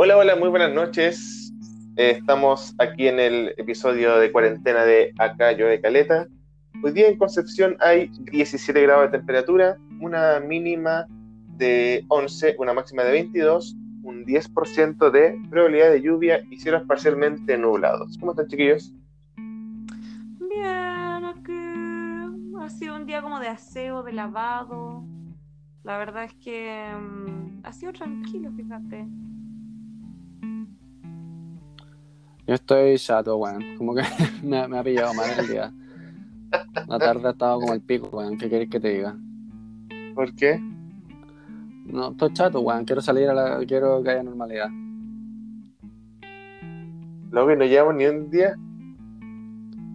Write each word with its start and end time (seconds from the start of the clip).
Hola, 0.00 0.16
hola, 0.16 0.36
muy 0.36 0.48
buenas 0.48 0.72
noches. 0.72 1.52
Eh, 1.96 2.10
estamos 2.18 2.72
aquí 2.78 3.08
en 3.08 3.18
el 3.18 3.52
episodio 3.56 4.16
de 4.20 4.30
cuarentena 4.30 4.84
de 4.84 5.12
Acá 5.18 5.50
Yo 5.50 5.66
de 5.66 5.80
Caleta. 5.80 6.28
Hoy 6.84 6.92
día 6.92 7.08
en 7.08 7.18
Concepción 7.18 7.76
hay 7.80 8.08
17 8.30 8.80
grados 8.80 9.10
de 9.10 9.18
temperatura, 9.18 9.76
una 10.00 10.38
mínima 10.38 11.04
de 11.56 12.04
11, 12.10 12.54
una 12.60 12.74
máxima 12.74 13.02
de 13.02 13.10
22, 13.10 13.74
un 14.04 14.24
10% 14.24 15.10
de 15.10 15.36
probabilidad 15.50 15.90
de 15.90 16.00
lluvia 16.00 16.42
y 16.48 16.58
cielos 16.58 16.84
parcialmente 16.86 17.58
nublados. 17.58 18.16
¿Cómo 18.20 18.30
están, 18.30 18.46
chiquillos? 18.46 18.94
Bien, 20.38 21.24
aquí 21.24 22.54
ha 22.56 22.70
sido 22.70 22.94
un 22.94 23.04
día 23.04 23.20
como 23.20 23.40
de 23.40 23.48
aseo, 23.48 24.04
de 24.04 24.12
lavado. 24.12 25.02
La 25.82 25.98
verdad 25.98 26.22
es 26.22 26.34
que 26.34 26.88
mm, 26.96 27.62
ha 27.64 27.72
sido 27.72 27.92
tranquilo, 27.92 28.52
fíjate. 28.52 29.08
Yo 32.48 32.54
estoy 32.54 32.96
chato, 32.96 33.36
weón. 33.36 33.62
Como 33.76 33.94
que 33.94 34.02
me, 34.42 34.66
me 34.68 34.78
ha 34.78 34.82
pillado 34.82 35.12
mal 35.12 35.26
el 35.38 35.48
día. 35.48 35.72
La 36.86 36.98
tarde 36.98 37.28
ha 37.28 37.30
estado 37.32 37.60
como 37.60 37.74
el 37.74 37.82
pico, 37.82 38.08
weón. 38.10 38.38
¿Qué 38.38 38.48
querés 38.48 38.70
que 38.70 38.80
te 38.80 38.88
diga? 38.88 39.16
¿Por 40.14 40.34
qué? 40.34 40.58
No, 41.84 42.10
estoy 42.12 42.32
chato, 42.32 42.60
weón. 42.60 42.86
Quiero 42.86 43.02
salir 43.02 43.28
a 43.28 43.34
la. 43.34 43.66
Quiero 43.66 44.02
que 44.02 44.10
haya 44.10 44.22
normalidad. 44.22 44.70
Luego 47.30 47.48
que 47.48 47.56
no 47.56 47.64
llevamos 47.66 47.96
ni 47.96 48.06
un 48.06 48.30
día. 48.30 48.56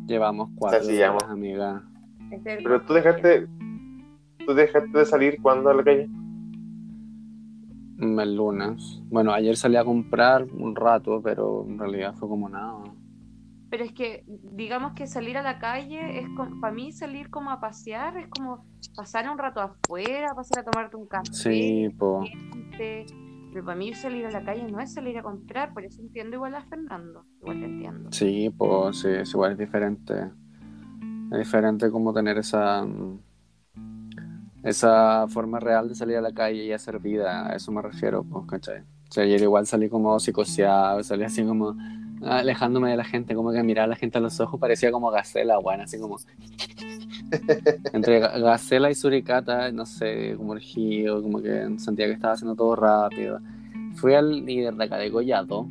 Llevamos 0.06 0.50
cuatro 0.56 0.86
días, 0.86 1.12
llamo. 1.12 1.20
amiga. 1.28 1.84
Pero 2.44 2.82
tú 2.84 2.94
dejaste. 2.94 3.48
¿Tú 4.46 4.54
dejaste 4.54 4.96
de 4.96 5.06
salir 5.06 5.42
cuando 5.42 5.72
a 5.72 5.74
la 5.74 5.84
calle? 5.84 6.08
El 8.04 8.36
lunes. 8.36 9.02
Bueno, 9.10 9.32
ayer 9.32 9.56
salí 9.56 9.76
a 9.76 9.84
comprar 9.84 10.44
un 10.44 10.76
rato, 10.76 11.22
pero 11.24 11.66
en 11.68 11.80
realidad 11.80 12.14
fue 12.16 12.28
como 12.28 12.50
nada. 12.50 12.84
Pero 13.70 13.86
es 13.86 13.92
que, 13.92 14.24
digamos 14.28 14.94
que 14.94 15.08
salir 15.08 15.36
a 15.38 15.42
la 15.42 15.58
calle 15.58 16.20
es 16.20 16.28
como, 16.38 16.62
para 16.62 16.74
mí 16.74 16.92
salir 16.92 17.32
como 17.32 17.50
a 17.50 17.60
pasear 17.60 18.18
es 18.18 18.28
como 18.28 18.66
pasar 18.96 19.28
un 19.30 19.38
rato 19.38 19.62
afuera, 19.62 20.36
pasar 20.36 20.60
a 20.60 20.70
tomarte 20.70 20.96
un 20.96 21.08
café. 21.08 21.34
Sí, 21.34 21.90
po. 21.98 22.24
gente. 22.24 23.06
Pero 23.52 23.66
para 23.66 23.78
mí 23.78 23.94
salir 23.94 24.26
a 24.26 24.32
la 24.32 24.44
calle 24.44 24.66
no 24.72 24.80
es 24.80 24.94
salir 24.94 25.18
a 25.18 25.24
comprar, 25.24 25.74
por 25.74 25.86
eso 25.86 26.02
entiendo 26.02 26.36
igual 26.36 26.56
a 26.56 26.62
Fernando. 26.62 27.26
Igual 27.40 27.60
te 27.60 27.66
entiendo. 27.66 28.12
Sí, 28.12 28.50
pues 28.56 29.00
sí, 29.00 29.08
es 29.10 29.32
igual 29.34 29.54
es 29.54 29.58
diferente. 29.58 30.32
Es 31.32 31.38
diferente 31.40 31.90
como 31.90 32.14
tener 32.14 32.38
esa 32.38 32.86
esa 34.64 35.28
forma 35.28 35.60
real 35.60 35.90
de 35.90 35.96
salir 35.96 36.18
a 36.18 36.22
la 36.22 36.32
calle 36.34 36.64
y 36.66 36.72
hacer 36.72 37.00
vida, 37.00 37.48
a 37.50 37.56
eso 37.56 37.72
me 37.72 37.82
refiero, 37.82 38.24
pues, 38.24 38.46
¿cachai? 38.48 38.80
O 38.82 39.12
sea, 39.14 39.24
ayer 39.24 39.42
igual 39.42 39.68
salí 39.68 39.90
como 39.90 40.20
psicoseado, 40.20 41.04
salí 41.04 41.24
así 41.24 41.44
como 41.44 41.76
ah, 42.24 42.40
alejándome 42.40 42.90
de 42.92 42.98
la 42.98 43.04
gente, 43.04 43.36
como 43.36 43.52
que 43.52 43.62
mirar 43.62 43.86
a 43.86 43.88
la 43.88 43.96
gente 43.96 44.18
a 44.18 44.22
los 44.22 44.40
ojos 44.40 44.60
parecía 44.60 44.92
como 44.92 45.12
gacela, 45.12 45.58
bueno, 45.60 45.84
así 45.84 46.00
como 46.00 46.18
entre 47.94 48.22
ga- 48.22 48.40
gacela 48.42 48.90
y 48.90 48.96
suricata, 48.96 49.72
no 49.72 49.86
sé, 49.86 50.36
como 50.38 50.52
urgido, 50.54 51.22
como 51.22 51.42
que 51.42 51.76
sentía 51.78 52.06
que 52.08 52.14
estaba 52.14 52.34
haciendo 52.34 52.56
todo 52.56 52.76
rápido. 52.76 53.40
Fui 53.96 54.14
al 54.16 54.46
líder 54.46 54.76
de 54.76 54.84
acá 54.86 54.98
de 54.98 55.12
Collado 55.12 55.68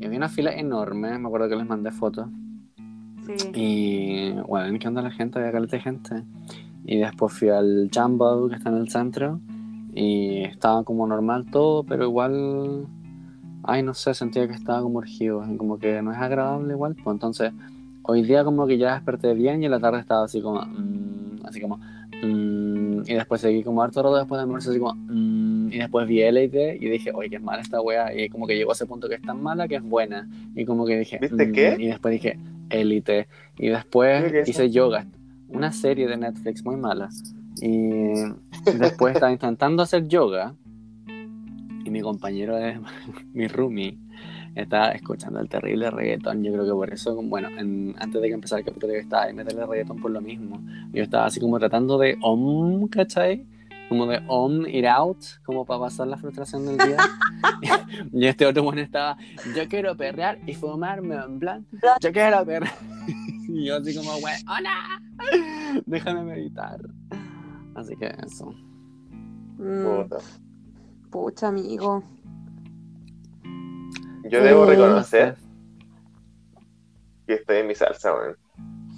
y 0.00 0.04
había 0.06 0.18
una 0.18 0.28
fila 0.28 0.52
enorme, 0.52 1.18
me 1.18 1.26
acuerdo 1.26 1.48
que 1.48 1.56
les 1.56 1.66
mandé 1.66 1.90
fotos. 1.90 2.28
Sí. 3.36 3.50
Y 3.54 4.32
bueno, 4.46 4.78
¿qué 4.78 4.88
onda 4.88 5.02
la 5.02 5.10
gente? 5.10 5.38
Había 5.38 5.52
caleta 5.52 5.76
de 5.76 5.82
gente. 5.82 6.24
Y 6.84 6.98
después 6.98 7.32
fui 7.32 7.50
al 7.50 7.90
Jumbo 7.94 8.48
que 8.48 8.56
está 8.56 8.70
en 8.70 8.76
el 8.76 8.88
centro 8.88 9.40
y 9.94 10.44
estaba 10.44 10.84
como 10.84 11.06
normal 11.06 11.46
todo, 11.50 11.82
pero 11.84 12.04
igual, 12.04 12.86
ay, 13.62 13.82
no 13.82 13.94
sé, 13.94 14.14
sentía 14.14 14.46
que 14.46 14.54
estaba 14.54 14.80
como 14.80 14.98
urgido 14.98 15.44
como 15.56 15.78
que 15.78 16.00
no 16.02 16.12
es 16.12 16.18
agradable 16.18 16.72
igual. 16.72 16.94
Pues 16.94 17.14
entonces, 17.14 17.52
hoy 18.02 18.22
día 18.22 18.44
como 18.44 18.66
que 18.66 18.78
ya 18.78 18.94
desperté 18.94 19.34
bien 19.34 19.62
y 19.62 19.66
en 19.66 19.72
la 19.72 19.80
tarde 19.80 20.00
estaba 20.00 20.24
así 20.24 20.40
como, 20.40 20.62
mm, 20.62 21.44
así 21.44 21.60
como, 21.60 21.78
mm, 22.22 23.00
y 23.06 23.14
después 23.14 23.40
seguí 23.40 23.62
como 23.62 23.82
harto 23.82 24.02
rato 24.02 24.16
después 24.16 24.38
de 24.38 24.42
almuerzo 24.42 24.70
así 24.70 24.78
como, 24.78 24.94
mm, 24.94 25.72
y 25.72 25.78
después 25.78 26.08
vi 26.08 26.22
Elite 26.22 26.78
y 26.80 26.88
dije, 26.88 27.12
oye, 27.12 27.28
qué 27.28 27.38
mala 27.38 27.60
esta 27.60 27.80
wea. 27.82 28.14
Y 28.14 28.28
como 28.28 28.46
que 28.46 28.56
llegó 28.56 28.70
a 28.70 28.74
ese 28.74 28.86
punto 28.86 29.08
que 29.08 29.16
es 29.16 29.22
tan 29.22 29.42
mala 29.42 29.68
que 29.68 29.76
es 29.76 29.82
buena. 29.82 30.28
Y 30.54 30.64
como 30.64 30.86
que 30.86 30.98
dije, 30.98 31.18
¿Viste 31.20 31.46
mm, 31.46 31.52
qué? 31.52 31.76
Y 31.78 31.86
después 31.88 32.12
dije, 32.12 32.38
Elite. 32.70 33.28
Y 33.58 33.68
después 33.68 34.32
hice 34.50 34.70
yoga, 34.70 35.06
una 35.48 35.72
serie 35.72 36.06
de 36.06 36.16
Netflix 36.16 36.64
muy 36.64 36.76
mala. 36.76 37.08
Y 37.60 38.12
después 38.78 39.14
estaba 39.14 39.32
intentando 39.32 39.82
hacer 39.82 40.06
yoga 40.08 40.54
y 41.84 41.90
mi 41.90 42.00
compañero, 42.02 42.56
de, 42.56 42.78
mi 43.32 43.48
roomie, 43.48 43.98
estaba 44.54 44.90
escuchando 44.90 45.40
el 45.40 45.48
terrible 45.48 45.90
reggaetón. 45.90 46.42
Yo 46.44 46.52
creo 46.52 46.64
que 46.66 46.72
por 46.72 46.92
eso, 46.92 47.14
bueno, 47.22 47.48
en- 47.58 47.94
antes 47.98 48.20
de 48.20 48.28
que 48.28 48.34
empezara 48.34 48.60
el 48.60 48.66
capítulo 48.66 48.92
yo 48.92 48.98
estaba 49.00 49.24
ahí 49.24 49.32
meterle 49.34 49.64
reggaetón 49.66 50.00
por 50.00 50.10
lo 50.10 50.20
mismo. 50.20 50.60
Yo 50.92 51.02
estaba 51.02 51.26
así 51.26 51.40
como 51.40 51.58
tratando 51.58 51.98
de 51.98 52.16
om, 52.20 52.86
¿cachai? 52.88 53.46
Como 53.88 54.06
de 54.06 54.22
om, 54.28 54.66
it 54.66 54.84
out, 54.84 55.16
como 55.44 55.64
para 55.64 55.80
pasar 55.80 56.08
la 56.08 56.16
frustración 56.18 56.66
del 56.66 56.76
día. 56.76 56.96
y 58.12 58.26
este 58.26 58.44
otro 58.44 58.62
bueno 58.62 58.82
estaba, 58.82 59.16
yo 59.56 59.66
quiero 59.68 59.96
perrear 59.96 60.38
y 60.46 60.54
fumarme 60.54 61.14
en 61.16 61.38
plan, 61.38 61.66
yo 62.00 62.12
quiero 62.12 62.44
perrear. 62.44 62.74
y 63.48 63.64
yo 63.66 63.76
así 63.76 63.96
como, 63.96 64.12
wey, 64.16 64.34
hola, 64.46 65.00
déjame 65.86 66.22
meditar. 66.22 66.80
Así 67.74 67.96
que 67.96 68.14
eso. 68.26 68.52
Mm, 69.56 69.84
Puta. 69.84 70.18
pucha, 71.10 71.48
amigo. 71.48 72.02
Yo 74.30 74.42
debo 74.42 74.64
Uh, 74.64 74.66
reconocer 74.66 75.36
que 77.26 77.34
estoy 77.34 77.58
en 77.58 77.66
mi 77.68 77.74
salsa, 77.74 78.12
weón. 78.14 78.36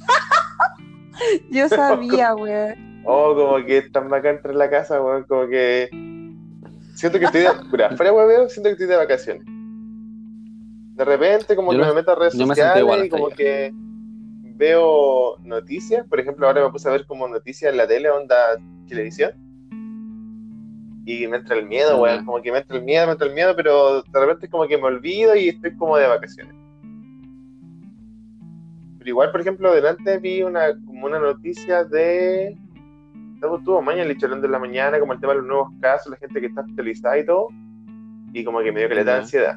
Yo 1.50 1.68
sabía, 1.68 2.32
güey. 2.32 2.89
Oh, 3.04 3.34
como 3.34 3.64
que 3.64 3.78
es 3.78 3.92
tan 3.92 4.08
bacán 4.08 4.36
entrar 4.36 4.52
en 4.52 4.58
la 4.58 4.70
casa, 4.70 5.02
weón, 5.02 5.24
como 5.24 5.48
que. 5.48 5.88
Siento 6.94 7.18
que 7.18 7.24
estoy 7.26 7.40
de. 7.42 7.48
Mira, 7.72 7.96
fuera 7.96 8.12
hueveo, 8.12 8.48
siento 8.48 8.68
que 8.68 8.72
estoy 8.72 8.86
de 8.88 8.96
vacaciones. 8.96 9.44
De 10.96 11.04
repente, 11.04 11.56
como 11.56 11.72
Yo 11.72 11.78
que 11.78 11.84
me- 11.84 11.90
me 11.90 11.94
meto 11.94 12.12
a 12.12 12.14
redes 12.14 12.34
me 12.34 12.44
sociales 12.46 13.06
y 13.06 13.08
como 13.08 13.30
que 13.30 13.72
veo 14.54 15.38
noticias. 15.44 16.06
Por 16.06 16.20
ejemplo, 16.20 16.46
ahora 16.46 16.62
me 16.64 16.70
puse 16.70 16.88
a 16.88 16.92
ver 16.92 17.06
como 17.06 17.26
noticias 17.26 17.70
en 17.72 17.78
la 17.78 17.86
tele, 17.86 18.10
onda 18.10 18.36
televisión. 18.86 19.32
Y 21.06 21.26
me 21.26 21.38
entra 21.38 21.56
el 21.56 21.66
miedo, 21.66 22.00
weón. 22.02 22.24
Como 22.26 22.42
que 22.42 22.52
me 22.52 22.58
entra 22.58 22.76
el 22.76 22.84
miedo, 22.84 23.06
me 23.06 23.12
entra 23.12 23.26
el 23.26 23.32
miedo, 23.34 23.56
pero 23.56 24.02
de 24.02 24.20
repente 24.20 24.48
como 24.50 24.66
que 24.68 24.76
me 24.76 24.84
olvido 24.84 25.34
y 25.34 25.48
estoy 25.48 25.74
como 25.76 25.96
de 25.96 26.06
vacaciones. 26.06 26.54
Pero 28.98 29.08
igual, 29.08 29.32
por 29.32 29.40
ejemplo, 29.40 29.72
delante 29.72 30.18
vi 30.18 30.42
una, 30.42 30.74
como 30.84 31.06
una 31.06 31.18
noticia 31.18 31.84
de. 31.84 32.58
Luego 33.40 33.58
tuvo 33.60 33.82
mañana 33.82 34.10
el 34.10 34.18
hablando 34.22 34.46
en 34.46 34.52
la 34.52 34.58
mañana, 34.58 35.00
como 35.00 35.12
el 35.14 35.20
tema 35.20 35.32
de 35.32 35.38
los 35.40 35.48
nuevos 35.48 35.70
casos, 35.80 36.10
la 36.10 36.18
gente 36.18 36.40
que 36.40 36.46
está 36.46 36.60
hospitalizada 36.60 37.18
y 37.18 37.24
todo. 37.26 37.48
Y 38.32 38.44
como 38.44 38.60
que 38.60 38.70
me 38.72 38.80
dio 38.80 38.88
que 38.88 38.94
le 38.96 39.04
da 39.04 39.18
ansiedad. 39.18 39.56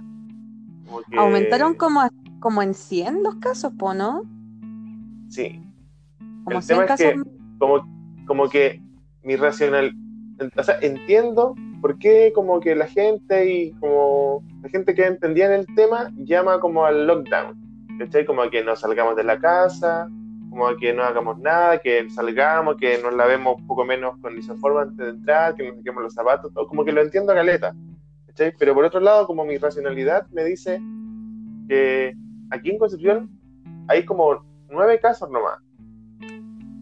Como 0.85 1.01
que- 1.01 1.17
Aumentaron 1.17 1.73
como, 1.75 2.01
como 2.39 2.61
en 2.61 2.73
100 2.73 3.23
los 3.23 3.35
casos, 3.35 3.73
po, 3.77 3.93
¿no? 3.93 4.23
Sí. 5.29 5.61
Como 6.43 6.57
El 6.57 6.63
100 6.63 6.67
tema 6.79 6.81
es 6.83 6.87
casos. 6.87 7.23
que- 7.23 7.31
Como, 7.59 7.87
como 8.25 8.49
que 8.49 8.81
mi 9.23 9.35
racional. 9.35 9.93
O 10.57 10.63
sea, 10.63 10.77
entiendo 10.81 11.55
por 11.81 11.97
qué 11.99 12.31
como 12.33 12.59
que 12.59 12.75
la 12.75 12.87
gente 12.87 13.51
y 13.53 13.71
como 13.73 14.43
la 14.61 14.69
gente 14.69 14.93
que 14.95 15.05
entendía 15.05 15.45
en 15.47 15.53
el 15.53 15.65
tema 15.75 16.11
llama 16.17 16.59
como 16.59 16.85
al 16.85 17.05
lockdown. 17.07 17.61
¿Cachai? 17.99 18.25
Como 18.25 18.41
a 18.41 18.49
que 18.49 18.63
no 18.63 18.75
salgamos 18.75 19.15
de 19.15 19.23
la 19.23 19.39
casa, 19.39 20.09
como 20.53 20.75
que 20.77 20.93
no 20.93 21.03
hagamos 21.03 21.39
nada, 21.39 21.79
que 21.79 22.07
salgamos, 22.11 22.77
que 22.77 22.99
nos 23.01 23.11
lavemos 23.13 23.57
un 23.59 23.65
poco 23.65 23.83
menos 23.83 24.17
con 24.21 24.37
isoforma 24.37 24.83
antes 24.83 24.97
de 24.97 25.09
entrar, 25.09 25.55
que 25.55 25.67
nos 25.67 25.77
saquemos 25.77 26.03
los 26.03 26.13
zapatos, 26.13 26.53
todo, 26.53 26.67
como 26.67 26.85
que 26.85 26.91
lo 26.91 27.01
entiendo 27.01 27.31
a 27.31 27.35
caleta. 27.35 27.73
¿cachai? 28.27 28.53
Pero 28.59 28.73
por 28.75 28.85
otro 28.85 28.99
lado, 28.99 29.25
como 29.25 29.43
mi 29.45 29.57
racionalidad 29.57 30.27
me 30.31 30.43
dice 30.43 30.79
que 31.67 32.15
aquí 32.51 32.69
en 32.69 32.77
Concepción 32.77 33.31
hay 33.87 34.05
como 34.05 34.45
nueve 34.69 34.99
casos 34.99 35.29
nomás. 35.31 35.57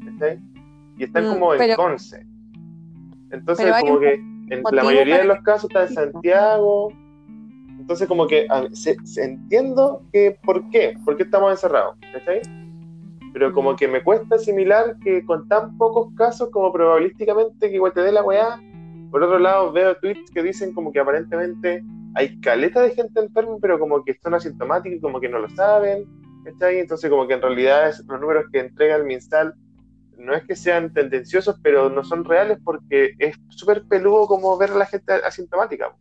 ¿cachai? 0.06 0.40
Y 0.98 1.04
están 1.06 1.26
Mm, 1.26 1.30
como 1.30 1.54
en 1.54 1.60
pero- 1.60 1.76
Conce. 1.78 2.26
Entonces, 3.32 3.74
como 3.80 4.00
que 4.00 4.14
en 4.50 4.64
la 4.72 4.84
mayoría 4.84 5.20
de 5.20 5.24
los 5.26 5.40
casos 5.44 5.70
está 5.70 5.84
en 5.84 5.88
Sí. 5.88 5.94
Santiago. 5.96 6.90
Entonces, 7.80 8.06
como 8.08 8.28
que 8.28 8.46
a- 8.50 8.68
se, 8.74 8.96
se 9.06 9.24
entiendo 9.24 10.04
que 10.12 10.38
por 10.44 10.70
qué, 10.70 10.94
por 11.06 11.16
qué 11.16 11.24
estamos 11.24 11.52
encerrados, 11.52 11.96
¿cachai? 12.14 12.42
Pero 13.34 13.54
como 13.54 13.76
que 13.76 13.88
me 13.88 14.04
cuesta 14.04 14.36
asimilar 14.36 14.98
que 15.04 15.26
con 15.26 15.48
tan 15.48 15.78
pocos 15.78 16.14
casos, 16.16 16.50
como 16.52 16.72
probabilísticamente 16.74 17.70
que 17.70 17.76
igual 17.76 17.94
te 17.94 18.02
dé 18.02 18.12
la 18.12 18.24
weá. 18.24 18.60
Por 19.10 19.24
otro 19.24 19.40
lado, 19.40 19.72
veo 19.72 19.96
tweets 19.98 20.32
que 20.32 20.44
dicen 20.44 20.74
como 20.74 20.92
que 20.92 21.00
aparentemente 21.00 21.84
hay 22.16 22.40
caleta 22.42 22.82
de 22.82 22.92
gente 22.92 23.20
enferma, 23.22 23.56
pero 23.62 23.80
como 23.80 24.04
que 24.04 24.14
son 24.22 24.34
asintomáticos 24.34 24.98
y 24.98 25.02
como 25.02 25.20
que 25.22 25.30
no 25.30 25.40
lo 25.40 25.50
saben, 25.50 26.06
¿cachai? 26.44 26.80
Entonces, 26.80 27.10
como 27.10 27.26
que 27.28 27.34
en 27.36 27.42
realidad 27.42 27.88
es- 27.90 28.04
los 28.06 28.20
números 28.20 28.46
que 28.52 28.60
entrega 28.60 28.96
el 28.96 29.06
MinSal 29.06 29.54
no 30.18 30.34
es 30.34 30.44
que 30.44 30.56
sean 30.56 30.94
tendenciosos, 30.94 31.56
pero 31.64 31.90
no 31.90 32.04
son 32.04 32.26
reales 32.26 32.58
porque 32.64 33.14
es 33.18 33.36
súper 33.50 33.84
peludo 33.84 34.28
como 34.28 34.58
ver 34.58 34.72
a 34.72 34.76
la 34.76 34.86
gente 34.86 35.14
asintomática. 35.14 35.96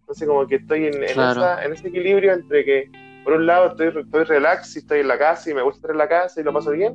Entonces 0.00 0.26
como 0.26 0.46
que 0.46 0.56
estoy 0.56 0.86
en, 0.86 1.02
en 1.02 1.14
Claro. 1.14 1.40
esa- 1.40 1.64
en 1.64 1.72
ese 1.72 1.88
equilibrio 1.88 2.32
entre 2.32 2.64
que 2.64 2.90
por 3.28 3.36
un 3.36 3.44
lado 3.44 3.66
estoy, 3.66 3.88
estoy 3.88 4.24
relax 4.24 4.74
y 4.74 4.78
estoy 4.78 5.00
en 5.00 5.08
la 5.08 5.18
casa 5.18 5.50
y 5.50 5.52
me 5.52 5.60
gusta 5.60 5.76
estar 5.76 5.90
en 5.90 5.98
la 5.98 6.08
casa 6.08 6.40
y 6.40 6.44
lo 6.44 6.50
paso 6.50 6.70
bien, 6.70 6.94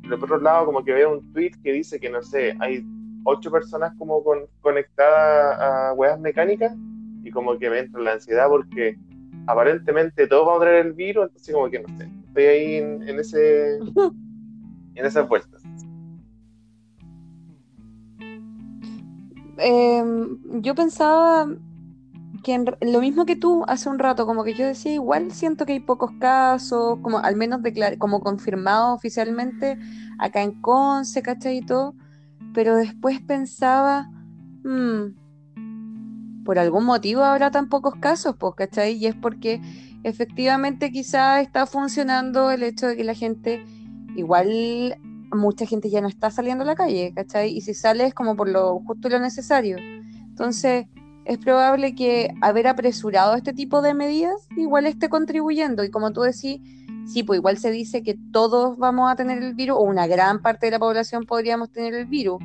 pero 0.00 0.16
por 0.16 0.34
otro 0.34 0.44
lado 0.44 0.64
como 0.64 0.84
que 0.84 0.92
veo 0.92 1.10
un 1.14 1.32
tweet 1.32 1.54
que 1.60 1.72
dice 1.72 1.98
que 1.98 2.08
no 2.08 2.22
sé, 2.22 2.56
hay 2.60 2.86
ocho 3.24 3.50
personas 3.50 3.92
como 3.98 4.22
con- 4.22 4.46
conectadas 4.60 5.60
a 5.60 5.92
weas 5.94 6.20
mecánicas 6.20 6.72
y 7.24 7.32
como 7.32 7.58
que 7.58 7.68
me 7.68 7.80
entra 7.80 8.00
la 8.00 8.12
ansiedad 8.12 8.46
porque 8.48 8.96
aparentemente 9.48 10.28
todos 10.28 10.46
vamos 10.46 10.62
a 10.62 10.66
traer 10.66 10.86
el 10.86 10.92
virus, 10.92 11.24
entonces 11.24 11.52
como 11.52 11.68
que 11.68 11.80
no 11.80 11.98
sé, 11.98 12.08
estoy 12.28 12.44
ahí 12.44 12.74
en, 12.76 13.08
en 13.08 13.18
ese 13.18 13.78
en 14.94 15.04
esas 15.04 15.28
vueltas. 15.28 15.64
Em, 19.58 20.38
yo 20.62 20.76
pensaba 20.76 21.48
lo 22.80 23.00
mismo 23.00 23.26
que 23.26 23.36
tú 23.36 23.64
hace 23.66 23.88
un 23.88 23.98
rato, 23.98 24.26
como 24.26 24.44
que 24.44 24.54
yo 24.54 24.66
decía, 24.66 24.92
igual 24.92 25.32
siento 25.32 25.66
que 25.66 25.72
hay 25.74 25.80
pocos 25.80 26.12
casos, 26.20 26.98
como 27.02 27.18
al 27.18 27.36
menos 27.36 27.60
como 27.98 28.20
confirmados 28.20 28.96
oficialmente 28.96 29.78
acá 30.18 30.42
en 30.42 30.60
Conce, 30.60 31.22
¿cachai? 31.22 31.58
Y 31.58 31.66
todo, 31.66 31.94
pero 32.54 32.76
después 32.76 33.20
pensaba, 33.20 34.10
"Mm, 34.64 35.14
por 36.44 36.58
algún 36.58 36.84
motivo 36.84 37.22
habrá 37.22 37.50
tan 37.50 37.68
pocos 37.68 37.94
casos, 37.96 38.36
pues, 38.38 38.54
¿cachai? 38.56 38.94
Y 38.94 39.06
es 39.06 39.14
porque 39.16 39.60
efectivamente 40.04 40.92
quizá 40.92 41.40
está 41.40 41.66
funcionando 41.66 42.50
el 42.50 42.62
hecho 42.62 42.86
de 42.86 42.96
que 42.96 43.04
la 43.04 43.14
gente, 43.14 43.64
igual 44.16 44.96
mucha 45.32 45.66
gente 45.66 45.90
ya 45.90 46.00
no 46.00 46.08
está 46.08 46.30
saliendo 46.30 46.62
a 46.64 46.66
la 46.66 46.76
calle, 46.76 47.12
¿cachai? 47.14 47.50
Y 47.56 47.60
si 47.62 47.74
sale 47.74 48.06
es 48.06 48.14
como 48.14 48.36
por 48.36 48.48
lo 48.48 48.78
justo 48.86 49.08
y 49.08 49.10
lo 49.10 49.18
necesario. 49.18 49.76
Entonces, 49.78 50.86
es 51.26 51.38
probable 51.38 51.94
que 51.94 52.32
haber 52.40 52.68
apresurado 52.68 53.34
este 53.34 53.52
tipo 53.52 53.82
de 53.82 53.94
medidas 53.94 54.48
igual 54.56 54.86
esté 54.86 55.08
contribuyendo. 55.08 55.82
Y 55.82 55.90
como 55.90 56.12
tú 56.12 56.20
decís, 56.20 56.60
sí, 57.06 57.24
pues 57.24 57.38
igual 57.38 57.58
se 57.58 57.70
dice 57.72 58.02
que 58.02 58.16
todos 58.32 58.78
vamos 58.78 59.10
a 59.10 59.16
tener 59.16 59.42
el 59.42 59.54
virus, 59.54 59.76
o 59.78 59.82
una 59.82 60.06
gran 60.06 60.40
parte 60.40 60.66
de 60.66 60.72
la 60.72 60.78
población 60.78 61.24
podríamos 61.24 61.70
tener 61.70 61.94
el 61.94 62.06
virus 62.06 62.40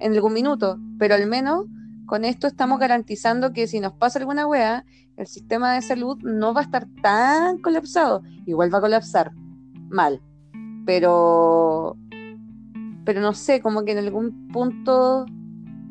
en 0.00 0.12
algún 0.12 0.32
minuto, 0.32 0.78
pero 0.98 1.14
al 1.14 1.26
menos 1.26 1.66
con 2.06 2.24
esto 2.24 2.46
estamos 2.46 2.78
garantizando 2.80 3.52
que 3.52 3.66
si 3.66 3.80
nos 3.80 3.92
pasa 3.94 4.18
alguna 4.18 4.46
wea, 4.46 4.84
el 5.16 5.26
sistema 5.28 5.72
de 5.72 5.82
salud 5.82 6.18
no 6.22 6.52
va 6.52 6.62
a 6.62 6.64
estar 6.64 6.86
tan 7.02 7.58
colapsado. 7.58 8.22
Igual 8.46 8.74
va 8.74 8.78
a 8.78 8.82
colapsar 8.82 9.32
mal, 9.88 10.20
pero 10.84 11.96
pero 13.04 13.20
no 13.20 13.32
sé, 13.32 13.60
como 13.60 13.84
que 13.84 13.92
en 13.92 13.98
algún 13.98 14.48
punto 14.48 15.26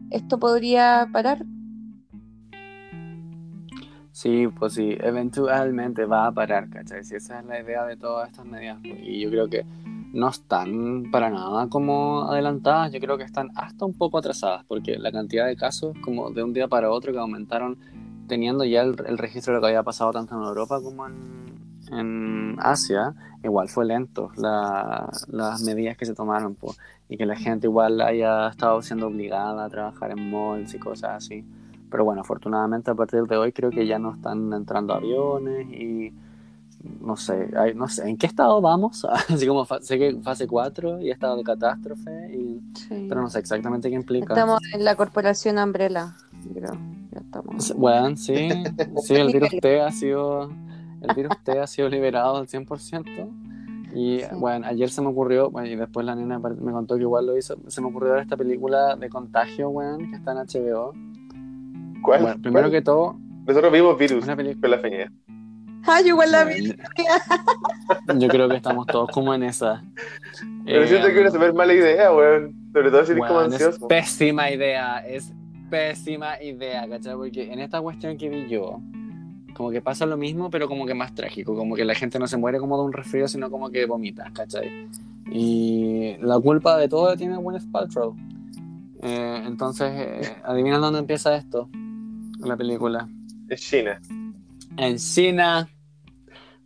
esto 0.09 0.39
podría 0.39 1.07
parar. 1.13 1.45
Sí, 4.13 4.47
pues 4.47 4.73
sí, 4.73 4.95
eventualmente 4.99 6.05
va 6.05 6.27
a 6.27 6.31
parar, 6.31 6.69
¿cachai? 6.69 7.03
Si 7.03 7.15
esa 7.15 7.39
es 7.39 7.45
la 7.47 7.59
idea 7.59 7.83
de 7.83 7.97
todas 7.97 8.29
estas 8.29 8.45
medidas. 8.45 8.77
pues, 8.79 8.93
Y 9.01 9.21
yo 9.21 9.31
creo 9.31 9.49
que 9.49 9.65
no 10.13 10.29
están 10.29 11.09
para 11.11 11.31
nada 11.31 11.67
como 11.67 12.29
adelantadas, 12.29 12.91
yo 12.91 12.99
creo 12.99 13.17
que 13.17 13.23
están 13.23 13.49
hasta 13.55 13.85
un 13.85 13.95
poco 13.95 14.19
atrasadas, 14.19 14.63
porque 14.65 14.99
la 14.99 15.11
cantidad 15.11 15.47
de 15.47 15.55
casos 15.55 15.97
como 16.03 16.29
de 16.29 16.43
un 16.43 16.53
día 16.53 16.67
para 16.67 16.91
otro 16.91 17.11
que 17.11 17.17
aumentaron, 17.17 17.79
teniendo 18.27 18.63
ya 18.65 18.83
el, 18.83 18.95
registro 19.17 19.53
de 19.53 19.57
lo 19.57 19.61
que 19.61 19.69
había 19.69 19.81
pasado 19.81 20.11
tanto 20.11 20.35
en 20.35 20.43
Europa 20.43 20.79
como 20.79 21.07
en, 21.07 22.55
Asia, 22.59 23.15
igual 23.43 23.67
fue 23.67 23.85
lento 23.85 24.31
la- 24.37 25.09
las 25.27 25.63
medidas 25.63 25.97
que 25.97 26.05
se 26.05 26.13
tomaron, 26.13 26.55
y 27.09 27.17
que 27.17 27.25
la 27.25 27.35
gente 27.35 27.65
igual 27.65 27.99
haya 27.99 28.47
estado 28.49 28.81
siendo 28.83 29.07
obligada 29.07 29.65
a 29.65 29.69
trabajar 29.69 30.11
en 30.11 30.31
malls 30.31 30.73
y 30.75 30.79
cosas 30.79 31.11
así. 31.15 31.43
Pero 31.93 32.05
bueno, 32.05 32.21
afortunadamente 32.21 32.89
a 32.89 32.95
partir 32.95 33.21
de 33.25 33.37
hoy 33.37 33.51
creo 33.51 33.69
que 33.69 33.85
ya 33.85 33.99
no 33.99 34.15
están 34.15 34.51
entrando 34.51 34.95
aviones 34.95 35.67
y 35.71 36.11
no 37.01 37.15
sé, 37.15 37.51
hay- 37.55 37.75
no 37.75 37.87
sé, 37.87 38.09
¿en 38.09 38.17
qué 38.17 38.25
estado 38.25 38.59
vamos? 38.61 39.05
Así 39.29 39.45
como 39.45 39.63
sé 39.79 39.99
que 39.99 40.15
fase 40.23 40.47
4 40.47 40.99
y 40.99 41.11
estado 41.11 41.37
de 41.37 41.43
catástrofe, 41.43 42.33
y, 42.35 42.59
Sí. 42.73 43.05
pero 43.07 43.21
no 43.21 43.29
sé 43.29 43.37
exactamente 43.37 43.89
qué 43.91 43.95
implica. 43.95 44.33
Estamos 44.33 44.59
en 44.73 44.83
la 44.83 44.95
corporación 44.95 45.59
Umbrella, 45.59 46.15
creo. 46.51 46.73
Ya 47.11 47.19
estamos. 47.19 47.71
Bueno, 47.77 48.17
sí, 48.17 48.49
sí, 49.03 49.13
el 49.13 49.31
virus 49.31 49.51
T 49.61 49.79
ha 49.79 49.91
sido, 49.91 50.49
el 50.99 51.13
virus 51.15 51.37
T 51.43 51.59
ha 51.59 51.67
sido 51.67 51.89
liberado 51.89 52.37
al 52.37 52.47
100%. 52.47 53.29
Y 53.93 54.21
Sí. 54.21 54.25
bueno, 54.39 54.65
ayer 54.65 54.89
se 54.89 55.03
me 55.03 55.09
ocurrió, 55.09 55.51
bueno, 55.51 55.67
y 55.69 55.75
después 55.75 56.03
la 56.03 56.15
nena 56.15 56.39
me 56.39 56.71
contó 56.71 56.95
que 56.95 57.01
igual 57.01 57.27
lo 57.27 57.37
hizo, 57.37 57.55
se 57.67 57.79
me 57.81 57.87
ocurrió 57.89 58.13
ver 58.13 58.23
esta 58.23 58.35
película 58.35 58.95
de 58.95 59.07
contagio, 59.09 59.69
weón, 59.69 60.09
que 60.09 60.15
está 60.15 60.31
en 60.31 60.39
HBO. 60.39 60.93
¿Cuál? 62.03 62.21
Bueno, 62.21 62.41
primero 62.41 62.65
¿Cuál? 62.67 62.71
que 62.71 62.81
todo, 62.83 63.15
Nosotros 63.47 63.71
vimos 63.73 63.97
virus 63.97 64.23
una 64.23 64.35
película... 64.35 64.61
con 64.61 64.71
la 64.71 64.77
feña. 64.79 65.11
Ah, 65.85 65.99
yo 66.01 66.07
igual 66.09 66.31
la 66.31 66.45
vi. 66.45 66.73
Yo 68.17 68.27
creo 68.29 68.47
que 68.47 68.55
estamos 68.55 68.85
todos 68.87 69.09
como 69.11 69.33
en 69.33 69.43
esa. 69.43 69.83
Pero 70.65 70.83
Eh, 70.83 70.87
siento 70.87 71.07
que 71.07 71.13
es 71.15 71.19
una 71.21 71.31
súper 71.31 71.53
mala 71.53 71.73
idea, 71.73 72.13
weón. 72.13 72.55
Sobre 72.71 72.89
todo 72.91 73.05
si 73.05 73.11
eres 73.11 73.23
como 73.25 73.39
weón, 73.39 73.53
es 73.53 73.61
ansioso. 73.61 73.87
pésima 73.87 74.49
idea, 74.49 74.99
es 75.05 75.33
pésima 75.69 76.41
idea, 76.41 76.87
¿cachai? 76.87 77.15
Porque 77.15 77.51
en 77.51 77.59
esta 77.59 77.81
cuestión 77.81 78.17
que 78.17 78.29
vi 78.29 78.47
yo, 78.47 78.79
como 79.55 79.71
que 79.71 79.81
pasa 79.81 80.05
lo 80.05 80.15
mismo, 80.15 80.49
pero 80.49 80.67
como 80.69 80.85
que 80.85 80.93
más 80.93 81.13
trágico, 81.13 81.53
como 81.55 81.75
que 81.75 81.83
la 81.83 81.95
gente 81.95 82.17
no 82.17 82.27
se 82.27 82.37
muere 82.37 82.59
como 82.59 82.77
de 82.77 82.83
un 82.85 82.93
resfrío, 82.93 83.27
sino 83.27 83.51
como 83.51 83.69
que 83.69 83.85
vomita, 83.85 84.31
¿cachai? 84.33 84.87
Y 85.31 86.15
la 86.21 86.39
culpa 86.39 86.77
de 86.77 86.87
todo 86.87 87.09
la 87.09 87.17
tiene 87.17 87.35
Gwyneth 87.35 87.69
Paltrow. 87.71 88.15
Eh, 89.01 89.43
entonces, 89.45 89.91
eh, 89.93 90.35
adivina 90.45 90.77
dónde 90.77 90.99
empieza 90.99 91.35
esto, 91.35 91.69
la 92.47 92.57
película. 92.57 93.07
Es 93.49 93.61
China. 93.61 94.01
En 94.77 94.97
China, 94.97 95.67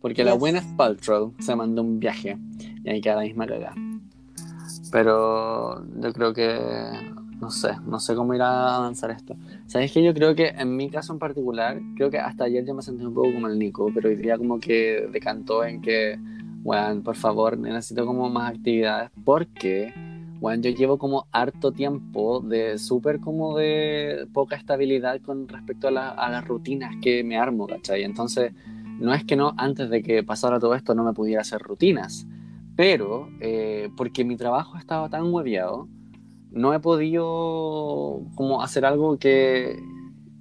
porque 0.00 0.24
la 0.24 0.32
Yes. 0.32 0.40
Gwyneth 0.40 0.76
Paltrow 0.76 1.34
se 1.38 1.54
mandó 1.54 1.82
un 1.82 1.98
viaje 1.98 2.38
y 2.84 2.88
ahí 2.88 3.00
queda 3.00 3.16
la 3.16 3.22
misma 3.22 3.46
cagada. 3.46 3.74
Pero 4.90 5.84
yo 6.00 6.12
creo 6.12 6.32
que 6.32 6.48
no 7.40 7.50
sé, 7.50 7.70
no 7.86 8.00
sé 8.00 8.14
cómo 8.14 8.34
irá 8.34 8.48
a 8.48 8.76
avanzar 8.76 9.10
esto. 9.10 9.36
¿Sabes 9.66 9.92
que 9.92 10.02
Yo 10.02 10.12
creo 10.12 10.34
que 10.34 10.48
en 10.48 10.76
mi 10.76 10.90
caso 10.90 11.12
en 11.12 11.18
particular, 11.18 11.80
creo 11.96 12.10
que 12.10 12.18
hasta 12.18 12.44
ayer 12.44 12.64
yo 12.64 12.74
me 12.74 12.82
sentí 12.82 13.04
un 13.04 13.14
poco 13.14 13.32
como 13.32 13.46
el 13.46 13.58
Nico, 13.58 13.90
pero 13.94 14.08
hoy 14.08 14.16
día 14.16 14.36
como 14.36 14.58
que 14.58 15.08
decantó 15.12 15.64
en 15.64 15.80
que, 15.80 16.18
bueno, 16.62 17.02
por 17.02 17.16
favor, 17.16 17.56
necesito 17.56 18.04
como 18.06 18.28
más 18.28 18.54
actividades 18.54 19.10
porque, 19.24 19.92
bueno, 20.40 20.62
yo 20.62 20.70
llevo 20.70 20.98
como 20.98 21.26
harto 21.32 21.72
tiempo 21.72 22.40
de 22.40 22.78
súper 22.78 23.20
como 23.20 23.56
de 23.56 24.26
poca 24.32 24.56
estabilidad 24.56 25.20
con 25.20 25.48
respecto 25.48 25.88
a, 25.88 25.90
la- 25.90 26.10
a 26.10 26.30
las 26.30 26.46
rutinas 26.46 26.94
que 27.02 27.24
me 27.24 27.36
armo, 27.36 27.66
¿cachai? 27.66 28.04
Entonces, 28.04 28.52
no 29.00 29.14
es 29.14 29.24
que 29.24 29.36
no, 29.36 29.54
antes 29.56 29.90
de 29.90 30.02
que 30.02 30.22
pasara 30.22 30.58
todo 30.58 30.74
esto 30.74 30.94
no 30.94 31.04
me 31.04 31.12
pudiera 31.12 31.40
hacer 31.42 31.60
rutinas, 31.60 32.26
pero 32.76 33.28
eh, 33.40 33.90
porque 33.96 34.24
mi 34.24 34.36
trabajo 34.36 34.76
estaba 34.78 35.08
tan 35.08 35.32
hueviado, 35.32 35.88
no 36.50 36.72
he 36.72 36.80
podido 36.80 38.22
como 38.36 38.62
hacer 38.62 38.84
algo 38.84 39.18
que 39.18 39.78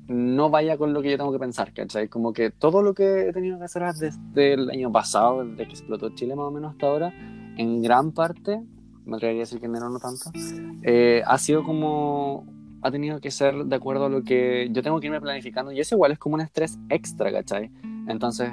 no 0.07 0.49
vaya 0.49 0.77
con 0.77 0.93
lo 0.93 1.01
que 1.01 1.11
yo 1.11 1.17
tengo 1.17 1.31
que 1.33 1.39
pensar, 1.39 1.73
¿cachai? 1.73 2.07
Como 2.07 2.31
que 2.33 2.49
todo 2.49 2.81
lo 2.81 2.93
que 2.93 3.27
he 3.29 3.33
tenido 3.33 3.57
que 3.59 3.65
hacer 3.65 3.83
desde 3.93 4.53
el 4.53 4.69
año 4.69 4.91
pasado, 4.91 5.43
desde 5.45 5.65
que 5.65 5.71
explotó 5.73 6.09
Chile 6.15 6.35
más 6.35 6.45
o 6.45 6.51
menos 6.51 6.71
hasta 6.71 6.87
ahora, 6.87 7.13
en 7.57 7.81
gran 7.81 8.11
parte, 8.13 8.61
me 9.07 9.17
atrevería 9.17 9.41
a 9.41 9.45
decir 9.45 9.59
que 9.59 9.65
en 9.65 9.71
enero 9.71 9.89
no 9.89 9.99
tanto, 9.99 10.31
eh, 10.83 11.23
ha 11.25 11.37
sido 11.37 11.63
como, 11.63 12.45
ha 12.81 12.91
tenido 12.91 13.19
que 13.19 13.31
ser 13.31 13.55
de 13.55 13.75
acuerdo 13.75 14.05
a 14.05 14.09
lo 14.09 14.23
que 14.23 14.69
yo 14.71 14.83
tengo 14.83 14.99
que 14.99 15.07
irme 15.07 15.21
planificando 15.21 15.71
y 15.71 15.79
eso 15.79 15.95
igual 15.95 16.11
es 16.11 16.19
como 16.19 16.35
un 16.35 16.41
estrés 16.41 16.77
extra, 16.89 17.31
¿cachai? 17.31 17.71
Entonces, 18.07 18.51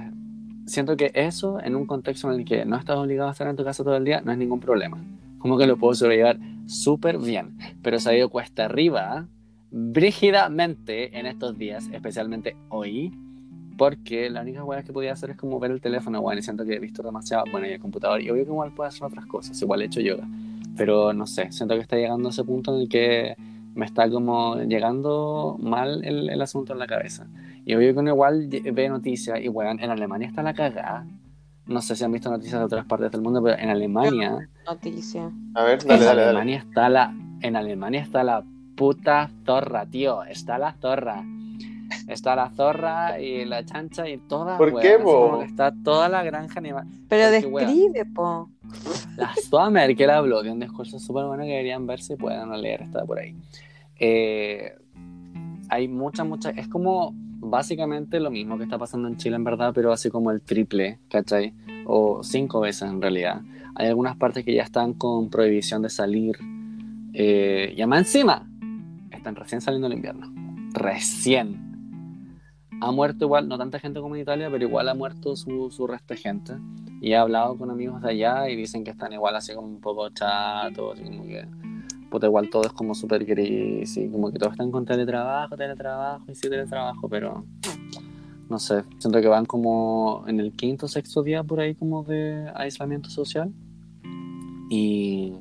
siento 0.66 0.96
que 0.96 1.10
eso 1.14 1.60
en 1.60 1.76
un 1.76 1.86
contexto 1.86 2.32
en 2.32 2.40
el 2.40 2.44
que 2.44 2.64
no 2.64 2.76
estás 2.76 2.96
obligado 2.96 3.28
a 3.28 3.32
estar 3.32 3.46
en 3.48 3.56
tu 3.56 3.64
casa 3.64 3.84
todo 3.84 3.96
el 3.96 4.04
día 4.04 4.20
no 4.20 4.32
es 4.32 4.38
ningún 4.38 4.60
problema. 4.60 5.02
Como 5.38 5.58
que 5.58 5.66
lo 5.66 5.76
puedo 5.76 5.94
sobrellevar 5.94 6.38
súper 6.66 7.18
bien, 7.18 7.58
pero 7.82 7.98
se 7.98 8.10
ha 8.10 8.16
ido 8.16 8.30
cuesta 8.30 8.64
arriba 8.64 9.28
brígidamente 9.70 11.18
en 11.18 11.26
estos 11.26 11.58
días, 11.58 11.88
especialmente 11.92 12.56
hoy, 12.68 13.12
porque 13.76 14.30
la 14.30 14.42
única 14.42 14.64
hueá 14.64 14.82
que 14.82 14.92
podía 14.92 15.12
hacer 15.12 15.30
es 15.30 15.36
como 15.36 15.58
ver 15.58 15.70
el 15.70 15.80
teléfono, 15.80 16.20
bueno, 16.20 16.38
y 16.38 16.42
siento 16.42 16.64
que 16.64 16.74
he 16.74 16.78
visto 16.78 17.02
demasiado, 17.02 17.44
bueno, 17.50 17.66
y 17.66 17.72
el 17.72 17.80
computador, 17.80 18.20
y 18.20 18.30
obvio 18.30 18.44
que 18.44 18.50
igual 18.50 18.72
puedo 18.72 18.88
hacer 18.88 19.04
otras 19.04 19.26
cosas, 19.26 19.60
igual 19.60 19.82
he 19.82 19.86
hecho 19.86 20.00
yoga, 20.00 20.26
pero 20.76 21.12
no 21.12 21.26
sé, 21.26 21.50
siento 21.52 21.74
que 21.74 21.80
está 21.80 21.96
llegando 21.96 22.28
a 22.28 22.30
ese 22.30 22.44
punto 22.44 22.74
en 22.74 22.82
el 22.82 22.88
que 22.88 23.36
me 23.74 23.86
está 23.86 24.08
como 24.08 24.56
llegando 24.62 25.56
mal 25.60 26.04
el, 26.04 26.30
el 26.30 26.42
asunto 26.42 26.72
en 26.72 26.78
la 26.78 26.86
cabeza. 26.86 27.26
Y 27.66 27.74
obvio 27.74 27.92
que 27.94 27.98
uno 28.00 28.10
igual 28.10 28.48
ve 28.48 28.88
noticias, 28.88 29.40
y 29.40 29.48
bueno, 29.48 29.70
en 29.82 29.90
Alemania 29.90 30.28
está 30.28 30.42
la 30.42 30.54
cagada. 30.54 31.06
No 31.66 31.80
sé 31.80 31.96
si 31.96 32.04
han 32.04 32.12
visto 32.12 32.30
noticias 32.30 32.58
de 32.60 32.66
otras 32.66 32.84
partes 32.84 33.10
del 33.10 33.22
mundo, 33.22 33.42
pero 33.42 33.58
en 33.58 33.70
Alemania 33.70 34.50
Noticia. 34.66 35.30
A 35.54 35.64
ver, 35.64 35.80
en 35.80 35.88
dale, 35.88 36.04
dale, 36.04 36.20
dale. 36.20 36.22
Alemania 36.22 36.58
está 36.58 36.88
la 36.90 37.14
en 37.40 37.56
Alemania 37.56 38.00
está 38.00 38.22
la 38.22 38.44
puta 38.76 39.30
zorra, 39.44 39.86
tío. 39.86 40.24
Está 40.24 40.58
la 40.58 40.72
zorra. 40.74 41.24
Está 42.08 42.36
la 42.36 42.50
zorra 42.50 43.20
y 43.20 43.44
la 43.44 43.64
chancha 43.64 44.08
y 44.08 44.18
toda. 44.18 44.58
¿Por 44.58 44.68
weón, 44.68 44.82
qué, 44.82 44.98
po? 44.98 45.38
que 45.38 45.46
está 45.46 45.72
toda 45.84 46.08
la 46.08 46.22
granja 46.22 46.58
animal. 46.58 46.86
Pero 47.08 47.30
Porque, 47.30 47.46
wea. 47.46 47.66
describe, 47.66 48.04
po. 48.06 48.50
La 49.16 49.32
Stoa 49.36 49.70
Merkel 49.70 50.10
habló 50.10 50.42
de 50.42 50.50
un 50.50 50.60
discurso 50.60 50.98
súper 50.98 51.24
bueno 51.24 51.44
que 51.44 51.50
deberían 51.50 51.86
ver 51.86 52.00
si 52.00 52.16
pueden 52.16 52.50
leer, 52.60 52.82
está 52.82 53.04
por 53.04 53.18
ahí. 53.18 53.34
Eh, 53.98 54.74
hay 55.68 55.88
mucha, 55.88 56.24
mucha. 56.24 56.50
Es 56.50 56.68
como 56.68 57.12
básicamente 57.14 58.20
lo 58.20 58.30
mismo 58.30 58.58
que 58.58 58.64
está 58.64 58.78
pasando 58.78 59.08
en 59.08 59.16
Chile 59.16 59.36
en 59.36 59.44
verdad, 59.44 59.72
pero 59.74 59.92
así 59.92 60.10
como 60.10 60.30
el 60.30 60.42
triple, 60.42 60.98
¿cachai? 61.08 61.54
O 61.86 62.22
cinco 62.22 62.60
veces 62.60 62.88
en 62.90 63.00
realidad. 63.00 63.40
Hay 63.76 63.88
algunas 63.88 64.16
partes 64.16 64.44
que 64.44 64.54
ya 64.54 64.62
están 64.62 64.94
con 64.94 65.30
prohibición 65.30 65.82
de 65.82 65.90
salir. 65.90 66.36
Eh, 67.12 67.74
y 67.76 67.86
más 67.86 68.00
encima, 68.00 68.48
están 69.10 69.36
recién 69.36 69.60
saliendo 69.60 69.86
el 69.86 69.94
invierno. 69.94 70.32
Recién. 70.72 71.63
Ha 72.84 72.92
muerto 72.92 73.24
igual, 73.24 73.48
no 73.48 73.56
tanta 73.56 73.78
gente 73.78 74.00
como 74.00 74.14
en 74.14 74.22
Italia, 74.22 74.48
pero 74.50 74.64
igual 74.64 74.88
ha 74.88 74.94
muerto 74.94 75.36
su, 75.36 75.70
su 75.70 75.86
resto 75.86 76.14
de 76.14 76.20
gente. 76.20 76.54
Y 77.00 77.12
he 77.12 77.16
hablado 77.16 77.56
con 77.56 77.70
amigos 77.70 78.02
de 78.02 78.10
allá 78.10 78.48
y 78.48 78.56
dicen 78.56 78.84
que 78.84 78.90
están 78.90 79.12
igual 79.12 79.34
así 79.36 79.54
como 79.54 79.68
un 79.68 79.80
poco 79.80 80.08
chatos, 80.10 80.94
así 80.94 81.04
como 81.04 81.24
que 81.24 81.46
puta, 82.10 82.26
igual 82.26 82.48
todo 82.48 82.62
es 82.62 82.72
como 82.72 82.94
súper 82.94 83.24
gris 83.24 83.96
y 83.96 84.08
como 84.08 84.30
que 84.30 84.38
todos 84.38 84.52
están 84.52 84.70
con 84.70 84.84
teletrabajo, 84.84 85.56
teletrabajo 85.56 86.24
y 86.30 86.34
sí 86.36 86.48
teletrabajo, 86.48 87.08
pero 87.08 87.44
no 88.48 88.58
sé, 88.60 88.84
siento 88.98 89.20
que 89.20 89.26
van 89.26 89.46
como 89.46 90.22
en 90.28 90.38
el 90.38 90.52
quinto, 90.52 90.86
sexto 90.86 91.24
día 91.24 91.42
por 91.42 91.58
ahí 91.58 91.74
como 91.74 92.04
de 92.04 92.52
aislamiento 92.54 93.10
social 93.10 93.52
y, 94.70 95.34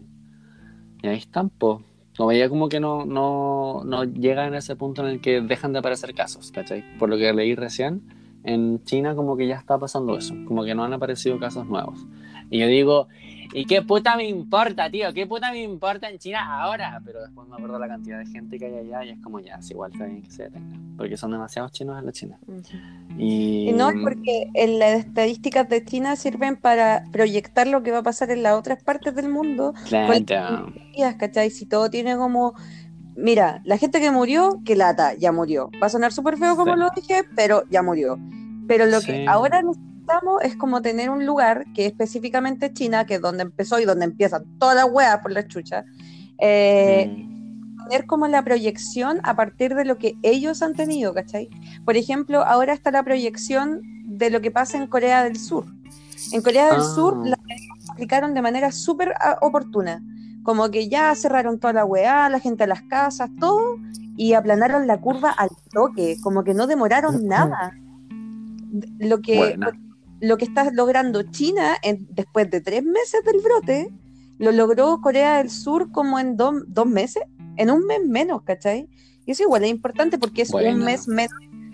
y 1.03 1.07
ahí 1.07 1.17
están, 1.17 1.49
pues. 1.49 1.79
No 2.17 2.27
veía 2.27 2.47
como 2.49 2.69
que 2.69 2.79
no, 2.79 3.05
no, 3.05 3.83
no 3.85 4.03
llegan 4.03 4.53
a 4.53 4.59
ese 4.59 4.75
punto 4.75 5.01
en 5.03 5.13
el 5.13 5.21
que 5.21 5.41
dejan 5.41 5.73
de 5.73 5.79
aparecer 5.79 6.13
casos, 6.13 6.51
¿cachai? 6.51 6.83
Por 6.97 7.09
lo 7.09 7.17
que 7.17 7.33
leí 7.33 7.55
recién, 7.55 8.03
en 8.43 8.83
China 8.83 9.15
como 9.15 9.35
que 9.37 9.47
ya 9.47 9.55
está 9.55 9.77
pasando 9.77 10.17
eso, 10.17 10.35
como 10.45 10.63
que 10.63 10.75
no 10.75 10.83
han 10.83 10.93
aparecido 10.93 11.39
casos 11.39 11.65
nuevos. 11.65 12.05
Y 12.49 12.59
yo 12.59 12.67
digo, 12.67 13.07
¿y 13.53 13.65
qué 13.65 13.81
puta 13.81 14.15
me 14.15 14.27
importa, 14.27 14.89
tío? 14.89 15.13
¿Qué 15.13 15.25
puta 15.27 15.51
me 15.51 15.61
importa 15.63 16.09
en 16.09 16.17
China 16.17 16.61
ahora? 16.61 17.01
Pero 17.05 17.21
después 17.21 17.47
me 17.47 17.55
acuerdo 17.55 17.79
la 17.79 17.87
cantidad 17.87 18.19
de 18.19 18.25
gente 18.25 18.57
que 18.59 18.65
hay 18.65 18.77
allá 18.79 19.03
y 19.05 19.09
es 19.09 19.19
como 19.21 19.39
ya, 19.39 19.55
es 19.55 19.69
igual 19.71 19.91
está 19.91 20.05
bien 20.05 20.21
que 20.23 20.31
se 20.31 20.43
detenga, 20.43 20.75
porque 20.97 21.17
son 21.17 21.31
demasiados 21.31 21.71
chinos 21.71 21.97
en 21.99 22.05
la 22.05 22.11
China. 22.11 22.39
Y, 23.17 23.69
Y 23.69 23.73
no 23.73 23.89
porque 24.01 24.49
en 24.53 24.79
las 24.79 24.99
estadísticas 25.05 25.69
de 25.69 25.83
China 25.85 26.15
sirven 26.15 26.55
para 26.57 27.03
proyectar 27.11 27.67
lo 27.67 27.83
que 27.83 27.91
va 27.91 27.99
a 27.99 28.03
pasar 28.03 28.31
en 28.31 28.43
las 28.43 28.53
otras 28.53 28.83
partes 28.83 29.13
del 29.15 29.29
mundo. 29.29 29.73
Claro. 29.87 30.13
¿cachai? 31.17 31.49
Si 31.49 31.65
todo 31.65 31.89
tiene 31.89 32.15
como. 32.17 32.53
Mira, 33.15 33.61
la 33.63 33.77
gente 33.77 33.99
que 34.01 34.09
murió, 34.09 34.59
que 34.65 34.75
lata, 34.75 35.13
ya 35.13 35.31
murió. 35.31 35.69
Va 35.81 35.85
a 35.87 35.89
sonar 35.89 36.11
súper 36.11 36.37
feo 36.37 36.55
como 36.55 36.73
Sí. 36.73 36.79
lo 36.79 36.89
dije, 36.95 37.21
pero 37.35 37.63
ya 37.69 37.83
murió. 37.83 38.17
Pero 38.67 38.85
lo 38.87 39.01
Sí. 39.01 39.07
que 39.07 39.25
ahora 39.27 39.61
necesitamos 40.03 40.41
es 40.43 40.55
como 40.55 40.81
tener 40.81 41.09
un 41.09 41.25
lugar 41.25 41.65
que 41.73 41.85
específicamente 41.85 42.73
China, 42.73 43.05
que 43.05 43.15
es 43.15 43.21
donde 43.21 43.43
empezó 43.43 43.79
y 43.79 43.85
donde 43.85 44.05
empiezan 44.05 44.43
todas 44.59 44.75
las 44.75 44.85
weas 44.91 45.19
por 45.19 45.31
la 45.31 45.47
chucha, 45.47 45.85
eh, 46.39 47.07
Mm, 47.09 47.33
tener 47.89 48.05
como 48.05 48.27
la 48.27 48.43
proyección 48.43 49.19
a 49.23 49.35
partir 49.35 49.75
de 49.75 49.85
lo 49.85 49.97
que 49.97 50.15
ellos 50.23 50.61
han 50.61 50.73
tenido, 50.73 51.13
¿cachai? 51.13 51.49
Por 51.85 51.97
ejemplo, 51.97 52.43
ahora 52.43 52.73
está 52.73 52.91
la 52.91 53.03
proyección 53.03 53.81
de 54.05 54.29
lo 54.29 54.41
que 54.41 54.51
pasa 54.51 54.77
en 54.77 54.87
Corea 54.87 55.23
del 55.23 55.37
Sur. 55.37 55.65
En 56.31 56.41
Corea 56.41 56.71
del 56.71 56.81
Ah. 56.81 56.93
Sur 56.95 57.25
la 57.25 57.37
aplicaron 57.91 58.33
de 58.33 58.41
manera 58.41 58.71
súper 58.71 59.13
ah, 59.19 59.37
oportuna. 59.41 60.01
Como 60.43 60.69
que 60.71 60.89
ya 60.89 61.13
cerraron 61.15 61.59
toda 61.59 61.73
la 61.73 61.85
weá, 61.85 62.29
la 62.29 62.39
gente 62.39 62.63
a 62.63 62.67
las 62.67 62.81
casas, 62.83 63.29
todo, 63.39 63.77
y 64.17 64.33
aplanaron 64.33 64.87
la 64.87 64.99
curva 64.99 65.31
al 65.31 65.49
toque, 65.71 66.17
como 66.21 66.43
que 66.43 66.53
no 66.53 66.67
demoraron 66.67 67.25
nada. 67.27 67.73
Lo 68.99 69.21
que. 69.21 69.57
Lo 70.23 70.37
que 70.37 70.45
está 70.45 70.71
logrando 70.71 71.21
China 71.23 71.75
en- 71.83 72.07
después 72.11 72.49
de 72.49 72.61
tres 72.61 72.81
meses 72.83 73.23
del 73.25 73.41
brote, 73.41 73.89
lo 74.39 74.51
logró 74.51 74.99
Corea 75.01 75.37
del 75.37 75.49
Sur 75.49 75.91
como 75.91 76.17
en 76.19 76.37
do- 76.37 76.63
dos 76.67 76.87
meses, 76.87 77.23
en 77.57 77.69
un 77.69 77.85
mes 77.85 77.99
menos, 78.07 78.41
¿cachai? 78.43 78.87
Y 79.25 79.31
eso 79.31 79.43
igual 79.43 79.63
es 79.63 79.69
importante 79.69 80.17
porque 80.17 80.41
es 80.43 80.49
un 80.73 80.79
mes 80.85 81.07
menos 81.07 81.33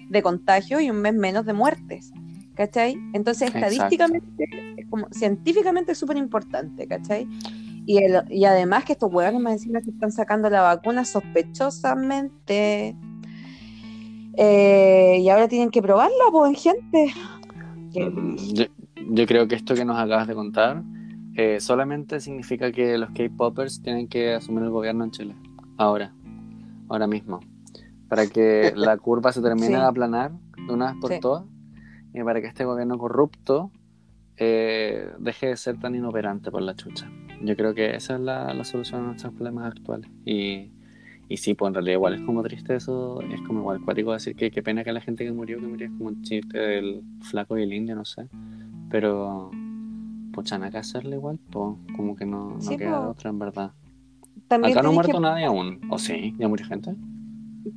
de 0.10 0.22
contagio 0.22 0.80
y 0.82 0.90
un 0.90 0.98
mes 1.02 1.14
menos 1.14 1.46
de 1.46 1.54
muertes, 1.54 2.12
¿cachai? 2.56 2.98
Entonces, 3.14 3.50
estadísticamente, 3.70 4.46
es 4.78 4.88
como, 4.88 5.08
científicamente 5.12 5.92
es 5.94 5.98
súper 5.98 6.18
importante, 6.18 6.88
¿cachai? 6.88 7.28
Y, 7.86 7.98
el- 8.04 8.24
y 8.30 8.46
además 8.46 8.84
que 8.84 8.94
estos 8.94 9.12
huevones 9.14 9.42
más 9.42 9.54
encima 9.54 9.82
que 9.82 9.90
están 9.92 10.12
sacando 10.12 10.50
la 10.50 10.62
vacuna 10.62 11.06
sospechosamente. 11.06 12.96
Eh, 14.38 15.18
y 15.22 15.30
ahora 15.30 15.48
tienen 15.48 15.70
que 15.70 15.82
probarla, 15.82 16.24
pues, 16.32 16.50
en 16.50 16.56
gente. 16.56 17.14
Mm, 17.96 18.36
Yo, 18.54 18.66
yo 19.12 19.26
creo 19.26 19.48
que 19.48 19.56
esto 19.56 19.74
que 19.76 19.86
nos 19.86 19.98
acabas 19.98 20.28
de 20.28 20.36
contar 20.36 20.84
eh, 21.36 21.60
solamente 21.60 22.20
significa 22.20 22.72
que 22.72 22.98
los 22.98 23.10
K-Poppers 23.12 23.82
tienen 23.82 24.08
que 24.08 24.34
asumir 24.34 24.64
el 24.64 24.70
gobierno 24.72 25.04
en 25.06 25.12
Chile. 25.12 25.36
Ahora. 25.78 26.14
Ahora 26.90 27.08
mismo. 27.08 27.40
Para 28.08 28.28
que 28.28 28.74
la 28.76 28.98
curva 28.98 29.32
se 29.32 29.42
termine 29.42 29.68
Sí. 29.68 29.74
de 29.74 29.80
aplanar 29.82 30.32
de 30.68 30.74
una 30.74 30.88
vez 30.92 30.96
por 31.00 31.12
Sí. 31.14 31.20
todas 31.20 31.46
y 32.14 32.24
para 32.24 32.42
que 32.42 32.48
este 32.48 32.66
gobierno 32.66 32.98
corrupto 32.98 33.72
eh, 34.38 35.12
deje 35.20 35.48
de 35.48 35.58
ser 35.58 35.80
tan 35.80 35.96
inoperante 35.96 36.50
por 36.52 36.62
la 36.62 36.74
chucha. 36.76 37.10
Yo 37.42 37.56
creo 37.56 37.74
que 37.74 37.96
esa 37.96 38.16
es 38.16 38.22
la, 38.22 38.54
la 38.54 38.64
solución 38.64 39.02
a 39.04 39.08
nuestros 39.08 39.34
problemas 39.34 39.66
actuales. 39.66 40.10
Y, 40.26 40.72
y 41.30 41.38
sí, 41.38 41.54
pues 41.54 41.70
en 41.70 41.76
realidad 41.76 41.94
igual 41.94 42.14
es 42.16 42.22
como 42.22 42.44
triste 42.44 42.76
eso, 42.76 43.22
es 43.22 43.42
como 43.44 43.60
igual 43.60 43.82
cuático 43.82 44.12
decir 44.12 44.36
que 44.36 44.52
qué 44.52 44.62
pena 44.64 44.84
que 44.84 44.92
la 44.92 45.00
gente 45.02 45.24
que 45.24 45.32
murió, 45.32 45.60
que 45.60 45.68
murió 45.68 45.88
es 45.88 45.94
como 45.94 46.10
un 46.10 46.22
chiste 46.24 46.58
del 46.58 47.04
flaco 47.22 47.58
y 47.58 47.64
el 47.64 47.72
indio, 47.74 47.96
no 47.96 48.04
sé. 48.04 48.28
Pero, 48.90 49.52
pucha, 50.34 50.58
nada 50.58 50.72
que 50.72 50.78
hacerle 50.80 51.16
igual, 51.16 51.40
pues 51.52 51.76
como 51.96 52.16
que 52.16 52.26
no, 52.26 52.52
no 52.56 52.62
Sí, 52.62 52.76
queda 52.78 53.04
po. 53.04 53.10
otra 53.12 53.30
en 53.30 53.40
verdad. 53.40 53.72
También 54.48 54.74
Acá 54.74 54.82
no 54.84 54.90
ha 54.90 54.94
muerto 54.94 55.14
que- 55.14 55.20
nadie 55.20 55.46
aún, 55.46 55.80
¿o 55.90 56.00
sí? 56.00 56.34
¿Ya 56.40 56.48
murió 56.48 56.66
gente? 56.66 56.96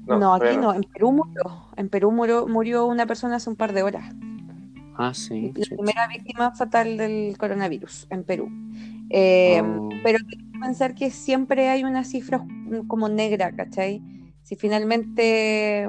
No, 0.07 0.19
No, 0.19 0.35
aquí 0.35 0.57
no. 0.57 0.73
en 0.73 0.83
Perú 0.85 1.13
murió. 1.13 1.43
En 1.77 1.89
Perú 1.91 2.11
murió, 2.13 2.47
murió 2.49 2.87
una 2.87 3.05
persona 3.07 3.37
hace 3.37 3.51
un 3.51 3.57
par 3.57 3.73
de 3.75 3.83
horas. 3.83 4.15
Ah, 4.97 5.13
sí. 5.13 5.53
La 5.55 5.77
primera 5.77 6.07
víctima 6.09 6.53
fatal 6.53 6.97
del 6.97 7.37
coronavirus 7.39 8.07
en 8.11 8.25
Perú. 8.25 8.49
Eh, 9.11 9.61
Oh. 9.63 9.89
Pero 10.03 10.19
tengo 10.19 10.52
que 10.52 10.52
pensar 10.63 10.95
que 10.95 11.11
siempre 11.11 11.69
hay 11.69 11.85
una 11.85 12.05
cifra 12.05 12.45
como 12.89 13.09
negra, 13.09 13.53
¿cachai? 13.53 14.03
Si 14.43 14.57
finalmente, 14.57 15.89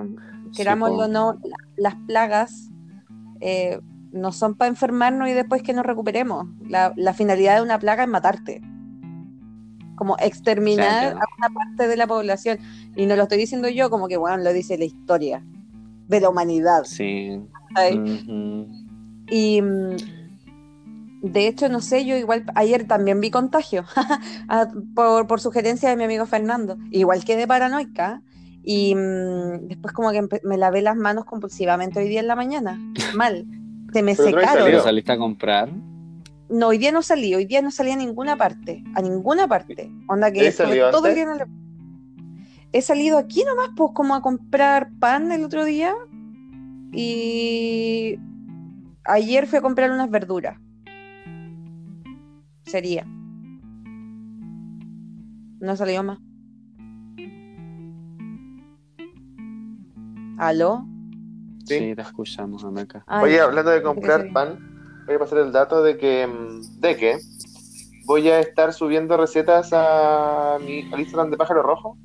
querámoslo 0.56 1.06
o 1.06 1.08
no, 1.08 1.34
la- 1.44 1.58
las 1.78 1.96
plagas 2.08 2.70
eh, 3.42 3.80
no 4.12 4.32
son 4.32 4.56
para 4.56 4.70
enfermarnos 4.70 5.28
y 5.30 5.34
después 5.34 5.64
que 5.64 5.74
nos 5.74 5.86
recuperemos. 5.86 6.46
La, 6.68 6.94
la 6.96 7.14
finalidad 7.14 7.56
de 7.58 7.62
una 7.64 7.80
plaga 7.80 8.04
es 8.04 8.10
matarte. 8.10 8.62
Como 9.96 10.16
exterminar 10.20 11.12
Claro. 11.14 11.18
a 11.20 11.24
una 11.38 11.50
parte 11.50 11.88
de 11.88 11.98
la 11.98 12.08
población. 12.08 12.58
Y 12.96 13.06
no 13.06 13.16
lo 13.16 13.24
estoy 13.24 13.38
diciendo 13.38 13.70
yo, 13.70 13.90
como 13.90 14.08
que, 14.08 14.18
bueno, 14.18 14.38
lo 14.38 14.54
dice 14.54 14.78
la 14.78 14.86
historia 14.86 15.44
de 16.08 16.20
la 16.22 16.30
humanidad. 16.30 16.84
Sí. 16.86 17.40
Y 19.30 19.62
de 21.24 21.48
hecho, 21.48 21.70
no 21.70 21.80
sé, 21.80 22.06
yo 22.06 22.18
igual 22.18 22.44
ayer 22.54 22.86
también 22.86 23.22
vi 23.22 23.32
contagio 23.32 23.86
por, 24.94 25.26
por 25.26 25.40
sugerencia 25.40 25.90
de 25.90 25.96
mi 25.96 26.04
amigo 26.04 26.26
Fernando. 26.26 26.78
Igual 26.92 27.24
quedé 27.24 27.48
paranoica 27.48 28.22
y 28.62 28.94
mm, 28.94 29.68
después 29.70 29.94
como 29.94 30.12
que 30.12 30.28
me 30.44 30.58
lavé 30.58 30.82
las 30.82 30.98
manos 30.98 31.24
compulsivamente 31.24 32.00
hoy 32.00 32.10
día 32.10 32.20
en 32.20 32.28
la 32.28 32.36
mañana. 32.36 32.78
Mal. 33.16 33.46
Se 33.94 34.04
me 34.04 34.16
no 34.16 34.24
secaron. 34.24 34.50
¿Pero 34.52 34.64
salido. 34.66 34.84
saliste 34.84 35.12
a 35.14 35.18
comprar? 35.18 35.70
No, 36.50 36.68
hoy 36.68 36.78
día 36.78 36.92
no 36.92 37.02
salí, 37.02 37.34
hoy 37.34 37.46
día 37.46 37.62
no 37.62 37.72
salí 37.72 37.92
a 37.92 37.96
ninguna 37.96 38.36
parte, 38.36 38.84
a 38.94 39.02
ninguna 39.02 39.48
parte. 39.48 39.90
Onda 40.08 40.30
que 40.30 40.42
¿Has 40.42 40.48
estuve 40.48 40.68
salido 40.68 40.92
todo 40.92 41.08
el 41.08 41.16
día 41.16 41.24
en 41.24 41.38
la- 41.38 41.48
He 42.74 42.82
salido 42.82 43.18
aquí 43.18 43.46
nomás, 43.46 43.70
pues 43.78 43.92
como 43.94 44.14
a 44.14 44.22
comprar 44.22 44.90
pan 45.00 45.32
el 45.32 45.46
otro 45.46 45.64
día 45.64 45.94
y 46.92 48.20
ayer 49.06 49.48
fui 49.48 49.60
a 49.60 49.62
comprar 49.62 49.90
unas 49.90 50.10
verduras. 50.10 50.58
Sería. 52.74 53.06
No 55.60 55.76
salió 55.76 56.02
más. 56.02 56.18
¿Aló? 60.40 60.84
Sí. 61.66 61.78
Sí, 61.78 61.96
te 61.96 62.02
escuchamos, 62.02 62.64
Oye, 62.64 63.40
hablando 63.40 63.70
de 63.70 63.84
comprar 63.84 64.26
pan, 64.34 65.04
voy 65.06 65.18
a 65.18 65.20
pasar 65.20 65.38
el 65.38 65.52
dato 65.52 65.84
de 65.84 65.98
que, 66.00 66.26
mm, 66.26 66.80
de 66.80 66.98
que 66.98 67.18
voy 68.08 68.28
a 68.30 68.40
estar 68.40 68.74
subiendo 68.74 69.18
recetas 69.18 69.70
a 69.72 70.58
mi 70.60 70.92
al 70.92 71.00
Instagram 71.02 71.30
de 71.30 71.38
Pájaro 71.38 71.62
Rojo, 71.62 71.96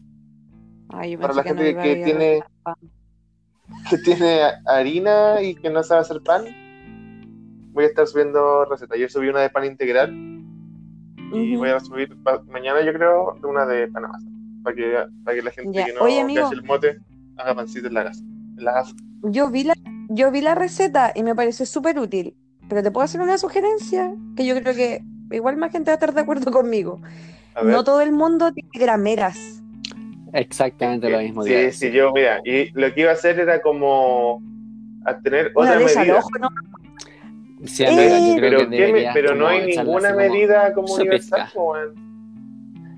Ay, 0.90 1.12
yo 1.12 1.18
para 1.20 1.32
la 1.32 1.44
gente 1.44 1.74
que 1.76 2.04
tiene- 2.04 2.42
que 3.88 3.96
tiene 4.04 4.40
harina 4.66 5.40
y 5.40 5.54
que 5.54 5.70
no 5.70 5.82
sabe 5.82 6.02
hacer 6.02 6.20
pan. 6.22 6.44
Voy 7.72 7.84
a 7.84 7.86
estar 7.86 8.06
subiendo 8.06 8.66
recetas. 8.66 8.98
Yo 8.98 9.08
subí 9.08 9.28
una 9.30 9.40
de 9.40 9.48
pan 9.48 9.64
integral 9.64 10.36
y 11.32 11.56
voy 11.56 11.70
a 11.70 11.80
subir 11.80 12.14
mañana, 12.50 12.80
yo 12.82 12.92
creo, 12.92 13.36
una 13.42 13.66
de 13.66 13.88
pan 13.88 14.02
masa. 14.04 14.26
Para 14.62 14.76
que, 14.76 14.94
para 15.24 15.36
que 15.36 15.42
la 15.42 15.50
gente 15.50 15.78
Ya. 15.78 15.86
que 15.86 15.92
no 15.92 16.00
Oye, 16.02 16.16
que 16.16 16.20
amigo. 16.22 16.46
hace 16.46 16.54
el 16.54 16.62
mote 16.64 16.98
haga 17.36 17.54
pancito 17.54 17.86
en 17.88 17.94
la 17.94 18.04
casa. 18.04 18.22
En 18.56 18.64
la 18.64 18.72
casa. 18.74 18.94
Yo 19.22 19.50
vi 19.50 19.64
la, 19.64 19.74
yo 20.08 20.30
vi 20.30 20.40
la 20.40 20.54
receta 20.54 21.12
y 21.14 21.22
me 21.22 21.34
pareció 21.34 21.64
súper 21.66 21.98
útil, 21.98 22.34
pero 22.68 22.82
te 22.82 22.90
puedo 22.90 23.04
hacer 23.04 23.20
una 23.20 23.38
sugerencia 23.38 24.12
que 24.36 24.46
yo 24.46 24.54
creo 24.60 24.74
que 24.74 25.02
igual 25.30 25.56
más 25.56 25.70
gente 25.72 25.90
va 25.90 25.94
a 25.94 25.94
estar 25.94 26.14
de 26.14 26.20
acuerdo 26.20 26.50
conmigo. 26.50 27.00
No 27.64 27.82
todo 27.84 28.00
el 28.00 28.12
mundo 28.12 28.52
tiene 28.52 28.70
grameras. 28.74 29.62
Exactamente 30.32 31.08
lo 31.10 31.18
mismo. 31.18 31.42
Sí, 31.42 31.54
a 31.54 31.72
sí, 31.72 31.90
yo, 31.90 32.12
mira, 32.12 32.40
y 32.44 32.70
lo 32.78 32.92
que 32.94 33.00
iba 33.02 33.10
a 33.10 33.14
hacer 33.14 33.40
era 33.40 33.60
como 33.62 34.42
a 35.04 35.18
tener 35.20 35.52
Una 35.56 35.70
otra 35.78 36.02
medida. 36.02 36.20
¿no? 36.40 36.48
Sí, 37.64 37.82
Eh, 37.82 37.88
Andrea, 37.88 38.18
yo 38.20 38.36
creo 38.36 38.40
Pero, 38.40 38.58
que 38.58 38.64
¿qué 38.64 38.70
me- 38.70 38.86
deberías 38.86 39.14
pero 39.14 39.34
no 39.34 39.44
como 39.44 39.48
hay 39.48 39.66
ninguna 39.76 40.08
como 40.10 40.20
medida 40.20 40.72
como 40.74 40.88
su 40.88 40.94
universal. 41.00 41.48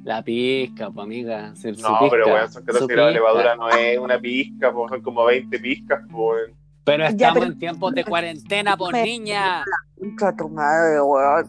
La 0.04 0.22
pizca, 0.22 0.90
pues 0.90 1.04
amiga. 1.04 1.52
No, 1.82 1.98
pero 2.10 2.26
weón, 2.26 2.50
son 2.52 2.64
14 2.64 2.78
su 2.78 2.86
grados 2.86 3.08
de 3.10 3.14
levadura 3.14 3.54
no 3.56 3.68
es 3.70 3.98
una 3.98 4.18
pizca, 4.18 4.72
po, 4.72 4.88
son 4.88 5.02
como 5.02 5.24
20 5.24 5.58
pizcas, 5.58 6.00
weón. 6.10 6.52
Pero 6.84 7.04
Ya, 7.04 7.08
estamos 7.10 7.34
pero- 7.40 7.52
en 7.52 7.58
tiempos 7.58 7.92
de 7.94 8.04
cuarentena, 8.04 8.76
por 8.76 8.92
Me- 8.92 9.04
niña. 9.04 9.62
Contra 9.98 10.34
tu 10.34 10.48
madre, 10.48 11.00
weón. 11.02 11.46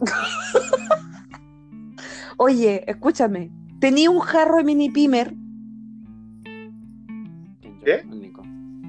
Oye, 2.36 2.84
escúchame. 2.86 3.50
Tenía 3.80 4.10
un 4.10 4.20
jarro 4.20 4.58
de 4.58 4.64
mini 4.64 4.90
pimer. 4.90 5.34
¿Qué? 7.84 8.04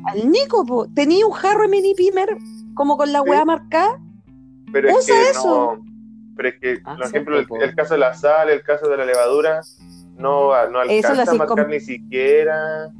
Al 0.05 0.29
Nico, 0.31 0.65
po. 0.65 0.87
Tenía 0.93 1.25
un 1.25 1.31
jarro 1.31 1.63
de 1.63 1.67
mini 1.69 1.93
pimer, 1.95 2.37
como 2.75 2.97
con 2.97 3.11
la 3.13 3.21
Sí. 3.23 3.29
weá 3.29 3.45
marcada. 3.45 3.99
Pero 4.73 4.89
es 4.89 5.05
que 5.05 5.29
eso. 5.29 5.77
no. 5.77 5.93
Pero 6.35 6.49
es 6.49 6.59
que, 6.59 6.81
Ah, 6.83 6.95
por 6.97 7.05
ejemplo, 7.05 7.37
el, 7.37 7.75
caso 7.75 7.93
de 7.93 7.99
la 7.99 8.13
sal, 8.13 8.49
el 8.49 8.63
caso 8.63 8.89
de 8.89 8.97
la 8.97 9.05
levadura, 9.05 9.61
no, 10.17 10.49
no 10.69 10.79
alcanza 10.79 11.31
a 11.31 11.33
marcar 11.35 11.69
ni 11.69 11.79
siquiera. 11.79 12.91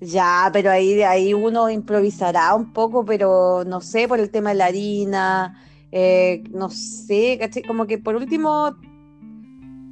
Ya, 0.00 0.50
pero 0.52 0.70
ahí, 0.70 1.00
ahí 1.02 1.32
uno 1.32 1.70
improvisará 1.70 2.54
un 2.54 2.72
poco, 2.72 3.04
pero 3.04 3.64
no 3.64 3.80
sé, 3.80 4.06
por 4.08 4.20
el 4.20 4.30
tema 4.30 4.50
de 4.50 4.56
la 4.56 4.66
harina, 4.66 5.56
eh, 5.92 6.42
no 6.50 6.68
sé, 6.68 7.38
¿cachai? 7.40 7.62
Como 7.62 7.86
que 7.86 7.98
por 7.98 8.16
último, 8.16 8.76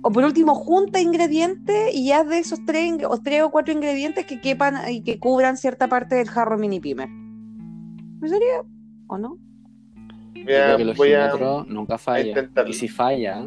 o 0.03 0.11
por 0.11 0.25
último, 0.25 0.55
junta 0.55 1.01
ingredientes 1.01 1.95
y 1.95 2.13
haz 2.13 2.29
de 2.29 2.41
esos 2.41 2.65
tres, 2.67 2.93
o 3.09 3.19
tres 3.23 3.43
o 3.43 3.51
cuatro 3.51 3.73
ingredientes 3.73 4.27
que 4.27 4.41
quepan 4.41 4.91
y 4.91 5.03
que 5.03 5.19
cubran 5.19 5.57
cierta 5.57 5.89
parte 5.89 6.17
del 6.17 6.29
jarro 6.29 6.59
mini 6.59 6.81
pimer. 6.81 7.09
¿Me 7.09 8.29
sería? 8.29 8.65
¿O 9.07 9.17
no? 9.17 9.39
Yo 10.35 10.45
creo 10.45 11.65
que 11.65 11.73
nunca 11.73 11.99
falla. 11.99 12.29
intentarlo. 12.29 12.71
Y 12.71 12.75
si 12.75 12.89
falla, 12.89 13.43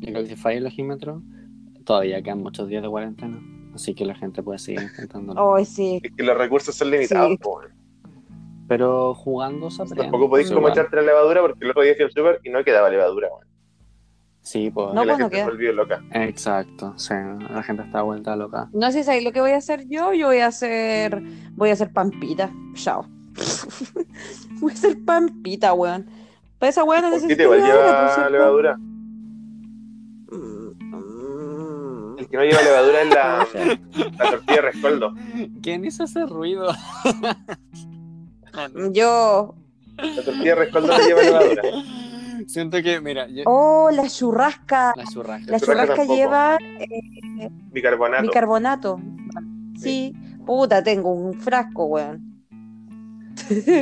yo 0.00 0.12
creo 0.12 0.22
que 0.22 0.28
si 0.28 0.36
falla 0.36 0.58
el 0.58 0.66
ojímetro, 0.66 1.22
todavía 1.84 2.22
quedan 2.22 2.38
muchos 2.42 2.68
días 2.68 2.82
de 2.82 2.88
cuarentena. 2.88 3.38
Así 3.74 3.94
que 3.94 4.04
la 4.04 4.14
gente 4.14 4.42
puede 4.42 4.58
seguir 4.58 4.82
intentándolo. 4.82 5.56
Ay, 5.56 5.64
sí. 5.64 6.00
es 6.02 6.12
que 6.12 6.22
los 6.22 6.36
recursos 6.38 6.74
son 6.74 6.90
limitados, 6.90 7.32
Sí. 7.32 7.68
Pero 8.66 9.12
jugando 9.14 9.70
se 9.70 9.82
aprende. 9.82 10.02
Tampoco 10.04 10.30
podéis 10.30 10.50
como 10.50 10.68
echarte 10.68 10.96
la 10.96 11.02
levadura 11.02 11.42
porque 11.42 11.64
el 11.64 11.70
otro 11.70 11.82
día 11.82 11.94
fui 11.96 12.04
al 12.04 12.10
super 12.12 12.40
y 12.44 12.50
no 12.50 12.64
quedaba 12.64 12.88
levadura, 12.88 13.28
weón. 13.28 13.46
Sí, 14.40 14.70
pues. 14.70 14.94
No, 14.94 15.02
Y 15.02 15.06
la 15.06 15.12
pues 15.14 15.18
no 15.18 15.24
gente 15.24 15.36
queda. 15.36 15.44
se 15.44 15.50
volvió 15.50 15.72
loca. 15.72 16.02
Exacto, 16.12 16.94
sí. 16.98 17.14
La 17.50 17.62
gente 17.62 17.82
está 17.82 18.02
vuelta 18.02 18.36
loca. 18.36 18.68
No 18.72 18.90
sé 18.92 19.04
si 19.04 19.10
ahí 19.10 19.22
lo 19.24 19.32
que 19.32 19.40
voy 19.40 19.50
a 19.52 19.56
hacer 19.58 19.86
yo, 19.88 20.12
yo 20.14 20.28
voy 20.28 20.38
a 20.38 20.46
hacer, 20.46 21.22
voy 21.52 21.70
a 21.70 21.72
hacer 21.74 21.92
pampita. 21.92 22.50
Chao. 22.74 23.06
voy 24.60 24.72
a 24.72 24.74
hacer 24.74 24.98
pampita, 25.04 25.72
weón. 25.74 26.06
Para 26.58 26.70
esa 26.70 26.80
no 26.82 26.86
¿Por 26.86 26.96
qué 26.96 27.02
necesito 27.10 27.50
te 27.50 27.60
lleva 27.60 28.14
cierto. 28.14 28.30
levadura? 28.30 28.76
Mm, 30.30 32.16
El 32.18 32.28
que 32.28 32.36
no 32.36 32.44
lleva 32.44 32.62
levadura 32.62 33.02
es 33.02 33.08
la, 33.10 33.46
la 34.18 34.30
tortilla 34.30 34.56
de 34.56 34.62
rescoldo. 34.62 35.14
¿Quién 35.62 35.84
hizo 35.84 36.04
ese 36.04 36.26
ruido? 36.26 36.68
Yo, 38.92 39.54
La 39.96 40.22
tortilla 40.22 40.44
de 40.44 40.54
rescoldo 40.54 40.88
no 40.88 40.98
lleva 41.06 41.22
levadura. 41.22 41.62
Siento 42.46 42.82
que, 42.82 43.00
mira, 43.00 43.26
yo- 43.28 43.44
oh, 43.46 43.90
la 43.92 44.08
churrasca. 44.08 44.92
la 44.96 45.04
churrasca. 45.04 45.50
La 45.50 45.60
churrasca 45.60 45.60
churrasca 45.60 45.94
tampoco. 45.96 46.16
lleva 46.16 46.58
Bicarbonato. 47.72 48.22
bicarbonato. 48.22 49.00
Sí, 49.78 50.12
puta, 50.44 50.82
tengo 50.82 51.12
un 51.12 51.34
frasco, 51.34 51.84
weón. 51.86 52.33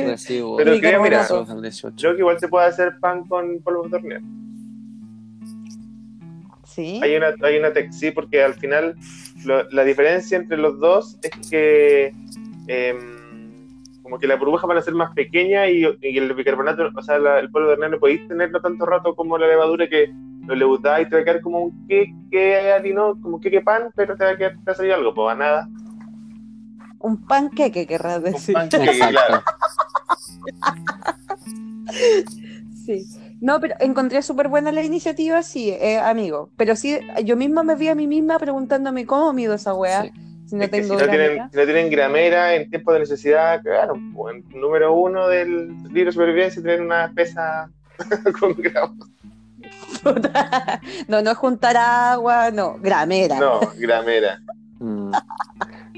Recibo. 0.05 0.57
Pero 0.57 0.77
creo, 0.79 1.01
mira, 1.03 1.21
Esos 1.21 1.47
del 1.47 1.61
18. 1.61 1.95
Yo 1.97 2.13
que 2.13 2.19
igual 2.19 2.39
se 2.39 2.47
puede 2.47 2.67
hacer 2.67 2.97
pan 2.99 3.23
con 3.27 3.59
polvo 3.61 3.87
de 3.87 3.95
hornear. 3.95 4.21
Sí. 6.65 6.99
Hay 7.03 7.15
una, 7.15 7.27
hay 7.43 7.57
una 7.57 7.69
sí, 7.91 8.11
porque 8.11 8.43
al 8.43 8.55
final 8.55 8.95
lo- 9.45 9.69
la 9.69 9.83
diferencia 9.83 10.37
entre 10.37 10.57
los 10.57 10.79
dos 10.79 11.19
es 11.21 11.49
que 11.49 12.13
em, 12.67 12.97
como 14.01 14.17
que 14.17 14.25
la 14.27 14.35
burbuja 14.37 14.65
van 14.65 14.77
a 14.77 14.81
ser 14.81 14.95
más 14.95 15.13
pequeña 15.13 15.67
y, 15.69 15.83
y 16.01 16.17
el 16.17 16.33
bicarbonato, 16.33 16.89
o 16.95 17.01
sea, 17.03 17.19
la- 17.19 17.39
el 17.39 17.51
polvo 17.51 17.67
de 17.67 17.73
hornear 17.73 17.91
no 17.91 17.99
podéis 17.99 18.27
tenerlo 18.27 18.59
tanto 18.61 18.85
rato 18.85 19.15
como 19.15 19.37
la 19.37 19.47
levadura 19.47 19.87
que 19.87 20.11
lo 20.47 20.55
leudáis 20.55 21.07
y 21.07 21.09
te 21.09 21.15
va 21.15 21.21
a 21.21 21.25
quedar 21.25 21.41
como 21.41 21.59
un 21.61 21.87
queque 21.87 22.71
harino, 22.71 23.19
como 23.21 23.39
queque 23.39 23.61
pan, 23.61 23.83
pero 23.95 24.17
te 24.17 24.25
va 24.25 24.31
a, 24.31 24.37
quedar, 24.37 24.51
te 24.53 24.63
va 24.65 24.71
a 24.71 24.75
salir 24.75 24.93
algo, 24.93 25.13
pues 25.13 25.31
a 25.31 25.35
nada. 25.37 25.69
Un 27.03 27.27
panqueque, 27.27 27.85
querrás 27.85 28.17
Un 28.17 28.23
decir. 28.23 28.53
panqueque, 28.55 28.97
claro. 28.97 29.43
Sí. 32.85 33.05
No, 33.39 33.59
pero 33.61 33.75
encontré 33.79 34.21
súper 34.21 34.47
buena 34.49 34.71
la 34.71 34.81
iniciativa, 34.83 35.41
sí, 35.43 35.69
eh, 35.69 35.99
amigo. 35.99 36.49
Pero 36.57 36.75
sí, 36.75 36.99
yo 37.23 37.35
misma 37.37 37.63
me 37.63 37.75
vi 37.75 37.87
a 37.89 37.95
mí 37.95 38.07
misma 38.07 38.39
preguntándome 38.39 39.05
cómo 39.05 39.31
mido 39.33 39.53
esa 39.53 39.73
weá. 39.73 40.03
Sí. 40.03 40.11
Si 40.47 40.55
no 40.55 40.63
Es 40.63 40.69
que 40.69 40.83
si 40.83 40.89
tengo 40.89 41.01
no, 41.01 41.07
tienen, 41.07 41.27
gramera. 41.35 41.49
si 41.51 41.57
no 41.57 41.63
tienen 41.63 41.89
gramera 41.89 42.55
en 42.55 42.69
tiempo 42.69 42.91
de 42.93 42.99
necesidad, 42.99 43.61
claro, 43.61 43.95
pues, 44.13 44.35
en 44.35 44.59
número 44.59 44.93
uno 44.93 45.27
del 45.27 45.69
libro 45.93 46.05
de 46.05 46.11
supervivencia 46.11 46.61
tener 46.61 46.81
una 46.81 47.11
pesa 47.15 47.69
con 48.39 48.53
gramos. 48.55 49.07
no, 51.07 51.21
no 51.21 51.31
es 51.31 51.37
juntar 51.37 51.77
agua, 51.77 52.51
no, 52.51 52.77
gramera. 52.79 53.39
No, 53.39 53.61
gramera. 53.77 54.39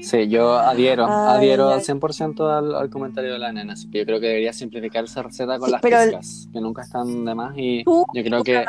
Sí, 0.08 0.28
yo 0.28 0.56
adhiero, 0.56 1.06
Ay, 1.08 1.38
adhiero 1.38 1.68
ay. 1.68 1.74
al 1.74 1.80
100% 1.82 2.48
al, 2.48 2.74
al 2.76 2.90
comentario 2.90 3.32
de 3.32 3.40
la 3.40 3.52
nena, 3.52 3.72
así 3.72 3.90
que 3.90 3.98
yo 3.98 4.04
creo 4.06 4.20
que 4.20 4.26
debería 4.28 4.52
simplificar 4.52 5.02
esa 5.04 5.20
receta 5.24 5.58
con 5.58 5.66
Sí, 5.68 5.72
las 5.72 5.82
el- 5.82 6.08
pizcas, 6.10 6.48
que 6.52 6.60
nunca 6.60 6.82
están 6.82 7.24
de 7.24 7.34
más 7.34 7.54
y 7.56 7.82
Tú, 7.82 8.06
yo 8.14 8.22
creo 8.22 8.44
que 8.44 8.64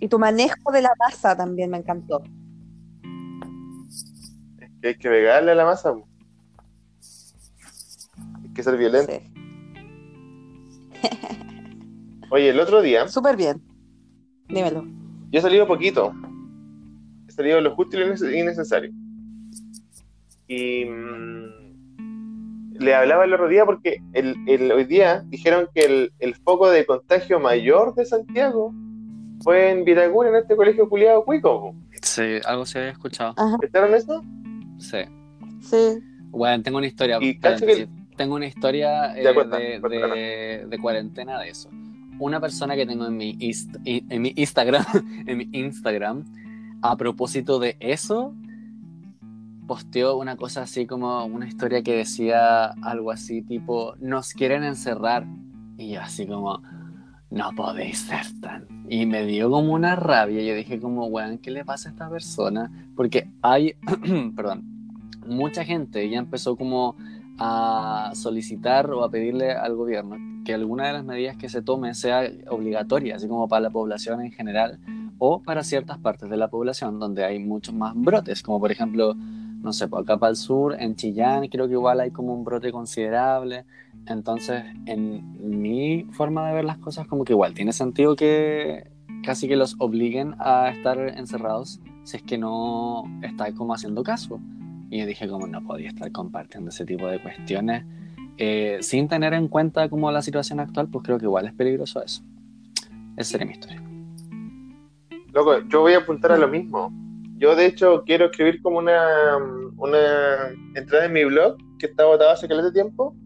y 0.00 0.08
tu 0.08 0.18
manejo 0.18 0.72
de 0.72 0.82
la 0.82 0.90
masa 0.98 1.36
también 1.36 1.70
me 1.70 1.76
encantó. 1.78 2.20
Que 4.80 4.88
hay 4.88 4.94
que 4.96 5.08
pegarle 5.08 5.52
a 5.52 5.54
la 5.54 5.64
masa. 5.64 5.92
Hay 8.42 8.52
que 8.52 8.62
ser 8.64 8.76
violento. 8.76 9.12
Sí. 9.12 9.20
Oye, 12.32 12.48
el 12.48 12.58
otro 12.58 12.82
día, 12.82 13.06
Súper 13.08 13.36
bien. 13.36 13.62
Dímelo. 14.48 14.82
yo 15.30 15.38
he 15.38 15.42
salido 15.42 15.66
poquito. 15.68 16.12
He 17.28 17.32
salido 17.32 17.60
lo 17.60 17.74
justo 17.76 17.96
y 17.96 18.00
lo 18.00 18.06
nece- 18.12 18.36
innecesario. 18.36 18.90
Y 20.52 20.84
mm, 20.84 22.78
le 22.80 22.94
hablaba 22.94 23.24
el 23.24 23.32
otro 23.32 23.48
día 23.48 23.64
porque 23.64 24.02
el, 24.14 24.34
el- 24.46 24.72
hoy 24.72 24.84
día 24.84 25.22
dijeron 25.26 25.68
que 25.74 25.82
el, 25.82 26.12
el 26.18 26.34
foco 26.34 26.70
de 26.70 26.84
contagio 26.86 27.38
mayor 27.40 27.94
de 27.94 28.04
Santiago 28.04 28.74
fue 29.42 29.70
en 29.70 29.84
Vitacura, 29.84 30.28
en 30.30 30.36
este 30.36 30.56
colegio 30.56 30.88
culiado 30.88 31.24
cuico. 31.24 31.74
sí, 32.02 32.22
algo 32.44 32.66
se 32.66 32.78
había 32.80 32.90
escuchado. 32.90 33.34
¿Escucharon 33.62 33.94
eso? 33.94 34.22
Sí. 34.78 34.98
Sí. 35.60 35.98
Bueno, 36.30 36.62
tengo 36.62 36.78
una 36.78 36.86
historia. 36.86 37.18
Y 37.20 37.38
que-. 37.66 37.88
Tengo 38.16 38.34
una 38.34 38.46
historia 38.46 39.16
eh, 39.18 39.22
cuenta, 39.34 39.56
de, 39.58 39.80
de- 40.14 40.66
de 40.68 40.78
cuarentena 40.78 41.38
de 41.40 41.48
eso. 41.50 41.70
Una 42.18 42.38
persona 42.40 42.76
que 42.76 42.84
tengo 42.84 43.06
en 43.06 43.16
mi, 43.16 43.34
inst- 43.38 43.80
en 43.84 44.20
mi 44.22 44.32
Instagram, 44.36 44.84
en 45.26 45.38
mi 45.38 45.48
Instagram, 45.52 46.24
a 46.82 46.96
propósito 46.96 47.58
de 47.58 47.76
eso, 47.80 48.34
posteó 49.70 50.16
una 50.16 50.34
cosa 50.36 50.62
así 50.62 50.84
como 50.84 51.24
una 51.26 51.46
historia 51.46 51.80
que 51.84 51.98
decía 51.98 52.72
algo 52.82 53.12
así 53.12 53.40
tipo, 53.40 53.94
nos 54.00 54.32
quieren 54.32 54.64
encerrar. 54.64 55.24
Y 55.78 55.90
yo 55.90 56.00
así 56.00 56.26
como, 56.26 56.60
no 57.30 57.52
podéis 57.54 58.00
ser 58.00 58.26
tan. 58.40 58.66
Y 58.88 59.06
me 59.06 59.24
dio 59.24 59.48
como 59.48 59.72
una 59.72 59.94
rabia. 59.94 60.42
Yo 60.42 60.56
dije 60.56 60.80
como, 60.80 61.06
weón, 61.06 61.38
¿qué 61.38 61.52
le 61.52 61.64
pasa 61.64 61.88
a 61.88 61.92
esta 61.92 62.10
persona? 62.10 62.88
Porque 62.96 63.30
hay, 63.42 63.74
perdón, 64.34 64.64
mucha 65.24 65.64
gente 65.64 66.10
ya 66.10 66.18
empezó 66.18 66.56
como 66.56 66.96
a 67.38 68.10
solicitar 68.14 68.90
o 68.90 69.04
a 69.04 69.10
pedirle 69.12 69.52
al 69.52 69.76
gobierno 69.76 70.16
que 70.44 70.52
alguna 70.52 70.88
de 70.88 70.94
las 70.94 71.04
medidas 71.04 71.36
que 71.36 71.48
se 71.48 71.62
tome 71.62 71.94
sea 71.94 72.28
obligatoria, 72.48 73.14
así 73.14 73.28
como 73.28 73.46
para 73.46 73.60
la 73.60 73.70
población 73.70 74.20
en 74.20 74.32
general 74.32 74.80
o 75.18 75.44
para 75.44 75.62
ciertas 75.62 75.98
partes 75.98 76.28
de 76.28 76.36
la 76.36 76.48
población 76.48 76.98
donde 76.98 77.24
hay 77.24 77.38
muchos 77.38 77.72
más 77.72 77.94
brotes, 77.94 78.42
como 78.42 78.58
por 78.58 78.72
ejemplo, 78.72 79.14
no 79.62 79.72
sé, 79.72 79.88
por 79.88 80.02
acá 80.02 80.18
para 80.18 80.30
el 80.30 80.36
sur, 80.36 80.76
en 80.78 80.96
Chillán, 80.96 81.48
creo 81.48 81.66
que 81.66 81.74
igual 81.74 82.00
hay 82.00 82.10
como 82.10 82.34
un 82.34 82.44
brote 82.44 82.72
considerable. 82.72 83.64
Entonces, 84.06 84.64
en 84.86 85.60
mi 85.60 86.06
forma 86.12 86.48
de 86.48 86.54
ver 86.54 86.64
las 86.64 86.78
cosas, 86.78 87.06
como 87.06 87.24
que 87.24 87.32
igual 87.32 87.54
tiene 87.54 87.72
sentido 87.72 88.16
que 88.16 88.90
casi 89.22 89.48
que 89.48 89.56
los 89.56 89.76
obliguen 89.78 90.34
a 90.38 90.70
estar 90.70 90.98
encerrados 90.98 91.80
si 92.04 92.16
es 92.16 92.22
que 92.22 92.38
no 92.38 93.04
está 93.22 93.52
como 93.52 93.74
haciendo 93.74 94.02
caso. 94.02 94.40
Y 94.90 95.04
dije 95.04 95.28
como 95.28 95.46
no 95.46 95.62
podía 95.62 95.88
estar 95.88 96.10
compartiendo 96.10 96.70
ese 96.70 96.84
tipo 96.84 97.06
de 97.06 97.20
cuestiones 97.20 97.84
eh, 98.42 98.78
sin 98.80 99.06
tener 99.06 99.34
en 99.34 99.48
cuenta 99.48 99.90
como 99.90 100.10
la 100.10 100.22
situación 100.22 100.60
actual, 100.60 100.88
pues 100.88 101.04
creo 101.04 101.18
que 101.18 101.26
igual 101.26 101.46
es 101.46 101.52
peligroso 101.52 102.02
eso. 102.02 102.22
Esa 103.14 103.32
sería 103.32 103.46
mi 103.46 103.52
historia. 103.52 103.82
Loco, 105.34 105.60
yo 105.68 105.82
voy 105.82 105.92
a 105.92 105.98
apuntar 105.98 106.32
a 106.32 106.38
lo 106.38 106.48
mismo. 106.48 106.90
Yo 107.40 107.56
de 107.56 107.66
hecho 107.66 108.02
quiero 108.04 108.26
escribir 108.26 108.60
como 108.62 108.78
una, 108.78 109.36
una 109.76 109.98
entrada 110.74 111.06
en 111.06 111.12
mi 111.12 111.24
blog 111.24 111.56
que 111.78 111.86
está 111.86 112.04
botada 112.04 112.34
hace 112.34 112.46
caleta 112.46 112.66
de 112.68 112.72
tiempo, 112.72 113.16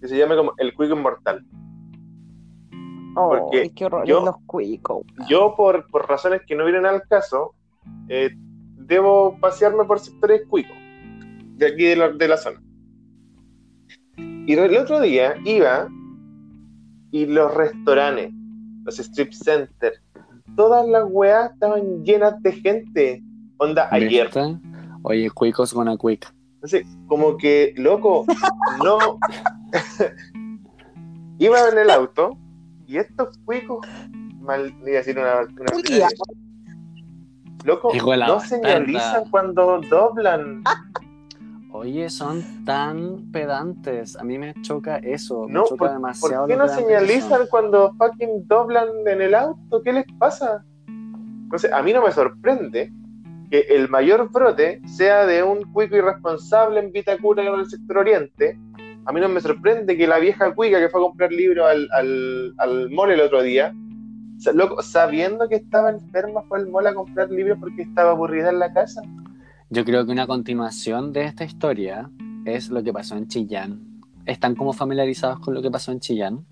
que 0.00 0.08
se 0.08 0.16
llama 0.16 0.36
como 0.36 0.52
El 0.58 0.74
Cuico 0.74 0.94
Inmortal. 0.94 1.44
Porque 3.14 3.62
Ay, 3.62 3.70
qué 3.70 3.86
horror 3.86 4.06
yo- 4.06 4.24
los 4.24 4.36
cuicos. 4.46 5.04
Yo, 5.28 5.54
por, 5.56 5.86
por 5.90 6.08
razones 6.08 6.42
que 6.46 6.54
no 6.54 6.64
vienen 6.64 6.86
al 6.86 7.02
caso, 7.08 7.54
eh, 8.08 8.30
debo 8.76 9.36
pasearme 9.40 9.84
por 9.84 9.98
sectores 9.98 10.46
cuicos 10.46 10.76
de 11.56 11.66
aquí 11.66 11.84
de 11.84 11.96
la, 11.96 12.08
de 12.10 12.28
la 12.28 12.36
zona. 12.36 12.62
Y 14.46 14.52
el 14.54 14.76
otro 14.76 15.00
día 15.00 15.34
iba 15.44 15.88
y 17.10 17.26
los 17.26 17.52
restaurantes, 17.54 18.32
los 18.84 18.98
strip 18.98 19.32
centers, 19.32 20.00
todas 20.56 20.86
las 20.86 21.04
weas 21.08 21.52
estaban 21.52 22.04
llenas 22.04 22.40
de 22.42 22.52
gente. 22.52 23.22
Onda 23.60 23.88
ayer. 23.90 24.30
Oye, 25.02 25.30
cuicos 25.30 25.74
con 25.74 25.86
a 25.86 25.96
quick. 25.98 26.32
Entonces, 26.54 26.86
como 27.06 27.36
que, 27.36 27.74
loco, 27.76 28.24
no. 28.82 28.98
Iba 31.38 31.68
en 31.68 31.76
el 31.78 31.90
auto 31.90 32.38
y 32.86 32.96
estos 32.96 33.36
cuicos, 33.44 33.86
mal, 34.40 34.74
iba 34.80 34.88
a 34.88 35.02
decir 35.02 35.18
una, 35.18 35.40
una. 35.40 36.08
Loco, 37.64 37.92
no 37.94 38.40
señalizan 38.40 39.30
cuando 39.30 39.82
doblan. 39.90 40.64
Oye, 41.72 42.08
son 42.08 42.64
tan 42.64 43.30
pedantes. 43.30 44.16
A 44.16 44.24
mí 44.24 44.38
me 44.38 44.54
choca 44.62 44.96
eso. 44.98 45.46
Me 45.46 45.52
No, 45.52 45.64
choca 45.64 45.76
¿por, 45.76 45.92
demasiado. 45.92 46.46
¿por 46.46 46.50
qué 46.50 46.56
no 46.56 46.66
señalizan 46.66 47.46
cuando 47.50 47.92
fucking 47.98 48.48
doblan 48.48 48.88
en 49.06 49.20
el 49.20 49.34
auto? 49.34 49.82
¿Qué 49.82 49.92
les 49.92 50.06
pasa? 50.18 50.64
Entonces, 50.86 51.70
a 51.72 51.82
mí 51.82 51.92
no 51.92 52.02
me 52.02 52.10
sorprende 52.10 52.90
que 53.50 53.60
el 53.70 53.88
mayor 53.88 54.30
brote 54.30 54.80
sea 54.86 55.26
de 55.26 55.42
un 55.42 55.70
cuico 55.72 55.96
irresponsable 55.96 56.80
en 56.80 56.92
Vitacura 56.92 57.42
en 57.42 57.52
el 57.58 57.66
sector 57.66 57.98
oriente. 57.98 58.58
A 59.06 59.12
mí 59.12 59.20
no 59.20 59.28
me 59.28 59.40
sorprende 59.40 59.96
que 59.96 60.06
la 60.06 60.18
vieja 60.18 60.54
cuica 60.54 60.78
que 60.78 60.88
fue 60.88 61.00
a 61.00 61.04
comprar 61.04 61.32
libros 61.32 61.66
al, 61.68 61.88
al, 61.92 62.54
al 62.58 62.90
mall 62.90 63.10
el 63.10 63.20
otro 63.20 63.42
día, 63.42 63.74
sa- 64.38 64.52
loco, 64.52 64.82
sabiendo 64.82 65.48
que 65.48 65.56
estaba 65.56 65.90
enferma, 65.90 66.42
fue 66.42 66.58
al 66.58 66.68
mall 66.68 66.86
a 66.86 66.94
comprar 66.94 67.30
libros 67.30 67.58
porque 67.58 67.82
estaba 67.82 68.10
aburrida 68.12 68.50
en 68.50 68.58
la 68.58 68.72
casa. 68.72 69.02
Yo 69.70 69.84
creo 69.84 70.04
que 70.06 70.12
una 70.12 70.26
continuación 70.26 71.12
de 71.12 71.24
esta 71.24 71.44
historia 71.44 72.10
es 72.44 72.70
lo 72.70 72.82
que 72.82 72.92
pasó 72.92 73.16
en 73.16 73.26
Chillán. 73.26 73.80
¿Están 74.26 74.54
como 74.54 74.72
familiarizados 74.72 75.40
con 75.40 75.54
lo 75.54 75.62
que 75.62 75.70
pasó 75.70 75.92
en 75.92 76.00
Chillán? 76.00 76.44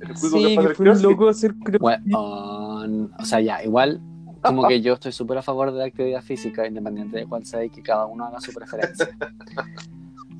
El 0.00 0.14
cuico 0.14 0.36
que 0.38 0.74
fue 1.16 1.30
hacer 1.30 1.54
Bueno, 1.80 3.08
o 3.18 3.24
sea, 3.24 3.40
ya, 3.40 3.64
igual 3.64 4.00
como 4.42 4.66
que 4.68 4.80
yo 4.80 4.94
estoy 4.94 5.12
súper 5.12 5.38
a 5.38 5.42
favor 5.42 5.72
de 5.72 5.78
la 5.78 5.84
actividad 5.86 6.22
física, 6.22 6.66
independiente 6.66 7.16
de 7.18 7.26
cuál 7.26 7.44
sea 7.46 7.64
y 7.64 7.70
que 7.70 7.82
cada 7.82 8.06
uno 8.06 8.24
haga 8.24 8.40
su 8.40 8.52
preferencia. 8.52 9.08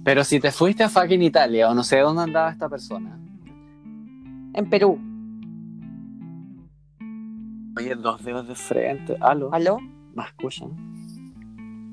Pero 0.04 0.24
si 0.24 0.40
te 0.40 0.50
fuiste 0.50 0.82
a 0.82 0.88
fucking 0.88 1.22
Italia 1.22 1.70
o 1.70 1.74
no 1.74 1.84
sé 1.84 1.98
dónde 2.00 2.22
andaba 2.22 2.50
esta 2.50 2.68
persona, 2.68 3.18
En 4.54 4.68
Perú. 4.68 4.98
oye, 7.78 7.94
dos 7.94 8.22
dedos 8.24 8.48
de 8.48 8.54
frente, 8.54 9.16
aló, 9.20 9.52
¿Aló? 9.52 9.78
¿me 10.14 10.24
escuchan? 10.24 10.70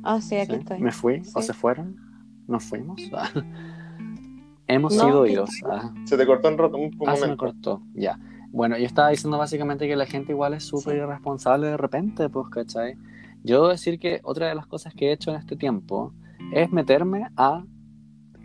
Ah, 0.03 0.19
sí, 0.21 0.35
aquí 0.37 0.53
¿Sí? 0.53 0.59
estoy. 0.59 0.79
¿Me 0.79 0.91
fui? 0.91 1.21
¿O 1.35 1.41
se 1.41 1.53
fueron? 1.53 1.95
¿Nos 2.47 2.63
fuimos? 2.63 3.01
Ah. 3.13 3.29
Hemos 4.67 4.95
No, 4.95 5.03
sido 5.03 5.19
oídos. 5.21 5.49
Ah. 5.69 5.91
Se 6.05 6.15
te 6.17 6.25
cortó 6.25 6.47
un, 6.47 6.57
roto, 6.57 6.77
un, 6.77 6.91
un 6.99 7.09
Ah, 7.09 7.15
se 7.15 7.21
me 7.21 7.27
momento. 7.35 7.37
cortó, 7.45 7.81
ya. 7.93 8.19
Bueno, 8.51 8.77
yo 8.77 8.85
estaba 8.85 9.09
diciendo 9.09 9.37
básicamente 9.37 9.87
que 9.87 9.95
la 9.95 10.05
gente 10.05 10.31
igual 10.31 10.53
es 10.53 10.63
súper 10.63 10.95
Sí. 10.95 10.99
irresponsable 11.01 11.67
de 11.67 11.77
repente, 11.77 12.29
pues, 12.29 12.47
¿cachai? 12.49 12.95
Yo 13.43 13.55
debo 13.57 13.67
decir 13.69 13.99
que 13.99 14.19
otra 14.23 14.47
de 14.49 14.55
las 14.55 14.65
cosas 14.67 14.93
que 14.93 15.07
he 15.09 15.11
hecho 15.13 15.31
en 15.31 15.37
este 15.37 15.55
tiempo 15.55 16.13
es 16.51 16.71
meterme 16.71 17.27
a 17.37 17.63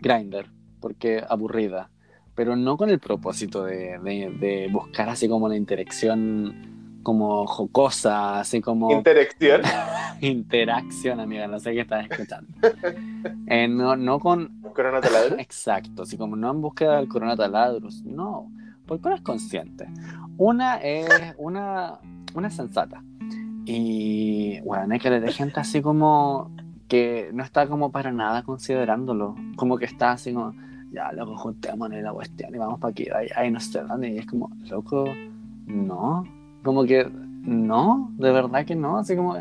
Grindr, 0.01 0.49
porque 0.79 1.23
aburrida, 1.27 1.89
pero 2.35 2.55
no 2.55 2.77
con 2.77 2.89
el 2.89 2.99
propósito 2.99 3.63
de, 3.63 3.97
de- 3.99 4.29
de 4.39 4.69
buscar 4.71 5.09
así 5.09 5.27
como 5.27 5.49
la 5.49 5.55
interacción 5.55 6.99
como 7.01 7.45
jocosa, 7.47 8.39
así 8.39 8.61
como 8.61 8.91
Interacción. 8.91 9.61
interacción, 10.21 11.19
amiga, 11.19 11.47
no 11.47 11.59
sé 11.59 11.73
qué 11.73 11.81
estás 11.81 12.07
escuchando. 12.09 12.51
Eh, 13.47 13.67
no, 13.67 13.95
no 13.95 14.19
con 14.19 14.49
Corona 14.73 15.01
taladro. 15.01 15.35
Exacto, 15.39 16.03
así 16.03 16.17
como 16.17 16.35
no 16.35 16.51
en 16.51 16.61
búsqueda 16.61 16.97
del 16.97 17.07
coronataladros, 17.07 18.03
no, 18.03 18.51
porque 18.85 19.07
una 19.07 19.15
es 19.15 19.21
consciente. 19.21 19.87
Una 20.37 20.77
es 20.77 21.33
una, 21.37 21.99
una 22.33 22.49
sensata. 22.49 23.03
Y 23.65 24.59
bueno, 24.61 24.93
hay 24.93 24.99
que 24.99 25.09
de 25.09 25.31
gente 25.31 25.59
así 25.59 25.81
como 25.81 26.51
que 26.87 27.31
no 27.33 27.43
está 27.43 27.67
como 27.67 27.91
para 27.91 28.11
nada 28.11 28.43
considerándolo, 28.43 29.35
como 29.55 29.77
que 29.77 29.85
está 29.85 30.11
así 30.11 30.33
como, 30.33 30.53
ya, 30.91 31.11
loco, 31.13 31.35
juntémonos 31.35 31.97
en 31.97 32.03
la 32.03 32.13
cuestión 32.13 32.53
y 32.53 32.57
vamos 32.59 32.79
para 32.79 32.91
aquí, 32.91 33.07
ahí, 33.09 33.27
ahí 33.35 33.49
no 33.51 33.59
sé 33.59 33.81
dónde, 33.81 34.09
y 34.09 34.17
es 34.19 34.27
como, 34.27 34.51
loco, 34.69 35.05
no, 35.65 36.23
como 36.63 36.83
que 36.85 37.09
no, 37.09 38.11
de 38.17 38.31
verdad 38.31 38.65
que 38.65 38.75
no, 38.75 38.97
así 38.99 39.15
como, 39.15 39.35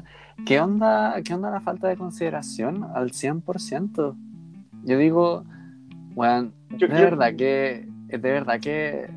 ¿qué 0.46 0.59
onda, 0.61 1.20
qué 1.22 1.35
onda 1.35 1.50
la 1.50 1.61
falta 1.61 1.87
de 1.88 1.96
consideración 1.98 2.85
al 2.94 3.11
100%? 3.12 4.16
Yo 4.85 4.98
digo, 4.98 5.44
bueno, 6.14 6.50
Yo- 6.70 6.88
de 6.88 6.94
yo- 6.94 7.04
verdad 7.04 7.35
que, 7.37 7.87
de 8.09 8.18
verdad 8.18 8.59
que, 8.59 9.11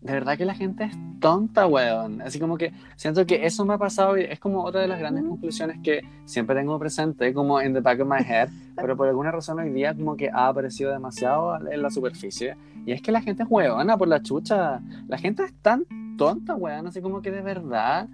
de 0.00 0.12
verdad 0.14 0.38
que 0.38 0.44
la 0.46 0.54
gente 0.54 0.84
es 0.84 0.96
tonta, 1.20 1.66
weón. 1.66 2.22
Así 2.22 2.38
como 2.40 2.56
que 2.56 2.72
siento 2.96 3.26
que 3.26 3.44
eso 3.44 3.64
me 3.66 3.74
ha 3.74 3.78
pasado 3.78 4.16
y 4.18 4.22
es 4.22 4.40
como 4.40 4.64
otra 4.64 4.80
de 4.80 4.88
las 4.88 4.98
grandes 4.98 5.24
conclusiones 5.24 5.78
que 5.82 6.00
siempre 6.24 6.56
tengo 6.56 6.78
presente, 6.78 7.34
como 7.34 7.60
en 7.60 7.74
the 7.74 7.80
back 7.80 8.00
of 8.00 8.08
my 8.08 8.18
head, 8.26 8.48
pero 8.76 8.96
por 8.96 9.08
alguna 9.08 9.30
razón 9.30 9.58
hoy 9.58 9.70
día 9.70 9.94
como 9.94 10.16
que 10.16 10.30
ha 10.30 10.48
aparecido 10.48 10.90
demasiado 10.90 11.54
en 11.70 11.82
la 11.82 11.90
superficie. 11.90 12.56
Y 12.86 12.92
es 12.92 13.02
que 13.02 13.12
la 13.12 13.20
gente 13.20 13.42
es 13.42 13.48
weona 13.50 13.98
por 13.98 14.08
la 14.08 14.22
chucha. 14.22 14.80
La 15.06 15.18
gente 15.18 15.44
es 15.44 15.52
tan 15.60 15.84
tonta, 16.16 16.54
weón. 16.54 16.86
Así 16.86 17.02
como 17.02 17.20
que 17.20 17.30
de 17.30 17.42
verdad 17.42 18.08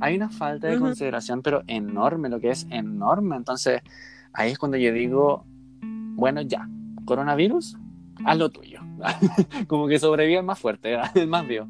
hay 0.00 0.16
una 0.16 0.28
falta 0.28 0.66
de 0.66 0.74
Ujú. 0.74 0.84
consideración, 0.86 1.40
pero 1.40 1.62
enorme, 1.66 2.28
lo 2.28 2.38
que 2.40 2.50
es 2.50 2.66
enorme. 2.68 3.36
Entonces, 3.36 3.80
ahí 4.34 4.50
es 4.52 4.58
cuando 4.58 4.76
yo 4.76 4.92
digo, 4.92 5.46
bueno, 5.80 6.42
ya, 6.42 6.68
coronavirus, 7.06 7.78
haz 8.26 8.36
lo 8.36 8.50
tuyo. 8.50 8.73
como 9.68 9.88
que 9.88 9.98
sobrevive 9.98 10.38
el 10.38 10.44
más 10.44 10.58
fuerte, 10.58 10.96
el 11.14 11.26
más 11.26 11.46
vivo. 11.46 11.66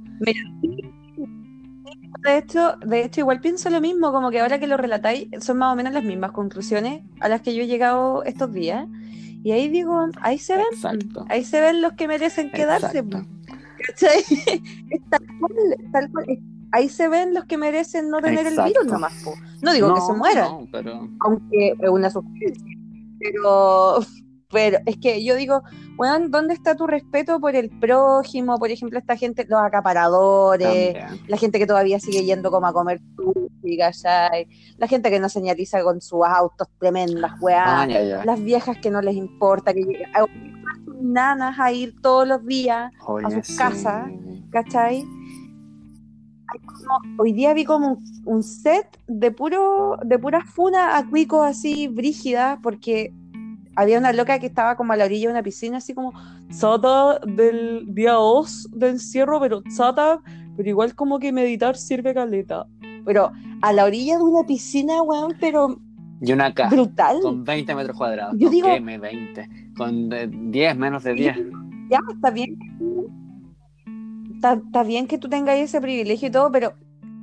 De 2.22 2.38
hecho, 2.38 2.76
de 2.84 3.04
hecho, 3.04 3.20
igual 3.20 3.40
pienso 3.40 3.68
lo 3.70 3.80
mismo, 3.80 4.12
como 4.12 4.30
que 4.30 4.40
ahora 4.40 4.58
que 4.58 4.66
lo 4.66 4.76
relatáis, 4.76 5.28
son 5.40 5.58
más 5.58 5.72
o 5.72 5.76
menos 5.76 5.92
las 5.92 6.04
mismas 6.04 6.32
conclusiones 6.32 7.02
a 7.20 7.28
las 7.28 7.42
que 7.42 7.54
yo 7.54 7.62
he 7.62 7.66
llegado 7.66 8.24
estos 8.24 8.52
días. 8.52 8.86
Y 9.42 9.52
ahí 9.52 9.68
digo, 9.68 10.06
ahí 10.22 10.38
se 10.38 10.56
ven, 10.56 10.64
Exacto. 10.72 11.26
ahí 11.28 11.44
se 11.44 11.60
ven 11.60 11.82
los 11.82 11.92
que 11.92 12.08
merecen 12.08 12.50
quedarse. 12.50 12.98
Exacto. 12.98 13.26
¿cachai? 13.86 14.24
Tal 15.10 15.20
cual, 15.38 15.76
tal 15.92 16.10
cual. 16.10 16.26
Ahí 16.72 16.88
se 16.88 17.08
ven 17.08 17.34
los 17.34 17.44
que 17.44 17.56
merecen 17.56 18.10
no 18.10 18.18
tener 18.20 18.40
el 18.46 18.54
Exacto. 18.54 18.64
virus 18.72 18.86
nomás. 18.86 19.22
po. 19.22 19.34
No 19.62 19.72
digo 19.72 19.94
que 19.94 20.00
se 20.00 20.12
mueran, 20.12 20.44
No, 20.44 20.68
pero 20.72 21.08
aunque 21.20 21.74
es 21.80 21.88
una 21.88 22.10
sugerencia. 22.10 22.64
Pero, 23.20 23.98
pero 24.54 24.78
es 24.86 24.96
que 24.98 25.22
yo 25.24 25.34
digo, 25.34 25.62
weón, 25.98 26.30
¿dónde 26.30 26.54
está 26.54 26.76
tu 26.76 26.86
respeto 26.86 27.40
por 27.40 27.56
el 27.56 27.68
prójimo? 27.68 28.56
Por 28.58 28.70
ejemplo, 28.70 28.98
esta 28.98 29.16
gente, 29.16 29.44
los 29.48 29.60
acaparadores, 29.60 30.94
también. 30.94 31.20
la 31.26 31.36
gente 31.36 31.58
que 31.58 31.66
todavía 31.66 31.98
sigue 31.98 32.24
yendo 32.24 32.52
como 32.52 32.68
a 32.68 32.72
comer 32.72 33.00
sushi, 33.16 33.76
¿cachai? 33.76 34.46
La 34.78 34.86
gente 34.86 35.10
que 35.10 35.18
no 35.18 35.28
señaliza 35.28 35.82
con 35.82 36.00
sus 36.00 36.24
autos 36.24 36.68
tremendas, 36.78 37.32
weá. 37.40 37.82
Ah, 37.82 37.86
ya, 37.88 38.02
ya. 38.04 38.24
Las 38.24 38.40
viejas 38.42 38.78
que 38.78 38.90
no 38.90 39.02
les 39.02 39.16
importa, 39.16 39.74
que 39.74 39.82
llegan 39.82 40.10
a 40.14 40.20
a 40.22 40.84
sus 40.84 41.02
nanas 41.02 41.58
a 41.58 41.72
ir 41.72 42.00
todos 42.00 42.26
los 42.26 42.46
días, 42.46 42.92
Oye, 43.06 43.30
sus 43.30 43.46
sí. 43.48 43.56
casas. 43.56 44.08
¿cachai? 44.50 45.04
Como- 46.64 47.22
hoy 47.22 47.32
día 47.32 47.52
vi 47.54 47.64
como 47.64 47.94
un, 47.94 48.04
un 48.24 48.42
set 48.44 48.86
de 49.08 49.32
puro 49.32 49.98
de 50.04 50.16
puras 50.16 50.44
funas 50.44 51.04
a 51.04 51.46
así 51.46 51.88
brígidas 51.88 52.60
porque 52.62 53.12
había 53.76 53.98
una 53.98 54.12
loca 54.12 54.38
que 54.38 54.46
estaba 54.46 54.76
como 54.76 54.92
a 54.92 54.96
la 54.96 55.04
orilla 55.04 55.28
de 55.28 55.32
una 55.32 55.42
piscina 55.42 55.78
así 55.78 55.94
como 55.94 56.12
chata 56.50 57.18
del 57.26 57.86
día 57.94 58.12
2 58.12 58.68
de 58.72 58.88
encierro 58.90 59.40
pero 59.40 59.62
chata 59.76 60.20
pero 60.56 60.68
igual 60.68 60.94
como 60.94 61.18
que 61.18 61.32
meditar 61.32 61.76
sirve 61.76 62.14
caleta 62.14 62.66
pero 63.04 63.32
a 63.62 63.72
la 63.72 63.84
orilla 63.84 64.16
de 64.16 64.22
una 64.22 64.44
piscina 64.44 65.02
weón 65.02 65.36
pero 65.40 65.78
Y 66.20 66.32
una 66.32 66.46
acá, 66.46 66.68
brutal 66.68 67.20
con 67.20 67.44
20 67.44 67.74
metros 67.74 67.96
cuadrados. 67.96 68.34
Yo 68.38 68.46
¿Con 68.48 68.52
digo-? 68.52 68.80
Me 68.80 68.98
20. 68.98 69.48
Con 69.76 70.08
de 70.08 70.28
10, 70.28 70.76
menos 70.76 71.02
de 71.04 71.14
10. 71.14 71.36
ya 71.90 71.98
está 72.12 72.30
bien 72.30 72.56
está, 74.44 74.54
está 74.54 74.82
bien 74.82 75.06
que 75.06 75.18
tú 75.18 75.28
tengas 75.28 75.56
ese 75.56 75.80
privilegio 75.80 76.28
y 76.28 76.30
todo, 76.30 76.50
pero 76.52 76.74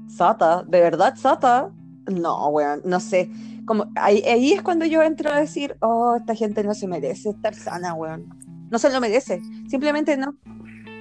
Sata, 0.07 0.63
de 0.63 0.81
verdad, 0.81 1.15
Sata, 1.15 1.71
no, 2.07 2.47
weón, 2.49 2.81
no 2.83 2.99
sé. 2.99 3.29
Como, 3.65 3.91
ahí, 3.95 4.21
ahí 4.23 4.53
es 4.53 4.61
cuando 4.61 4.85
yo 4.85 5.01
entro 5.03 5.31
a 5.31 5.39
decir, 5.39 5.75
oh, 5.81 6.15
esta 6.19 6.35
gente 6.35 6.63
no 6.63 6.73
se 6.73 6.87
merece 6.87 7.29
estar 7.29 7.53
sana, 7.53 7.93
weón. 7.93 8.25
No 8.69 8.79
se 8.79 8.91
lo 8.91 9.01
merece, 9.01 9.41
simplemente 9.69 10.17
no. 10.17 10.35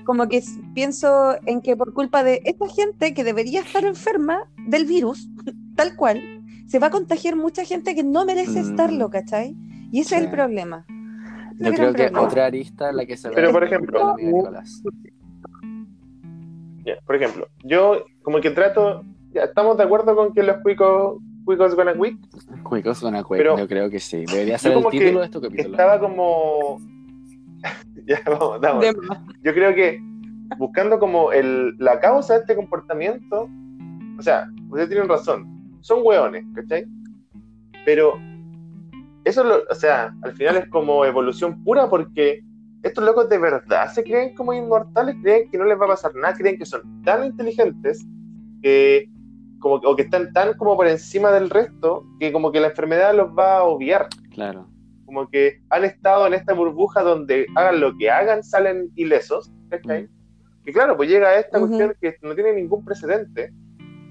Como 0.05 0.29
que 0.29 0.43
pienso 0.75 1.37
en 1.47 1.61
que 1.61 1.77
por 1.77 1.95
culpa 1.95 2.25
de 2.25 2.43
esta 2.45 2.67
gente 2.69 3.15
que 3.15 3.23
debería 3.25 3.61
estar 3.61 3.85
enferma 3.85 4.51
del 4.67 4.87
virus, 4.87 5.29
tal 5.77 5.95
cual, 5.97 6.21
se 6.67 6.79
va 6.79 6.89
a 6.89 6.91
contagiar 6.91 7.37
mucha 7.37 7.65
gente 7.65 7.95
que 7.95 8.03
no 8.05 8.25
merece 8.25 8.63
Mm. 8.63 8.71
estarlo, 8.71 9.11
¿cachai? 9.11 9.57
Y 9.93 10.01
ese 10.01 10.17
es 10.17 10.23
el 10.23 10.31
problema. 10.31 10.87
Yo 11.59 11.73
creo 11.73 11.93
que 11.93 12.05
problema. 12.05 12.23
otra 12.23 12.47
arista 12.47 12.93
la 12.93 13.05
que 13.05 13.17
se 13.17 13.29
ve. 13.29 13.35
Pero, 13.35 13.53
por 13.53 13.65
ejemplo. 13.65 14.17
Ya, 16.85 16.95
por 17.07 17.17
ejemplo, 17.17 17.49
yo 17.63 18.05
como 18.23 18.41
que 18.41 18.51
trato, 18.51 19.05
ya 19.33 19.45
estamos 19.45 19.77
de 19.77 19.85
acuerdo 19.85 20.17
con 20.17 20.33
que 20.33 20.43
los 20.43 20.57
cuicos, 20.63 21.19
cuicos 21.45 21.75
gonna 21.75 21.95
quick, 21.95 22.19
Cuicos 22.63 23.01
con 23.01 23.15
Acuic, 23.17 23.39
Pero- 23.39 23.59
yo 23.59 23.69
creo 23.69 23.91
que 23.91 23.99
sí. 24.01 24.25
Debería 24.27 24.59
ser 24.59 24.73
el 24.73 24.85
título 24.87 25.21
de 25.21 25.25
este 25.27 25.41
capítulo. 25.41 25.71
estaba 25.71 25.99
como, 26.01 26.79
ya 28.07 28.21
vamos, 28.27 28.61
vamos. 28.61 28.87
Yo 29.43 29.53
creo 29.55 29.75
que 29.75 30.01
buscando 30.59 30.99
como 30.99 31.33
el, 31.33 31.77
la 31.79 32.01
causa 32.01 32.35
de 32.35 32.41
este 32.41 32.57
comportamiento, 32.57 33.49
o 34.19 34.23
sea, 34.23 34.49
ustedes 34.69 34.89
tienen 34.89 35.09
razón, 35.09 35.79
son 35.81 36.01
hueones, 36.03 36.45
¿cachai? 36.55 36.87
Pero 37.85 38.15
eso, 39.25 39.45
lo, 39.45 39.63
o 39.71 39.75
sea, 39.75 40.15
al 40.23 40.33
final 40.33 40.57
es 40.57 40.69
como 40.69 41.05
evolución 41.05 41.63
pura 41.65 41.89
porque 41.89 42.43
estos 42.83 43.05
locos 43.05 43.29
de 43.29 43.39
verdad 43.39 43.93
se 43.93 44.03
creen 44.03 44.35
como 44.35 44.53
inmortales, 44.53 45.17
creen 45.23 45.51
que 45.51 45.59
no 45.59 45.65
les 45.65 45.79
va 45.79 45.85
a 45.85 45.89
pasar 45.89 46.15
nada, 46.15 46.35
creen 46.35 46.59
que 46.59 46.65
son 46.67 47.03
tan 47.03 47.25
inteligentes 47.25 48.07
que 48.63 49.09
como, 49.61 49.77
o 49.77 49.95
que 49.97 50.03
están 50.03 50.33
tan 50.33 50.55
como 50.55 50.77
por 50.77 50.89
encima 50.89 51.31
del 51.31 51.49
resto 51.51 52.05
que 52.19 52.33
como 52.33 52.51
que 52.51 52.61
la 52.61 52.69
enfermedad 52.69 53.15
los 53.15 53.29
va 53.37 53.59
a 53.59 53.63
obviar 53.65 54.09
Claro. 54.35 54.67
como 55.07 55.29
que 55.29 55.61
han 55.71 55.85
estado 55.85 56.27
en 56.27 56.35
esta 56.35 56.53
burbuja 56.55 57.03
donde 57.03 57.47
hagan 57.57 57.81
lo 57.81 57.97
que 57.97 58.11
hagan, 58.11 58.43
salen 58.43 58.91
ilesos, 58.97 59.51
¿cachai? 59.69 60.09
Que 60.65 60.73
claro, 60.73 60.97
pues 60.97 61.09
llega 61.09 61.39
esta 61.39 61.59
Ujú. 61.59 61.69
cuestión 61.69 61.95
que 62.01 62.17
no 62.23 62.35
tiene 62.35 62.53
ningún 62.55 62.85
precedente 62.85 63.53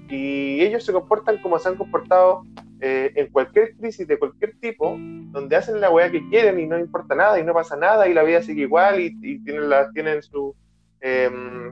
y 0.08 0.60
ellos 0.60 0.84
se 0.84 0.92
comportan 0.92 1.40
como 1.42 1.58
se 1.58 1.68
han 1.68 1.76
comportado 1.76 2.42
eh, 2.80 3.12
en 3.14 3.30
cualquier 3.30 3.76
crisis 3.76 4.06
de 4.08 4.18
cualquier 4.18 4.58
tipo, 4.58 4.96
donde 5.32 5.54
hacen 5.56 5.80
la 5.80 5.90
weá 5.90 6.10
que 6.10 6.26
quieren 6.28 6.58
y 6.58 6.66
no 6.66 6.78
importa 6.78 7.14
nada 7.14 7.38
y 7.38 7.44
no 7.44 7.52
pasa 7.54 7.76
nada 7.76 8.08
y 8.08 8.14
la 8.14 8.22
vida 8.22 8.42
sigue 8.42 8.62
igual 8.62 9.00
y, 9.00 9.16
y 9.22 9.38
tienen, 9.44 9.68
la, 9.68 9.90
tienen 9.92 10.22
su, 10.22 10.54
eh, 11.00 11.30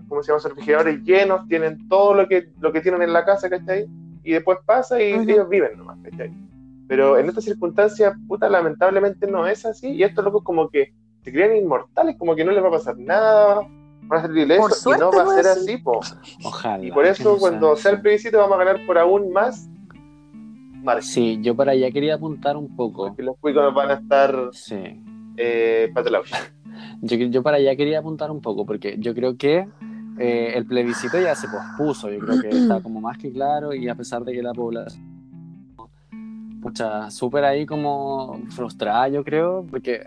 ¿cómo 0.08 0.22
se 0.22 0.28
llama? 0.32 0.40
Sus 0.40 0.50
refrigeradores 0.50 1.02
llenos, 1.02 1.46
tienen 1.48 1.88
todo 1.88 2.14
lo 2.14 2.28
que, 2.28 2.48
lo 2.60 2.72
que 2.72 2.80
tienen 2.80 3.02
en 3.02 3.12
la 3.12 3.24
casa, 3.24 3.48
¿cachai? 3.50 3.86
Y 4.24 4.32
después 4.32 4.58
pasa 4.66 5.00
y 5.02 5.14
Ujú. 5.14 5.22
ellos 5.30 5.48
viven 5.48 5.76
nomás, 5.76 5.98
¿cachai? 6.02 6.30
Pero 6.88 7.18
en 7.18 7.28
estas 7.28 7.44
circunstancias, 7.44 8.14
puta, 8.26 8.48
lamentablemente 8.48 9.26
no 9.26 9.46
es 9.46 9.66
así. 9.66 9.90
Y 9.90 10.02
estos 10.02 10.24
locos 10.24 10.42
como 10.42 10.68
que 10.70 10.94
se 11.22 11.30
creen 11.32 11.56
inmortales, 11.56 12.16
como 12.18 12.34
que 12.34 12.44
no 12.44 12.52
les 12.52 12.62
va 12.62 12.68
a 12.68 12.72
pasar 12.72 12.96
nada, 12.96 13.60
van 14.04 14.18
a 14.18 14.22
salir 14.22 14.44
ilesos, 14.44 14.86
y 14.86 14.98
no 14.98 15.12
va 15.12 15.24
a 15.24 15.26
ser 15.26 15.44
sí. 15.44 15.50
así, 15.50 15.76
po. 15.76 16.00
Ojalá. 16.44 16.82
Y 16.82 16.90
por 16.90 17.04
eso 17.04 17.36
cuando 17.38 17.74
sea 17.76 17.82
sea 17.82 17.92
el 17.92 18.00
plebiscito 18.00 18.38
vamos 18.38 18.58
a 18.58 18.64
ganar 18.64 18.86
por 18.86 18.96
aún 18.96 19.30
más 19.32 19.68
margen. 20.82 21.02
Sí, 21.02 21.38
yo 21.42 21.54
para 21.54 21.72
allá 21.72 21.90
quería 21.90 22.14
apuntar 22.14 22.56
un 22.56 22.74
poco. 22.74 23.08
Porque 23.08 23.22
los 23.22 23.36
cuicos 23.38 23.74
van 23.74 23.90
a 23.90 23.94
estar 23.94 24.48
Sí. 24.52 25.02
eh, 25.36 25.90
patolados. 25.94 26.30
Yo, 27.02 27.42
para 27.42 27.58
allá 27.58 27.76
quería 27.76 28.00
apuntar 28.00 28.30
un 28.30 28.40
poco, 28.40 28.66
porque 28.66 28.96
yo 28.98 29.14
creo 29.14 29.36
que 29.36 29.68
eh, 30.18 30.52
el 30.54 30.66
plebiscito 30.66 31.20
ya 31.20 31.34
se 31.34 31.48
pospuso, 31.48 32.10
yo 32.10 32.18
creo 32.18 32.40
que 32.40 32.48
está 32.48 32.80
como 32.80 33.00
más 33.00 33.18
que 33.18 33.32
claro 33.32 33.74
y 33.74 33.88
a 33.88 33.94
pesar 33.94 34.24
de 34.24 34.32
que 34.32 34.42
la 34.42 34.52
población 34.52 35.18
pucha, 36.60 37.10
súper 37.10 37.44
ahí 37.44 37.66
como 37.66 38.40
frustrada, 38.50 39.08
yo 39.08 39.24
creo, 39.24 39.64
porque 39.70 40.02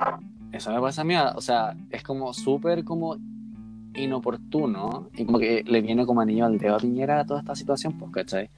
eso 0.52 0.72
me 0.72 0.82
pasa 0.82 1.04
a 1.04 1.38
o 1.38 1.42
sea, 1.42 1.76
es 1.90 2.04
como 2.04 2.34
súper 2.34 2.84
como 2.84 3.18
inoportuno 3.94 5.10
y 5.16 5.26
como 5.26 5.40
que 5.40 5.64
le 5.66 5.82
viene 5.82 6.06
como 6.06 6.22
anillo 6.22 6.46
al 6.46 6.58
dedo 6.58 6.76
a 6.76 6.80
Piñera 6.80 7.26
toda 7.26 7.40
esta 7.40 7.56
situación, 7.56 7.98
pues, 7.98 8.12
¿cachai? 8.12 8.50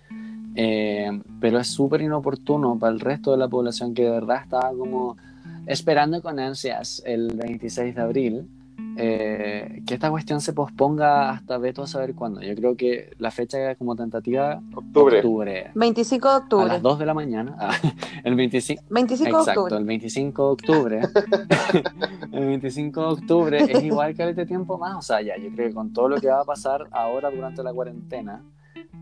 Eh, 0.56 1.22
pero 1.40 1.60
es 1.60 1.68
súper 1.68 2.02
inoportuno 2.02 2.78
para 2.78 2.94
el 2.94 3.00
resto 3.00 3.32
de 3.32 3.38
la 3.38 3.48
población 3.48 3.94
que 3.94 4.04
de 4.04 4.12
verdad 4.12 4.42
estaba 4.44 4.70
como 4.70 5.18
esperando 5.66 6.22
con 6.22 6.40
ansias 6.40 7.02
el 7.06 7.36
26 7.36 7.96
de 7.96 8.02
abril 8.02 8.48
eh, 8.96 9.82
que 9.88 9.96
esta 9.96 10.10
cuestión 10.12 10.40
se 10.40 10.54
posponga 10.54 11.32
hasta 11.32 11.58
veto 11.58 11.84
a 11.84 11.88
saber 11.88 12.14
cuándo. 12.14 12.42
Yo 12.42 12.54
creo 12.56 12.76
que 12.76 13.12
la 13.18 13.32
fecha 13.32 13.76
como 13.76 13.96
tentativa 13.96 14.62
Octubre. 14.76 15.18
octubre 15.18 15.72
25 15.74 16.28
de 16.28 16.34
a 16.34 16.38
octubre. 16.38 16.68
las 16.68 16.82
2 16.82 17.00
de 17.00 17.06
la 17.06 17.14
mañana. 17.14 17.56
Ah, 17.64 17.76
el 18.24 18.36
25 18.36 18.84
25 18.90 19.24
de 19.32 19.40
Exacto, 19.40 19.62
octubre. 19.64 19.80
el 19.80 19.86
25 19.86 20.44
de 20.44 20.52
octubre. 20.52 21.02
el 22.32 22.46
25 22.46 23.02
de 23.02 23.08
octubre 23.08 23.58
es 23.64 23.84
igual 23.84 24.16
que 24.16 24.30
este 24.30 24.46
tiempo 24.46 24.78
más. 24.78 24.96
O 24.98 25.02
sea, 25.02 25.22
ya, 25.22 25.38
yo 25.38 25.50
creo 25.52 25.70
que 25.70 25.74
con 25.74 25.92
todo 25.94 26.10
lo 26.10 26.18
que 26.22 26.28
va 26.28 26.42
a 26.42 26.46
pasar 26.46 26.88
ahora 26.92 27.30
durante 27.32 27.64
la 27.64 27.74
cuarentena, 27.74 28.44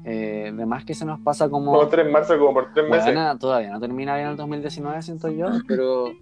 eh, 0.03 0.51
de 0.55 0.65
más 0.65 0.83
que 0.85 0.93
se 0.93 1.05
nos 1.05 1.19
pasa 1.21 1.49
como. 1.49 1.71
Como 1.73 1.87
3 1.87 2.05
de 2.05 2.11
marzo, 2.11 2.37
como 2.39 2.53
por 2.53 2.73
3 2.73 2.89
meses. 2.89 3.05
Bueno, 3.13 3.37
todavía 3.37 3.71
no 3.71 3.79
termina 3.79 4.15
bien 4.15 4.29
el 4.29 4.35
2019, 4.37 5.01
siento 5.01 5.29
yo, 5.29 5.47
pero. 5.67 6.11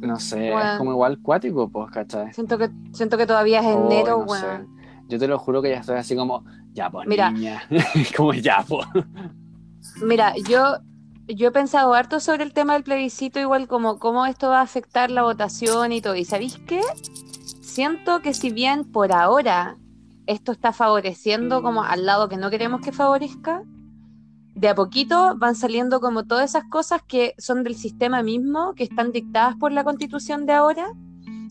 No 0.00 0.20
sé, 0.20 0.50
Bueno. 0.50 0.72
es 0.72 0.78
como 0.78 0.92
igual 0.92 1.18
cuático, 1.22 1.66
pues, 1.70 1.90
¿cachai? 1.90 2.34
Siento 2.34 2.58
que, 2.58 2.68
siento 2.92 3.16
que 3.16 3.26
todavía 3.26 3.60
es 3.60 3.66
Oh, 3.66 3.86
enero, 3.86 4.18
no 4.18 4.24
weón. 4.24 4.40
sé. 4.40 4.66
Yo 5.08 5.18
te 5.18 5.26
lo 5.26 5.38
juro 5.38 5.62
que 5.62 5.70
ya 5.70 5.78
estoy 5.80 5.96
así 5.96 6.14
como, 6.14 6.44
ya, 6.74 6.90
pues, 6.90 7.08
Mira. 7.08 7.30
niña. 7.30 7.62
como 8.16 8.34
ya, 8.34 8.62
pues. 8.68 8.86
Mira, 10.04 10.34
yo, 10.46 10.76
yo 11.28 11.48
he 11.48 11.50
pensado 11.50 11.94
harto 11.94 12.20
sobre 12.20 12.44
el 12.44 12.52
tema 12.52 12.74
del 12.74 12.82
plebiscito, 12.82 13.40
igual 13.40 13.68
como 13.68 13.98
cómo 13.98 14.26
esto 14.26 14.50
va 14.50 14.58
a 14.60 14.62
afectar 14.64 15.10
la 15.10 15.22
votación 15.22 15.92
y 15.92 16.02
todo. 16.02 16.14
¿Y 16.14 16.26
sabéis 16.26 16.58
qué? 16.66 16.82
Siento 17.62 18.20
que 18.20 18.34
si 18.34 18.50
bien 18.50 18.84
por 18.84 19.12
ahora 19.12 19.78
esto 20.26 20.52
está 20.52 20.72
favoreciendo 20.72 21.62
como 21.62 21.82
al 21.82 22.06
lado 22.06 22.28
que 22.28 22.36
no 22.36 22.50
queremos 22.50 22.80
que 22.80 22.92
favorezca, 22.92 23.62
de 24.54 24.68
a 24.68 24.74
poquito 24.74 25.36
van 25.38 25.54
saliendo 25.54 26.00
como 26.00 26.24
todas 26.24 26.50
esas 26.50 26.64
cosas 26.64 27.02
que 27.06 27.34
son 27.38 27.64
del 27.64 27.74
sistema 27.76 28.22
mismo, 28.22 28.74
que 28.74 28.84
están 28.84 29.12
dictadas 29.12 29.56
por 29.56 29.72
la 29.72 29.84
constitución 29.84 30.44
de 30.44 30.52
ahora, 30.52 30.86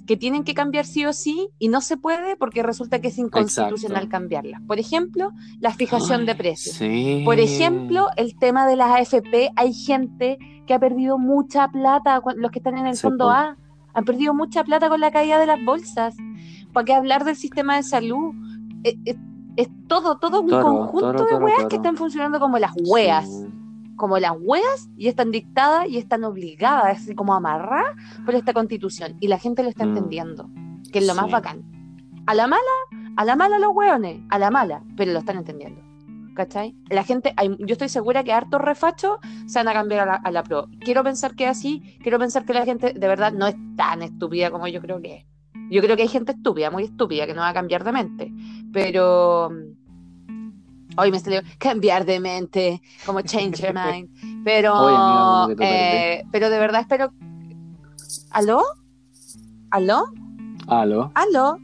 que 0.06 0.18
tienen 0.18 0.44
que 0.44 0.54
cambiar 0.54 0.86
sí 0.86 1.06
o 1.06 1.14
sí, 1.14 1.50
y 1.60 1.70
no 1.70 1.82
se 1.82 1.96
puede 1.98 2.36
porque 2.36 2.64
resulta 2.64 3.00
que 3.00 3.10
es 3.10 3.18
inconstitucional 3.18 4.04
Exacto. 4.04 4.10
cambiarlas. 4.10 4.62
Por 4.68 4.80
ejemplo, 4.80 5.32
la 5.60 5.72
fijación 5.72 6.26
de 6.26 6.36
precios. 6.36 6.76
Sí. 6.78 7.22
Por 7.26 7.40
ejemplo, 7.40 8.08
el 8.16 8.38
tema 8.38 8.68
de 8.68 8.76
las 8.76 8.92
AFP, 8.92 9.52
hay 9.56 9.74
gente 9.74 10.38
que 10.66 10.74
ha 10.74 10.80
perdido 10.80 11.18
mucha 11.18 11.68
plata, 11.68 12.22
los 12.36 12.52
que 12.52 12.60
están 12.60 12.78
en 12.78 12.88
el 12.88 12.96
Sí, 12.96 13.02
fondo. 13.02 13.30
A, 13.30 13.56
han 13.94 14.06
perdido 14.06 14.34
mucha 14.34 14.64
plata 14.64 14.90
con 14.90 15.00
la 15.00 15.12
caída 15.12 15.40
de 15.40 15.46
las 15.46 15.64
bolsas. 15.64 16.16
¿Para 16.74 16.86
qué 16.86 16.94
hablar 16.94 17.24
del 17.24 17.36
sistema 17.36 17.76
de 17.76 17.84
salud? 17.84 18.34
Eh, 18.84 18.98
eh, 19.06 19.16
Es, 19.58 19.68
todo, 19.88 20.18
todo 20.20 20.40
un 20.42 20.48
Toro, 20.48 20.64
conjunto 20.64 21.08
toro, 21.12 21.24
de 21.26 21.30
toro, 21.32 21.46
weas 21.46 21.58
toro. 21.58 21.68
que 21.70 21.76
están 21.76 21.98
funcionando 21.98 22.40
como 22.40 22.60
las 22.60 22.72
weas, 22.88 23.28
Sí. 23.28 23.48
como 23.98 24.18
las 24.18 24.32
weas, 24.40 24.90
y 24.96 25.08
están 25.10 25.32
dictadas 25.32 25.90
y 25.90 25.98
están 25.98 26.24
obligadas, 26.24 27.00
así 27.00 27.14
como 27.14 27.34
amarradas 27.34 27.94
por 28.26 28.36
esta 28.36 28.54
constitución. 28.54 29.18
Y 29.20 29.28
la 29.28 29.38
gente 29.38 29.62
lo 29.64 29.68
está 29.70 29.86
Mm. 29.86 29.90
entendiendo, 29.90 30.50
que 30.94 31.00
es 31.00 31.08
lo 31.08 31.14
más 31.14 31.26
Sí. 31.26 31.32
bacán. 31.34 31.64
A 32.26 32.36
la 32.36 32.48
mala, 32.48 32.62
a 33.18 33.26
la 33.26 33.36
mala 33.36 33.60
los 33.60 33.72
weones, 33.76 34.22
a 34.30 34.40
la 34.40 34.50
mala, 34.50 34.82
pero 34.96 35.12
lo 35.12 35.20
están 35.20 35.36
entendiendo. 35.38 35.82
¿Cachai? 36.36 36.74
La 36.90 37.04
gente, 37.04 37.34
hay- 37.36 37.58
yo 37.60 37.74
estoy 37.74 37.90
segura 37.90 38.24
que 38.24 38.32
hartos 38.32 38.62
refachos 38.62 39.18
se 39.46 39.60
van 39.60 39.68
a 39.68 39.74
cambiar 39.74 40.08
a 40.08 40.12
la, 40.14 40.16
a 40.24 40.32
la 40.32 40.44
pro. 40.44 40.68
Quiero 40.80 41.04
pensar 41.04 41.36
que 41.36 41.44
es 41.46 41.50
así, 41.50 41.98
quiero 42.02 42.18
pensar 42.18 42.46
que 42.46 42.54
la 42.54 42.64
gente 42.64 42.94
de 42.94 43.08
verdad 43.10 43.34
no 43.34 43.46
es 43.46 43.56
tan 43.76 44.04
estúpida 44.04 44.50
como 44.52 44.68
yo 44.68 44.80
creo 44.80 45.02
que 45.02 45.16
es. 45.18 45.26
Yo 45.70 45.82
creo 45.82 45.96
que 45.96 46.04
hay 46.04 46.08
gente 46.08 46.32
estúpida, 46.32 46.72
muy 46.72 46.84
estúpida, 46.86 47.28
que 47.28 47.34
no 47.36 47.42
va 47.42 47.50
a 47.50 47.54
cambiar 47.54 47.84
de 47.84 47.92
mente. 47.92 48.34
Pero. 48.74 49.50
Hoy 50.98 51.12
me 51.12 51.20
salió 51.20 51.42
cambiar 51.60 52.04
de 52.06 52.20
mente, 52.20 52.82
como 53.06 53.22
change 53.22 53.62
your 53.62 53.74
mind. 53.74 54.10
Pero. 54.44 54.74
Oye, 55.46 55.56
eh, 55.60 56.24
pero 56.32 56.50
de 56.50 56.60
verdad 56.60 56.82
espero. 56.82 57.14
¿Aló? 58.32 58.62
¿Aló? 59.72 60.06
Aló, 60.68 61.12
¿Aló? 61.16 61.58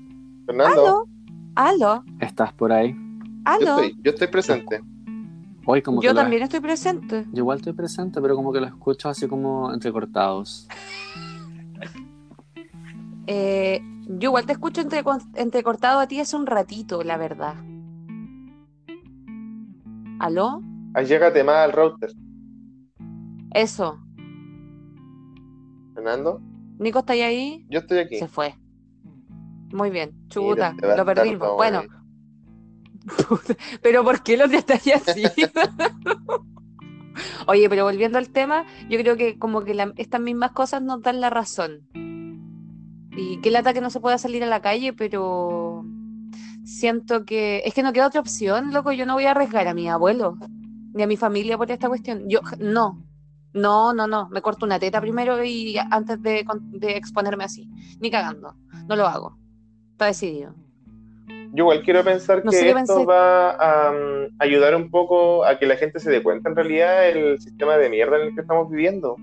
Fernando, 0.46 0.82
¿Aló? 0.82 1.06
¿Aló? 1.56 2.04
¿estás 2.20 2.54
por 2.54 2.72
ahí? 2.72 2.94
yo 2.94 3.42
¿Aló? 3.46 3.80
estoy, 3.80 3.98
yo 4.04 4.12
estoy 4.12 4.28
presente. 4.28 4.82
Hoy 5.66 5.82
como 5.82 6.02
Yo 6.02 6.10
que 6.12 6.14
lo- 6.16 6.22
también 6.22 6.44
estoy 6.44 6.60
presente. 6.60 7.26
Yo 7.32 7.40
igual 7.40 7.58
estoy 7.58 7.74
presente, 7.74 8.22
pero 8.22 8.36
como 8.36 8.54
que 8.54 8.60
lo 8.62 8.68
escucho 8.68 9.10
así 9.10 9.28
como 9.28 9.74
entrecortados. 9.74 10.68
Eh, 13.28 13.82
yo 14.08 14.30
igual 14.30 14.46
te 14.46 14.54
escucho 14.54 14.82
entre, 14.82 15.04
entrecortado 15.36 16.00
a 16.00 16.08
ti 16.08 16.20
hace 16.20 16.36
un 16.36 16.46
ratito, 16.46 17.04
la 17.04 17.18
verdad. 17.18 17.56
¿Aló? 20.20 20.62
Allégate 20.94 21.44
más 21.44 21.58
al 21.58 21.72
router. 21.74 22.12
Eso. 23.52 24.00
Fernando, 25.94 26.42
Nico, 26.78 27.00
¿está 27.00 27.14
ahí? 27.14 27.66
yo 27.70 27.80
estoy 27.80 28.00
aquí. 28.00 28.20
Se 28.20 28.28
fue. 28.28 28.56
Muy 29.72 29.90
bien. 29.90 30.12
Chuta, 30.28 30.72
Mira, 30.74 30.82
te 30.82 30.88
va 30.88 30.94
a 30.94 30.98
lo 30.98 31.06
perdimos. 31.06 31.56
Bueno, 31.56 31.84
pero 33.82 34.04
¿por 34.04 34.22
qué 34.24 34.38
lo 34.38 34.48
tratáis 34.50 34.96
así? 35.08 35.24
Oye, 37.48 37.70
pero 37.70 37.86
volviendo 37.86 38.18
al 38.18 38.30
tema, 38.30 38.66
yo 38.90 39.00
creo 39.00 39.16
que 39.16 39.38
como 39.38 39.64
que 39.64 39.74
la- 39.74 39.94
estas 39.98 40.20
mismas 40.22 40.52
cosas 40.52 40.82
nos 40.82 41.02
dan 41.02 41.22
la 41.22 41.30
razón. 41.30 41.88
Y 43.18 43.38
qué 43.42 43.52
lata 43.52 43.74
que 43.74 43.82
no 43.82 43.90
se 43.90 44.00
pueda 44.00 44.18
salir 44.18 44.44
a 44.44 44.48
la 44.48 44.62
calle, 44.62 44.94
pero 44.94 45.86
siento 46.64 47.26
que 47.26 47.62
es 47.66 47.74
que 47.74 47.84
no 47.84 47.94
queda 47.94 48.08
otra 48.08 48.22
opción, 48.22 48.74
loco. 48.74 48.92
Yo 48.92 49.06
no 49.06 49.14
voy 49.14 49.26
a 49.26 49.32
arriesgar 49.32 49.68
a 49.68 49.74
mi 49.74 49.90
abuelo. 49.90 50.38
ni 50.94 51.04
a 51.04 51.08
mi 51.08 51.18
familia 51.18 51.58
por 51.58 51.70
esta 51.72 51.90
cuestión. 51.90 52.30
Yo, 52.30 52.40
no, 52.60 53.04
no, 53.54 53.94
no, 53.94 54.08
no. 54.08 54.30
Me 54.30 54.42
corto 54.42 54.66
una 54.66 54.80
teta 54.80 55.00
primero 55.02 55.44
y 55.44 55.78
antes 55.78 56.22
de, 56.22 56.46
exponerme 56.82 57.44
así. 57.44 57.70
Ni 58.00 58.12
cagando. 58.12 58.56
No 58.88 58.96
lo 58.96 59.06
hago. 59.08 59.38
Está 59.92 60.08
decidido. 60.08 60.54
Yo 61.54 61.64
igual 61.64 61.84
quiero 61.84 62.04
pensar 62.04 62.44
No 62.44 62.52
que 62.52 62.58
esto 62.58 62.76
pensé. 62.76 63.06
va 63.06 63.52
a 63.52 63.92
mm, 63.94 64.36
ayudar 64.40 64.76
un 64.76 64.92
poco 64.92 65.46
a 65.46 65.58
que 65.58 65.66
la 65.66 65.78
gente 65.78 66.02
se 66.02 66.12
dé 66.12 66.22
cuenta 66.22 66.50
en 66.50 66.56
realidad 66.56 67.08
el 67.08 67.40
sistema 67.40 67.78
de 67.78 67.90
mierda 67.90 68.18
en 68.18 68.28
el 68.28 68.36
que 68.36 68.42
estamos 68.42 68.70
viviendo. 68.70 69.16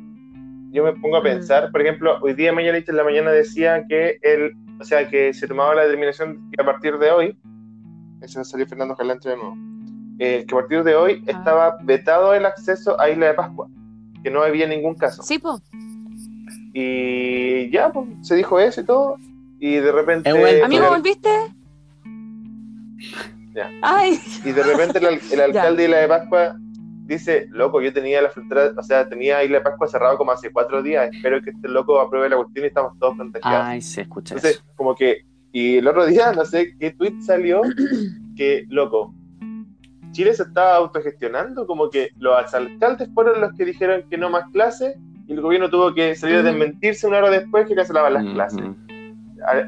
Yo 0.72 0.82
me 0.84 0.92
pongo 0.94 1.18
a 1.18 1.22
pensar, 1.22 1.70
por 1.70 1.82
ejemplo, 1.82 2.18
hoy 2.22 2.32
día 2.32 2.50
Mañalich 2.50 2.88
en 2.88 2.96
la 2.96 3.04
mañana 3.04 3.30
decía 3.30 3.84
que 3.86 4.18
él, 4.22 4.56
o 4.80 4.84
sea, 4.84 5.06
que 5.06 5.34
se 5.34 5.46
tomaba 5.46 5.74
la 5.74 5.82
determinación 5.82 6.50
que 6.50 6.62
a 6.62 6.64
partir 6.64 6.96
de 6.98 7.10
hoy, 7.10 7.38
a 8.22 8.44
salir 8.44 8.66
Fernando 8.66 8.96
Jalante 8.96 9.28
de 9.28 9.36
nuevo, 9.36 9.54
eh, 10.18 10.46
que 10.48 10.54
a 10.54 10.58
partir 10.58 10.82
de 10.82 10.94
hoy 10.94 11.22
Ah. 11.26 11.32
estaba 11.32 11.76
vetado 11.82 12.32
el 12.32 12.46
acceso 12.46 12.98
a 12.98 13.10
Isla 13.10 13.26
de 13.26 13.34
Pascua, 13.34 13.68
que 14.22 14.30
no 14.30 14.42
había 14.42 14.66
ningún 14.66 14.94
caso. 14.94 15.22
Sí, 15.22 15.38
po. 15.38 15.60
Y 16.72 17.70
ya, 17.70 17.92
pues, 17.92 18.08
se 18.22 18.34
dijo 18.36 18.58
eso 18.58 18.80
y 18.80 18.84
todo, 18.84 19.16
y 19.60 19.74
de 19.74 19.92
repente... 19.92 20.30
Amigo, 20.30 20.88
¿volviste? 20.88 21.28
Ya. 23.54 23.70
Ay, 23.82 24.18
Y 24.42 24.52
de 24.52 24.62
repente 24.62 24.98
el, 25.00 25.20
el 25.32 25.40
alcalde 25.54 25.82
de 25.82 25.88
Isla 25.88 25.98
de 25.98 26.08
Pascua 26.08 26.56
dice, 27.12 27.46
loco, 27.50 27.80
yo 27.80 27.92
tenía 27.92 28.22
la 28.22 28.30
frontera, 28.30 28.72
o 28.76 28.82
sea, 28.82 29.08
tenía 29.08 29.42
Isla 29.42 29.58
de 29.58 29.64
Pascua 29.64 29.88
cerrado 29.88 30.18
como 30.18 30.32
hace 30.32 30.52
cuatro 30.52 30.82
días, 30.82 31.10
espero 31.12 31.40
que 31.42 31.50
este 31.50 31.68
loco 31.68 32.00
apruebe 32.00 32.28
la 32.28 32.36
cuestión 32.36 32.64
y 32.64 32.68
estamos 32.68 32.98
todos 32.98 33.16
contagiados. 33.16 33.66
Ay, 33.66 33.80
se 33.80 34.02
escucha 34.02 34.34
Entonces, 34.34 34.60
eso. 34.60 34.72
como 34.76 34.94
que, 34.94 35.24
y 35.52 35.78
el 35.78 35.88
otro 35.88 36.06
día, 36.06 36.32
no 36.32 36.44
sé 36.44 36.76
qué 36.78 36.90
tweet 36.92 37.20
salió, 37.20 37.62
que, 38.36 38.64
loco, 38.68 39.14
Chile 40.12 40.34
se 40.34 40.42
estaba 40.42 40.76
autogestionando, 40.76 41.66
como 41.66 41.88
que 41.90 42.10
los 42.18 42.54
alcaldes 42.54 43.08
fueron 43.14 43.40
los 43.40 43.52
que 43.54 43.64
dijeron 43.64 44.04
que 44.10 44.18
no 44.18 44.30
más 44.30 44.44
clases, 44.52 44.96
y 45.26 45.32
el 45.32 45.40
gobierno 45.40 45.70
tuvo 45.70 45.94
que 45.94 46.14
salir 46.14 46.36
a 46.36 46.42
desmentirse 46.42 47.06
una 47.06 47.18
hora 47.18 47.30
después 47.30 47.66
que 47.66 47.74
cancelaban 47.74 48.14
las 48.14 48.24
clases. 48.24 48.62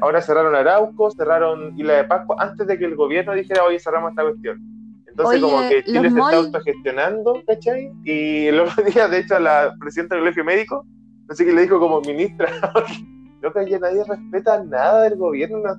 Ahora 0.01 0.21
cerraron 0.21 0.55
Arauco, 0.55 1.11
cerraron 1.11 1.77
Isla 1.77 1.93
de 1.93 2.03
Pascua, 2.05 2.37
antes 2.39 2.65
de 2.65 2.77
que 2.77 2.85
el 2.85 2.95
gobierno 2.95 3.33
dijera, 3.33 3.63
oye, 3.63 3.79
cerramos 3.79 4.11
esta 4.11 4.23
cuestión. 4.23 4.74
Entonces, 5.17 5.41
Oye, 5.41 5.51
como 5.53 5.69
que 5.69 5.83
Chile 5.85 6.09
se 6.11 6.19
está 6.19 6.35
autogestionando, 6.35 7.41
¿cachai? 7.47 7.89
Y 8.03 8.47
el 8.47 8.59
otro 8.59 8.83
día, 8.93 9.07
de 9.07 9.19
hecho, 9.19 9.37
a 9.37 9.39
la 9.39 9.73
presidenta 9.79 10.15
del 10.15 10.23
colegio 10.23 10.43
médico, 10.43 10.85
no 11.29 11.35
sé 11.35 11.45
qué 11.45 11.53
le 11.53 11.61
dijo 11.61 11.79
como 11.79 12.01
ministra, 12.01 12.49
loca, 13.41 13.63
ya 13.63 13.79
nadie 13.79 14.03
respeta 14.03 14.61
nada 14.65 15.03
del 15.03 15.15
gobierno, 15.17 15.59
no- 15.59 15.77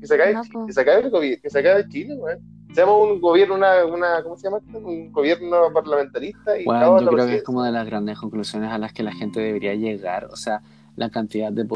que 0.00 0.06
se 0.06 0.14
acabe, 0.14 0.32
No, 0.32 0.66
que 0.66 0.72
se 0.72 0.80
acabe 0.80 1.00
el 1.02 1.10
gobierno, 1.10 1.38
que 1.42 1.50
se 1.50 1.58
acabe 1.58 1.86
Chile, 1.88 2.14
weón. 2.14 2.38
Seamos 2.72 3.10
un 3.10 3.20
gobierno, 3.20 3.56
una, 3.56 3.84
una, 3.84 4.22
¿cómo 4.22 4.36
se 4.36 4.44
llama 4.44 4.58
esto? 4.58 4.78
Un 4.78 5.10
gobierno 5.12 5.72
parlamentarista 5.74 6.58
y 6.58 6.64
Bueno, 6.64 7.00
yo 7.00 7.10
creo 7.10 7.26
que 7.26 7.36
es 7.36 7.42
como 7.42 7.62
de 7.64 7.72
las 7.72 7.84
grandes 7.86 8.18
conclusiones 8.18 8.70
a 8.70 8.78
las 8.78 8.92
que 8.92 9.02
la 9.02 9.12
gente 9.12 9.40
debería 9.40 9.74
llegar. 9.74 10.26
O 10.26 10.36
sea, 10.36 10.62
la 10.96 11.10
cantidad 11.10 11.50
de... 11.52 11.66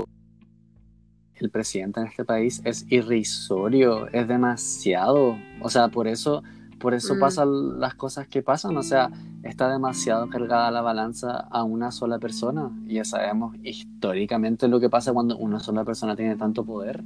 El 1.34 1.50
presidente 1.50 2.00
en 2.00 2.06
este 2.06 2.24
país 2.24 2.62
es 2.64 2.86
irrisorio, 2.90 4.06
es 4.12 4.28
demasiado. 4.28 5.36
O 5.60 5.68
sea, 5.70 5.88
por 5.88 6.06
eso, 6.06 6.42
por 6.82 6.92
eso 6.94 7.14
Mm. 7.14 7.20
pasan 7.20 7.80
las 7.80 7.94
cosas 7.94 8.26
que 8.28 8.42
pasan. 8.42 8.76
O 8.76 8.82
sea, 8.82 9.08
está 9.42 9.70
demasiado 9.70 10.28
cargada 10.28 10.70
la 10.70 10.82
balanza 10.82 11.46
a 11.50 11.62
una 11.62 11.90
sola 11.92 12.18
persona. 12.18 12.70
Y 12.86 12.94
ya 12.96 13.04
sabemos 13.04 13.56
históricamente 13.62 14.68
lo 14.68 14.80
que 14.80 14.90
pasa 14.90 15.12
cuando 15.12 15.36
una 15.38 15.60
sola 15.60 15.84
persona 15.84 16.16
tiene 16.16 16.36
tanto 16.36 16.64
poder. 16.64 17.02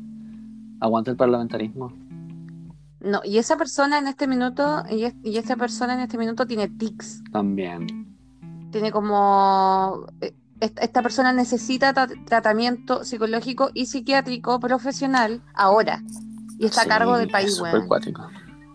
Aguanta 0.80 1.10
el 1.10 1.16
parlamentarismo. 1.16 1.92
no, 2.98 3.20
y 3.24 3.38
esa 3.38 3.56
persona 3.56 3.98
en 3.98 4.08
este 4.08 4.26
minuto, 4.26 4.82
y, 4.90 5.04
es- 5.04 5.14
y 5.22 5.40
persona 5.56 5.94
en 5.94 6.00
este 6.00 6.18
minuto 6.18 6.44
tiene 6.44 6.66
tics. 6.68 7.22
También. 7.30 7.86
Tiene 8.72 8.90
como. 8.90 10.06
eh, 10.20 10.34
Esta 10.58 11.02
persona 11.02 11.32
necesita 11.34 11.94
tra- 11.94 12.24
tratamiento 12.24 13.04
psicológico 13.04 13.68
y 13.74 13.86
psiquiátrico 13.86 14.58
profesional 14.58 15.42
ahora. 15.54 16.02
Y 16.58 16.64
está 16.64 16.80
Sí, 16.80 16.86
a 16.86 16.88
cargo 16.88 17.16
del 17.18 17.26
es 17.26 17.32
país, 17.32 17.60
weón. 17.60 17.86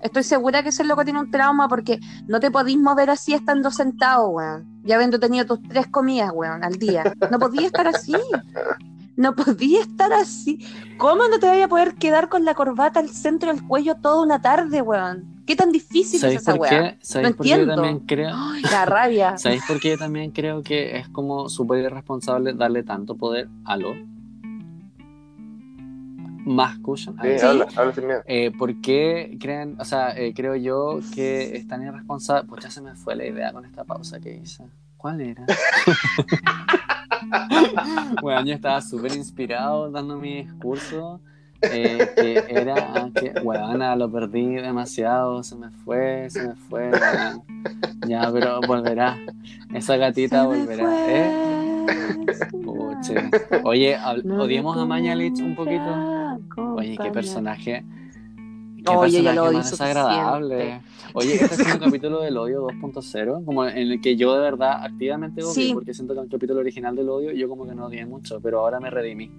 Estoy 0.02 0.24
segura 0.24 0.64
que 0.64 0.70
ese 0.70 0.84
loco 0.84 1.04
tiene 1.04 1.20
un 1.20 1.32
trauma 1.32 1.68
porque 1.68 2.00
no 2.28 2.40
te 2.40 2.52
podís 2.52 2.78
mover 2.78 3.10
así 3.10 3.34
estando 3.34 3.72
sentado, 3.72 4.30
weón. 4.30 4.82
Ya 4.84 4.96
habiendo 4.96 5.20
tenido 5.20 5.46
tus 5.46 5.62
tres 5.68 5.88
comidas, 5.88 6.32
weón, 6.34 6.64
al 6.64 6.74
día. 6.78 7.14
No 7.30 7.40
podía 7.40 7.68
estar 7.68 7.88
así. 7.88 8.14
No 9.16 9.36
podía 9.36 9.82
estar 9.82 10.12
así. 10.14 10.66
¿Cómo 10.98 11.28
no 11.28 11.38
te 11.40 11.48
vaya 11.48 11.66
a 11.66 11.68
poder 11.68 11.96
quedar 11.96 12.30
con 12.30 12.46
la 12.46 12.56
corbata 12.56 13.00
al 13.00 13.10
centro 13.10 13.54
del 13.54 13.62
cuello 13.68 13.96
toda 13.96 14.24
una 14.24 14.42
tarde, 14.42 14.82
weón? 14.82 15.44
¿Qué 15.46 15.56
tan 15.56 15.72
difícil 15.72 16.16
es 16.16 16.22
¿Sabéis 16.22 16.42
esa? 16.42 16.98
¿Sabéis 17.02 17.32
No 17.32 17.36
por 17.36 17.44
qué 17.46 17.50
yo 17.50 17.56
entiendo. 17.56 17.76
también 17.76 18.00
creo? 18.00 18.32
Ay, 18.34 18.62
la 18.64 18.86
rabia. 18.86 19.38
¿Sabéis 19.38 19.64
por 19.68 19.80
qué 19.80 19.90
yo 19.90 19.98
también 19.98 20.32
creo 20.32 20.64
que 20.64 20.98
es 20.98 21.10
como 21.10 21.50
súper 21.50 21.84
irresponsable 21.84 22.54
darle 22.54 22.84
tanto 22.84 23.16
poder 23.16 23.50
a 23.66 23.78
lo? 23.78 23.94
Más 26.46 26.78
cushion. 26.80 27.16
Sí, 27.22 27.46
habla, 27.46 27.68
habla 27.76 27.94
sin 27.94 28.08
miedo. 28.08 28.22
Eh, 28.26 28.52
¿Por 28.58 28.76
qué 28.82 29.38
creen, 29.40 29.76
o 29.80 29.86
sea, 29.86 30.18
eh, 30.18 30.34
creo 30.34 30.56
yo 30.56 31.00
que 31.14 31.56
es 31.56 31.68
tan 31.68 31.84
irresponsable? 31.84 32.48
Pues 32.50 32.64
ya 32.64 32.72
se 32.72 32.82
me 32.82 32.96
fue 32.96 33.16
la 33.16 33.26
idea 33.26 33.52
con 33.54 33.66
esta 33.66 33.84
pausa 33.84 34.20
que 34.20 34.34
hice. 34.36 34.66
¿Cuál 34.98 35.22
era? 35.22 35.46
bueno, 38.22 38.46
yo 38.46 38.54
estaba 38.54 38.82
súper 38.82 39.14
inspirado 39.14 39.90
dando 39.92 40.18
mi 40.18 40.44
discurso. 40.44 41.20
eh, 41.62 42.10
que 42.16 42.44
era 42.50 43.10
que, 43.16 43.34
weona, 43.44 43.96
lo 43.96 44.12
perdí 44.12 44.56
demasiado, 44.56 45.44
se 45.44 45.56
me 45.56 45.70
fue, 45.70 46.28
se 46.30 46.48
me 46.48 46.56
fue. 46.56 46.92
Ya, 48.08 48.30
pero 48.32 48.62
volverá. 48.62 49.20
Esa 49.74 49.96
gatita 49.98 50.42
Se 50.42 50.48
me 50.48 50.58
volverá. 50.58 50.84
fue, 50.84 51.06
¿eh? 51.08 51.71
Oye, 53.64 53.98
odiemos 54.40 54.78
a 54.78 54.86
Mañalich 54.86 55.40
un 55.42 55.56
poquito. 55.56 56.38
Oye, 56.76 56.98
qué 57.02 57.12
personaje. 57.12 57.84
Qué 58.84 58.90
Oye, 58.92 59.12
personaje 59.24 59.36
lo 59.36 59.44
odio 59.44 59.58
más 59.60 59.72
desagradable. 59.72 60.82
Oye, 61.14 61.36
este 61.36 61.62
es 61.62 61.74
un 61.74 61.80
capítulo 61.80 62.22
del 62.22 62.38
odio 62.38 62.68
2.0, 62.68 63.46
como 63.46 63.66
en 63.66 63.78
el 63.78 64.02
que 64.02 64.16
yo 64.16 64.34
de 64.34 64.42
verdad 64.42 64.84
activamente 64.84 65.44
odio, 65.44 65.54
Sí. 65.54 65.72
porque 65.74 65.94
siento 65.94 66.14
que 66.14 66.20
en 66.20 66.26
el 66.26 66.32
capítulo 66.32 66.60
original 66.62 66.96
del 66.96 67.10
odio 67.10 67.32
yo 67.32 67.48
como 67.48 67.68
que 67.68 67.76
no 67.76 67.86
odié 67.86 68.06
mucho, 68.06 68.40
pero 68.42 68.60
ahora 68.62 68.80
me 68.80 68.90
redimí. 68.90 69.32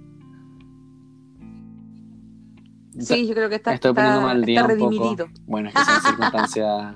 Sí, 2.98 3.26
yo 3.26 3.34
creo 3.34 3.48
que 3.48 3.54
está, 3.56 3.72
Estoy 3.74 3.90
está, 3.92 4.02
poniéndome 4.02 4.30
al 4.32 4.44
día 4.44 4.64
un 4.66 4.78
poco. 4.78 5.16
Bueno, 5.46 5.70
es 5.70 5.74
que 5.74 5.80
son 5.84 6.02
circunstancias 6.02 6.94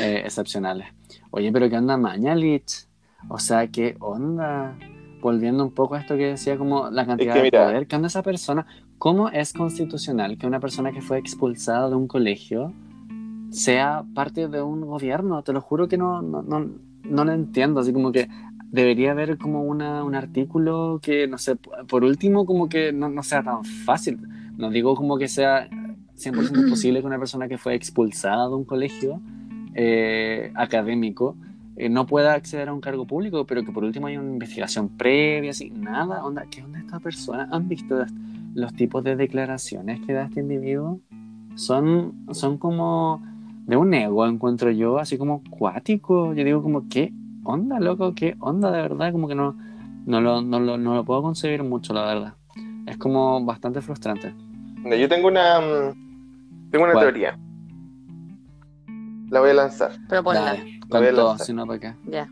eh, 0.00 0.22
excepcionales. 0.24 0.88
Oye, 1.30 1.52
pero 1.52 1.68
¿qué 1.68 1.76
onda 1.76 1.96
Mañalich? 1.96 2.87
O 3.28 3.38
sea, 3.38 3.66
¿qué 3.68 3.96
onda? 4.00 4.76
Volviendo 5.20 5.64
un 5.64 5.72
poco 5.72 5.94
a 5.94 6.00
esto 6.00 6.16
que 6.16 6.26
decía 6.26 6.56
como 6.56 6.90
la 6.90 7.06
cantidad 7.06 7.34
que 7.34 7.38
de 7.38 7.44
mira. 7.44 7.64
poder, 7.66 7.86
¿qué 7.86 7.96
onda 7.96 8.08
esa 8.08 8.22
persona? 8.22 8.66
¿Cómo 8.98 9.28
es 9.28 9.52
constitucional 9.52 10.38
que 10.38 10.46
una 10.46 10.60
persona 10.60 10.92
que 10.92 11.02
fue 11.02 11.18
expulsada 11.18 11.88
de 11.88 11.96
un 11.96 12.08
colegio 12.08 12.72
sea 13.50 14.04
parte 14.14 14.48
de 14.48 14.62
un 14.62 14.80
gobierno? 14.82 15.42
Te 15.42 15.52
lo 15.52 15.60
juro 15.60 15.88
que 15.88 15.98
no, 15.98 16.22
no, 16.22 16.42
no, 16.42 16.70
no 17.04 17.24
lo 17.24 17.32
entiendo. 17.32 17.80
Así 17.80 17.92
como 17.92 18.12
que 18.12 18.28
debería 18.70 19.12
haber 19.12 19.38
como 19.38 19.62
una, 19.62 20.04
un 20.04 20.14
artículo 20.14 21.00
que, 21.02 21.26
no 21.26 21.38
sé, 21.38 21.56
por 21.56 22.04
último, 22.04 22.46
como 22.46 22.68
que 22.68 22.92
no, 22.92 23.08
no 23.08 23.22
sea 23.22 23.42
tan 23.42 23.64
fácil. 23.64 24.20
No 24.56 24.70
digo 24.70 24.94
como 24.94 25.18
que 25.18 25.28
sea 25.28 25.68
100% 26.16 26.68
posible 26.68 27.00
que 27.00 27.06
una 27.06 27.18
persona 27.18 27.48
que 27.48 27.58
fue 27.58 27.74
expulsada 27.74 28.48
de 28.48 28.54
un 28.54 28.64
colegio 28.64 29.20
eh, 29.74 30.52
académico 30.56 31.36
eh, 31.78 31.88
no 31.88 32.06
pueda 32.06 32.34
acceder 32.34 32.68
a 32.68 32.74
un 32.74 32.80
cargo 32.80 33.06
público, 33.06 33.46
pero 33.46 33.64
que 33.64 33.70
por 33.70 33.84
último 33.84 34.08
haya 34.08 34.20
una 34.20 34.32
investigación 34.32 34.88
previa, 34.88 35.52
así, 35.52 35.70
nada, 35.70 36.24
onda, 36.24 36.44
¿qué 36.50 36.62
onda 36.62 36.80
esta 36.80 36.98
persona? 36.98 37.48
¿Han 37.52 37.68
visto 37.68 38.04
los, 38.54 38.74
tipos 38.74 39.04
de 39.04 39.14
declaraciones 39.14 40.00
que 40.00 40.12
da 40.12 40.24
este 40.24 40.40
individuo? 40.40 41.00
Son, 41.54 42.14
son 42.32 42.58
como 42.58 43.22
de 43.66 43.76
un 43.76 43.94
ego, 43.94 44.26
encuentro 44.26 44.70
yo, 44.70 44.98
así 44.98 45.16
como 45.16 45.42
cuático. 45.50 46.34
Yo 46.34 46.44
digo 46.44 46.62
como, 46.62 46.88
¿qué 46.88 47.12
onda, 47.44 47.78
loco? 47.78 48.14
¿Qué 48.14 48.36
onda 48.40 48.70
de 48.72 48.82
verdad? 48.82 49.12
Como 49.12 49.28
que 49.28 49.34
no, 49.34 49.56
no, 50.04 50.20
lo, 50.20 50.42
no, 50.42 50.58
lo, 50.58 50.78
no 50.78 50.94
lo 50.94 51.04
puedo 51.04 51.22
concebir 51.22 51.62
mucho, 51.62 51.94
la 51.94 52.04
verdad. 52.04 52.34
Es 52.86 52.96
como 52.96 53.44
bastante 53.44 53.80
frustrante. 53.80 54.34
Yo 54.84 55.08
tengo 55.08 55.28
una 55.28 55.60
mm, 55.60 56.08
tengo 56.70 56.84
una 56.84 56.92
¿Cuál? 56.92 57.06
teoría. 57.06 57.38
La 59.30 59.40
voy 59.40 59.50
a 59.50 59.54
lanzar. 59.54 59.92
Pero 60.08 60.22
ponla. 60.22 60.40
Dale, 60.40 60.77
con 60.88 61.04
todo, 61.04 61.28
lanzar. 61.28 61.46
si 61.46 61.52
no, 61.52 61.66
¿para 61.66 61.78
qué? 61.78 61.94
Ya. 62.06 62.28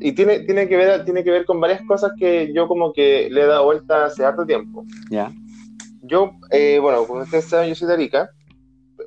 Y 0.00 0.12
tiene, 0.12 0.40
tiene, 0.40 0.68
que 0.68 0.76
ver, 0.76 1.04
tiene 1.04 1.24
que 1.24 1.30
ver 1.30 1.44
con 1.44 1.60
varias 1.60 1.82
cosas 1.82 2.12
que 2.16 2.52
yo 2.54 2.68
como 2.68 2.92
que 2.92 3.28
le 3.30 3.42
he 3.42 3.46
dado 3.46 3.64
vuelta 3.64 4.06
hace 4.06 4.24
harto 4.24 4.46
tiempo. 4.46 4.84
¿Ya? 5.10 5.32
Yo, 6.02 6.32
eh, 6.50 6.78
bueno, 6.80 7.04
como 7.06 7.22
ustedes 7.22 7.46
saben, 7.46 7.68
yo 7.68 7.74
soy 7.74 7.88
de 7.88 7.94
Arica. 7.94 8.30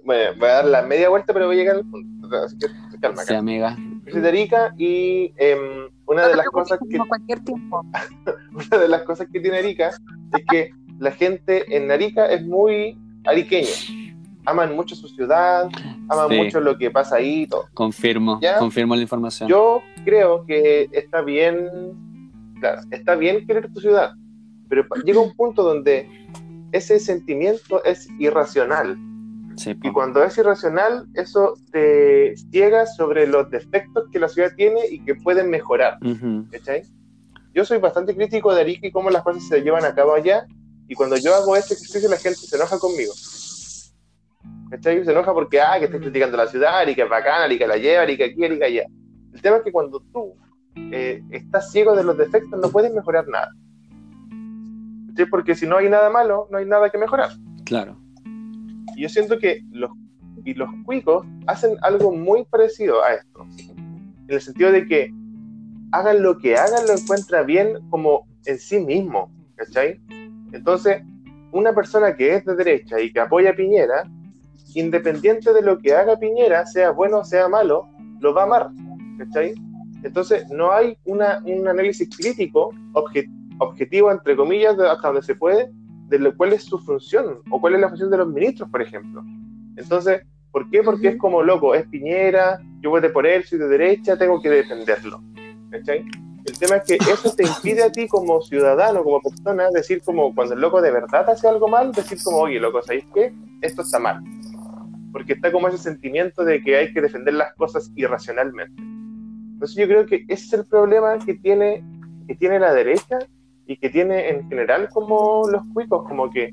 Bueno, 0.03 0.31
voy 0.37 0.49
a 0.49 0.53
dar 0.53 0.65
la 0.65 0.81
media 0.81 1.09
vuelta, 1.09 1.33
pero 1.33 1.47
voy 1.47 1.55
a 1.55 1.59
llegar 1.59 1.75
al 1.77 1.85
punto. 1.85 2.35
Así 2.35 2.57
que 2.57 2.67
calma, 2.99 3.23
Sí, 3.23 3.33
amiga. 3.33 3.77
Yo 4.05 4.11
soy 4.11 4.21
de 4.21 4.27
Arica 4.27 4.73
y 4.77 5.33
em, 5.37 5.89
una 6.07 6.27
de 6.27 6.35
las 6.35 6.45
cosas 6.47 6.77
que 6.79 6.97
Como 6.97 7.07
cualquier 7.07 7.39
tiempo. 7.43 7.83
una 8.51 8.77
de 8.77 8.87
las 8.87 9.03
cosas 9.03 9.27
que 9.31 9.39
tiene 9.39 9.59
Arica 9.59 9.89
es 9.89 10.45
que 10.49 10.71
la 10.99 11.11
gente 11.11 11.75
en 11.75 11.89
Arica 11.89 12.27
es 12.27 12.45
muy 12.45 12.97
ariqueña. 13.25 13.69
Aman 14.45 14.75
mucho 14.75 14.95
su 14.95 15.07
ciudad, 15.07 15.69
aman 16.12 16.30
Sí. 16.30 16.38
mucho 16.38 16.59
lo 16.59 16.78
que 16.78 16.91
pasa 16.91 17.16
ahí 17.18 17.43
y 17.43 17.47
todo. 17.47 17.66
Confirmo, 17.74 18.39
¿Ya? 18.41 18.57
confirmo 18.57 18.95
la 18.95 19.01
información. 19.01 19.49
Yo 19.49 19.82
creo 20.03 20.45
que 20.45 20.89
está 20.91 21.22
bien, 21.22 21.70
claro, 22.59 22.82
está 22.91 23.16
bien 23.16 23.45
querer 23.47 23.72
tu 23.74 23.80
ciudad, 23.80 24.14
pero 24.70 24.86
llega 25.05 25.20
un 25.20 25.34
punto 25.36 25.64
donde 25.64 26.09
ese 26.72 26.99
sentimiento 26.99 27.84
es 27.84 28.07
irracional. 28.20 28.97
Sí. 29.57 29.76
Y 29.84 29.91
cuando 29.91 30.24
es 30.24 30.38
irracional, 30.38 31.07
eso 31.14 31.55
te 31.72 32.36
ciega 32.51 32.86
sobre 32.86 33.28
los 33.28 33.49
defectos 33.51 34.05
que 34.12 34.20
la 34.20 34.30
ciudad 34.30 34.51
tiene 34.55 34.80
y 34.89 35.03
que 35.03 35.16
pueden 35.16 35.49
mejorar. 35.49 35.97
Ujú. 36.01 36.45
¿cachai? 36.51 36.84
Yo 37.53 37.66
soy 37.66 37.80
bastante 37.80 38.16
crítico 38.16 38.53
de 38.55 38.62
Arica 38.62 38.88
y 38.88 38.91
cómo 38.91 39.09
las 39.09 39.24
cosas 39.24 39.45
se 39.47 39.59
llevan 39.62 39.84
a 39.84 39.93
cabo 39.93 40.14
allá. 40.14 40.45
Y 40.88 40.95
cuando 40.95 41.18
yo 41.18 41.36
hago 41.36 41.55
ese 41.57 41.74
ejercicio, 41.74 42.09
la 42.09 42.18
gente 42.18 42.39
se 42.39 42.55
enoja 42.55 42.80
conmigo. 42.80 43.14
¿Cachai? 44.72 45.03
Se 45.03 45.11
enoja 45.11 45.34
porque, 45.34 45.59
ah, 45.59 45.78
que 45.78 45.86
estás 45.86 45.99
criticando 45.99 46.38
la 46.38 46.47
ciudad, 46.47 46.80
Arica 46.80 47.03
es 47.03 47.09
bacana, 47.09 47.43
Arica 47.43 47.67
la 47.67 47.76
lleva, 47.76 48.03
Arica 48.03 48.24
aquí, 48.24 48.45
Arica 48.45 48.65
allá. 48.65 48.86
El 49.34 49.41
tema 49.41 49.57
es 49.57 49.63
que 49.63 49.72
cuando 49.72 49.99
tú 50.13 50.34
eh, 50.93 51.22
estás 51.30 51.72
ciego 51.74 51.93
de 51.93 52.05
los 52.05 52.17
defectos, 52.17 52.57
no 52.57 52.69
puedes 52.69 52.93
mejorar 52.93 53.28
nada. 53.28 53.51
¿Cachai? 55.09 55.26
Porque 55.30 55.55
si 55.55 55.67
no 55.67 55.76
hay 55.76 55.89
nada 55.89 56.09
malo, 56.09 56.47
no 56.49 56.57
hay 56.57 56.65
nada 56.65 56.89
que 56.89 56.97
mejorar. 56.97 57.32
Claro. 57.65 57.97
Y 58.95 59.01
yo 59.01 59.09
siento 59.09 59.38
que 59.39 59.61
los, 59.72 59.91
y 60.45 60.53
los 60.53 60.69
cuicos 60.86 61.28
hacen 61.47 61.76
algo 61.82 62.13
muy 62.13 62.45
parecido 62.45 63.03
a 63.03 63.15
esto. 63.15 63.45
En 63.67 64.15
el 64.30 64.39
sentido 64.39 64.72
de 64.72 64.86
que 64.86 65.13
hagan 65.91 66.24
lo 66.24 66.38
que 66.38 66.55
hagan, 66.55 66.88
lo 66.88 66.93
encuentra 66.93 67.43
bien 67.43 67.89
como 67.89 68.26
en 68.45 68.57
sí 68.57 68.80
mismo. 68.80 69.30
¿Cachai? 69.55 69.99
Entonces, 70.53 71.03
una 71.51 71.74
persona 71.74 72.15
que 72.15 72.36
es 72.36 72.45
de 72.45 72.55
derecha 72.55 73.01
y 73.01 73.11
que 73.11 73.19
apoya 73.19 73.49
a 73.49 73.53
Piñera, 73.53 74.09
independiente 74.76 75.53
de 75.53 75.61
lo 75.61 75.78
que 75.80 75.93
haga 75.93 76.17
Piñera, 76.17 76.65
sea 76.65 76.91
bueno 76.91 77.19
o 77.19 77.24
sea 77.24 77.47
malo, 77.47 77.88
lo 78.19 78.34
va 78.34 78.41
a 78.43 78.45
amar. 78.45 78.69
¿Cachai? 79.17 79.53
Entonces, 80.03 80.49
no 80.49 80.72
hay 80.72 80.97
una, 81.05 81.41
un 81.45 81.67
análisis 81.67 82.09
crítico, 82.15 82.72
obje- 82.93 83.30
objetivo, 83.59 84.11
entre 84.11 84.36
comillas, 84.36 84.76
de- 84.78 84.89
hasta 84.89 85.07
donde 85.09 85.22
se 85.22 85.36
puede, 85.36 85.72
de 86.07 86.19
lo, 86.19 86.36
cuál 86.36 86.53
es 86.53 86.63
su 86.63 86.80
función 86.80 87.39
o 87.49 87.61
cuál 87.61 87.76
es 87.76 87.82
la 87.82 87.89
función 87.89 88.09
de 88.09 88.17
los 88.17 88.28
ministros, 88.28 88.69
por 88.69 88.82
ejemplo. 88.82 89.24
Entonces, 89.78 90.22
¿por 90.51 90.69
qué? 90.69 90.82
Porque 90.84 91.09
es 91.09 91.17
como 91.17 91.43
loco, 91.43 91.76
es 91.76 91.86
Piñera, 91.88 92.59
yo 92.82 92.89
voté 92.89 93.09
por 93.09 93.26
él, 93.28 93.43
soy 93.43 93.59
de 93.59 93.67
derecha, 93.67 94.17
tengo 94.17 94.41
que 94.41 94.49
defenderlo. 94.49 95.22
¿Cachai? 95.69 96.03
El 96.43 96.57
tema 96.57 96.78
es 96.78 96.84
que 96.86 96.95
eso 96.95 97.32
te 97.36 97.43
impide 97.43 97.84
a 97.84 97.91
ti 97.91 98.07
como 98.07 98.41
ciudadano, 98.41 99.03
como 99.03 99.22
persona, 99.22 99.69
decir 99.72 100.01
como 100.03 100.34
cuando 100.34 100.55
el 100.55 100.59
loco 100.61 100.82
de 100.82 100.89
verdad 100.91 101.30
hace 101.30 101.47
algo 101.47 101.67
mal, 101.67 101.91
decir 101.91 102.17
como, 102.24 102.38
oye, 102.39 102.59
loco, 102.59 102.82
¿sabéis 102.82 103.05
qué? 103.13 103.32
Esto 103.61 103.84
está 103.84 103.99
mal. 103.99 104.24
Porque 105.12 105.34
está 105.34 105.51
como 105.51 105.68
ese 105.68 105.78
sentimiento 105.78 106.43
de 106.45 106.62
que 106.62 106.78
hay 106.78 106.93
que 106.93 107.01
defender 107.01 107.34
las 107.34 107.53
cosas 107.55 107.91
irracionalmente. 107.95 108.82
Entonces 109.53 109.76
yo 109.78 109.88
creo 109.88 110.05
que 110.05 110.24
ese 110.28 110.45
es 110.45 110.53
el 110.53 110.66
problema 110.66 111.18
que 111.20 111.36
tiene, 111.36 111.84
que 112.28 112.36
tiene 112.36 112.59
la 112.59 112.74
derecha 112.74 113.20
y 113.68 113.78
que 113.78 113.89
tiene 113.89 114.30
en 114.30 114.47
general 114.49 114.89
como 114.91 115.43
los 115.49 115.62
cuicos, 115.74 116.07
como 116.07 116.30
que 116.32 116.51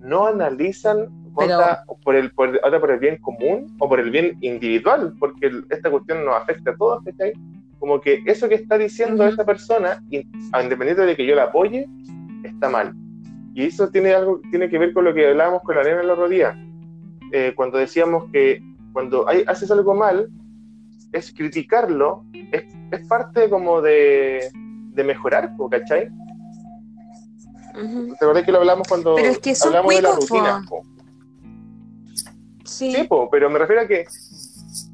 no 0.00 0.26
analizan 0.26 1.08
Pero- 1.36 1.58
por 2.02 2.14
el, 2.16 2.30
por, 2.32 2.60
ahora 2.62 2.80
por 2.80 2.90
el 2.90 2.98
bien 2.98 3.16
común 3.18 3.74
o 3.78 3.88
por 3.88 4.00
el 4.00 4.10
bien 4.10 4.36
individual, 4.40 5.14
porque 5.18 5.46
el- 5.46 5.64
esta 5.70 5.90
cuestión 5.90 6.24
nos 6.24 6.34
afecta 6.36 6.70
a 6.72 6.76
todos, 6.76 7.02
¿cachai? 7.04 7.32
Como 7.78 8.00
que 8.00 8.22
eso 8.26 8.48
que 8.48 8.56
está 8.56 8.76
diciendo 8.78 9.22
Ujú. 9.24 9.32
esa 9.32 9.44
persona, 9.44 10.02
in- 10.10 10.28
independiente 10.62 11.02
de 11.06 11.16
que 11.16 11.24
yo 11.26 11.34
la 11.36 11.44
apoye, 11.44 11.86
está 12.44 12.68
mal. 12.68 12.92
Y 13.54 13.64
eso 13.66 13.88
tiene 13.88 14.14
algo, 14.14 14.40
tiene 14.50 14.68
que 14.68 14.78
ver 14.78 14.92
con 14.92 15.04
lo 15.04 15.14
que 15.14 15.28
hablábamos 15.28 15.62
con 15.62 15.74
la 15.76 15.80
arena 15.82 16.00
el 16.02 16.10
otro 16.10 16.28
día, 16.28 16.56
eh, 17.32 17.52
cuando 17.54 17.78
decíamos 17.78 18.24
que 18.32 18.62
cuando 18.92 19.28
hay, 19.28 19.44
haces 19.46 19.70
algo 19.70 19.94
mal, 19.94 20.28
es 21.12 21.32
criticarlo, 21.32 22.24
es, 22.52 22.64
es 22.90 23.06
parte 23.06 23.48
como 23.48 23.80
de, 23.80 24.50
de 24.92 25.04
mejorar, 25.04 25.52
¿cachai? 25.70 26.08
Ujú. 27.74 28.14
¿Te 28.18 28.24
acordás 28.24 28.44
que 28.44 28.52
lo 28.52 28.58
hablamos 28.58 28.88
cuando 28.88 29.14
Pero 29.16 29.28
es 29.28 29.38
que 29.38 29.54
son 29.54 29.68
hablamos 29.68 29.94
de 30.02 30.12
rutinas? 30.14 30.66
po? 30.68 30.82
Sí. 32.64 32.92
Sí, 32.94 33.04
po, 33.04 33.30
pero 33.30 33.48
me 33.48 33.58
refiero 33.58 33.82
a 33.82 33.86
que 33.86 34.00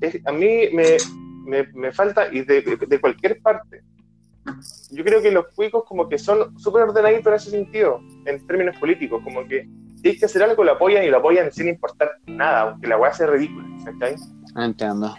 es- 0.00 0.20
a 0.26 0.32
mí 0.32 0.68
me, 0.72 0.98
me, 1.46 1.66
me 1.74 1.92
falta, 1.92 2.28
y 2.32 2.42
de, 2.42 2.62
de 2.86 3.00
cualquier 3.00 3.40
parte, 3.40 3.82
yo 4.90 5.02
creo 5.02 5.20
que 5.22 5.30
los 5.30 5.46
cuicos 5.54 5.84
como 5.84 6.08
que 6.08 6.18
son 6.18 6.56
súper 6.58 6.82
ordenaditos 6.82 7.26
en 7.26 7.34
ese 7.34 7.50
sentido, 7.50 8.00
en 8.26 8.46
términos 8.46 8.76
políticos, 8.78 9.22
como 9.24 9.44
que 9.46 9.66
hay 10.10 10.18
que 10.18 10.26
hacer 10.26 10.42
algo, 10.42 10.62
lo 10.64 10.72
apoyan 10.72 11.04
y 11.04 11.08
lo 11.08 11.18
apoyan 11.18 11.50
sin 11.52 11.68
importar 11.68 12.12
nada, 12.26 12.62
aunque 12.62 12.86
la 12.86 12.96
weá 12.98 13.12
sea 13.12 13.26
ridícula, 13.26 13.66
¿cachai? 13.84 14.16
Entiendo. 14.56 15.14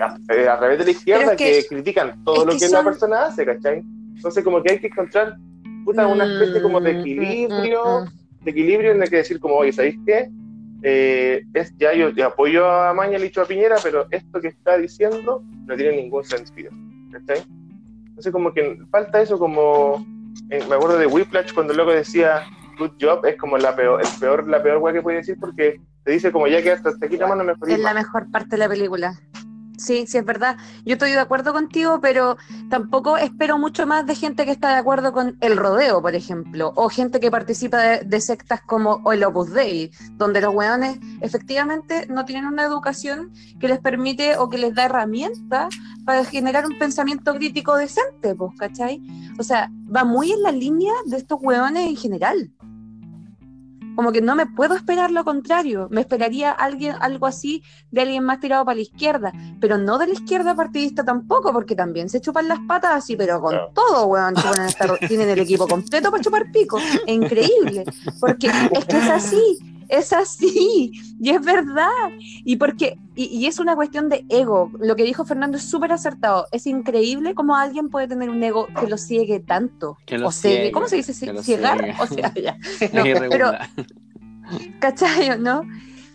A, 0.00 0.18
eh, 0.34 0.48
a 0.48 0.58
través 0.58 0.78
de 0.78 0.84
la 0.84 0.90
izquierda 0.90 1.32
es 1.32 1.38
que, 1.38 1.62
que- 1.62 1.66
critican 1.68 2.22
todo 2.24 2.40
es 2.40 2.46
lo 2.46 2.52
que 2.52 2.58
que 2.58 2.68
son- 2.68 2.84
la 2.84 2.84
persona 2.90 3.22
hace, 3.26 3.44
¿cachai? 3.44 3.82
Entonces 4.16 4.44
como 4.44 4.62
que 4.62 4.72
hay 4.72 4.78
que 4.78 4.86
encontrar 4.88 5.36
puta, 5.84 6.06
una 6.06 6.24
especie 6.24 6.60
como 6.62 6.80
de 6.80 6.92
Mm, 6.94 6.96
equilibrio, 7.00 7.82
mm, 8.00 8.04
mm, 8.04 8.44
de 8.44 8.50
equilibrio 8.50 8.90
en 8.92 9.02
el 9.02 9.08
que 9.10 9.16
decir 9.16 9.38
como, 9.40 9.54
oye, 9.56 9.72
¿sabéis 9.72 9.96
qué? 10.04 10.28
Eh, 10.82 11.42
es, 11.54 11.72
ya 11.78 11.94
yo, 11.94 12.10
yo 12.10 12.26
apoyo 12.26 12.70
a 12.70 12.92
Maña, 12.92 13.12
le 13.18 13.24
he 13.24 13.28
dicho 13.28 13.40
a 13.40 13.46
Piñera, 13.46 13.76
pero 13.82 14.06
esto 14.10 14.40
que 14.40 14.48
está 14.48 14.76
diciendo 14.78 15.42
no 15.66 15.76
tiene 15.76 15.96
ningún 15.96 16.22
sentido. 16.24 16.70
¿Cachai? 17.12 17.42
Entonces 18.08 18.32
como 18.32 18.52
que 18.52 18.78
falta 18.90 19.20
eso 19.22 19.38
como... 19.38 20.04
eh, 20.50 20.62
me 20.68 20.74
acuerdo 20.74 20.98
de 20.98 21.06
Whiplash 21.06 21.52
cuando 21.54 21.72
el 21.72 21.78
loco 21.78 21.92
decía 21.92 22.42
good 22.78 22.92
job, 23.00 23.24
es 23.24 23.36
como 23.36 23.58
la 23.58 23.74
peor, 23.74 24.00
el 24.00 24.20
peor, 24.20 24.48
la 24.48 24.62
peor 24.62 24.78
weá 24.78 24.92
que 24.92 25.02
puede 25.02 25.18
decir 25.18 25.36
porque 25.40 25.80
te 26.04 26.12
dice 26.12 26.32
como 26.32 26.46
ya 26.46 26.62
que 26.62 26.72
hasta 26.72 26.90
aquí 27.00 27.18
nomás 27.18 27.38
no 27.38 27.44
me 27.44 27.52
Es 27.72 27.78
la 27.80 27.94
mejor 27.94 28.30
parte 28.30 28.50
de 28.50 28.58
la 28.58 28.68
película. 28.68 29.18
Sí, 29.78 30.06
sí, 30.06 30.18
es 30.18 30.24
verdad. 30.24 30.56
Yo 30.84 30.94
estoy 30.94 31.12
de 31.12 31.18
acuerdo 31.18 31.52
contigo, 31.52 32.00
pero 32.00 32.36
tampoco 32.70 33.18
espero 33.18 33.58
mucho 33.58 33.86
más 33.86 34.06
de 34.06 34.14
gente 34.14 34.46
que 34.46 34.50
está 34.50 34.70
de 34.70 34.76
acuerdo 34.76 35.12
con 35.12 35.36
el 35.40 35.56
rodeo, 35.56 36.00
por 36.00 36.14
ejemplo, 36.14 36.72
o 36.76 36.88
gente 36.88 37.20
que 37.20 37.30
participa 37.30 37.78
de, 37.78 38.04
de 38.04 38.20
sectas 38.20 38.62
como 38.62 39.02
el 39.12 39.22
Opus 39.24 39.52
Dei, 39.52 39.90
donde 40.12 40.40
los 40.40 40.54
weones 40.54 40.98
efectivamente 41.20 42.06
no 42.08 42.24
tienen 42.24 42.46
una 42.46 42.64
educación 42.64 43.32
que 43.60 43.68
les 43.68 43.78
permite 43.78 44.38
o 44.38 44.48
que 44.48 44.58
les 44.58 44.74
da 44.74 44.86
herramientas 44.86 45.74
para 46.06 46.24
generar 46.24 46.64
un 46.64 46.78
pensamiento 46.78 47.34
crítico 47.34 47.76
decente, 47.76 48.34
pues, 48.34 48.52
¿cachai? 48.56 49.02
O 49.38 49.42
sea, 49.42 49.70
va 49.94 50.04
muy 50.04 50.32
en 50.32 50.42
la 50.42 50.52
línea 50.52 50.92
de 51.04 51.16
estos 51.16 51.38
weones 51.42 51.88
en 51.88 51.96
general. 51.96 52.52
Como 53.96 54.12
que 54.12 54.20
no 54.20 54.36
me 54.36 54.46
puedo 54.46 54.76
esperar 54.76 55.10
lo 55.10 55.24
contrario. 55.24 55.88
Me 55.90 56.02
esperaría 56.02 56.52
alguien, 56.52 56.94
algo 57.00 57.26
así 57.26 57.64
de 57.90 58.02
alguien 58.02 58.22
más 58.22 58.38
tirado 58.38 58.64
para 58.64 58.76
la 58.76 58.82
izquierda, 58.82 59.32
pero 59.58 59.78
no 59.78 59.98
de 59.98 60.06
la 60.06 60.12
izquierda 60.12 60.54
partidista 60.54 61.02
tampoco, 61.02 61.52
porque 61.52 61.74
también 61.74 62.08
se 62.08 62.20
chupan 62.20 62.46
las 62.46 62.60
patas 62.68 62.92
así, 62.92 63.16
pero 63.16 63.40
con 63.40 63.56
todo, 63.74 64.06
weón. 64.06 64.34
tienen 65.08 65.30
el 65.30 65.40
equipo 65.40 65.66
completo 65.66 66.10
para 66.10 66.22
chupar 66.22 66.52
pico. 66.52 66.78
Es 66.78 67.12
increíble, 67.12 67.84
porque 68.20 68.46
es 68.70 68.84
que 68.84 68.96
es 68.96 69.10
así, 69.10 69.58
es 69.88 70.12
así, 70.12 70.92
y 71.20 71.30
es 71.30 71.40
verdad. 71.44 71.88
Y 72.44 72.56
porque, 72.56 72.98
y, 73.14 73.24
y 73.26 73.46
es 73.46 73.58
una 73.58 73.74
cuestión 73.76 74.08
de 74.08 74.24
ego. 74.28 74.70
Lo 74.80 74.96
que 74.96 75.04
dijo 75.04 75.24
Fernando 75.24 75.56
es 75.56 75.64
súper 75.64 75.92
acertado. 75.92 76.46
Es 76.52 76.66
increíble 76.66 77.34
cómo 77.34 77.56
alguien 77.56 77.88
puede 77.88 78.08
tener 78.08 78.30
un 78.30 78.42
ego 78.42 78.66
que 78.78 78.86
lo 78.86 78.98
ciegue 78.98 79.40
tanto. 79.40 79.96
Que 80.06 80.18
lo 80.18 80.28
o 80.28 80.30
ciegue. 80.32 80.56
ciegue, 80.56 80.72
¿Cómo 80.72 80.88
se 80.88 80.96
dice? 80.96 81.12
¿Ciegar? 81.14 81.78
ciegue. 81.78 81.94
O 82.00 82.06
sea, 82.06 82.32
ya. 82.34 82.56
Es 82.80 82.92
No, 82.92 83.02
pero. 83.30 83.52
¿Cachai? 84.80 85.38
¿No? 85.40 85.62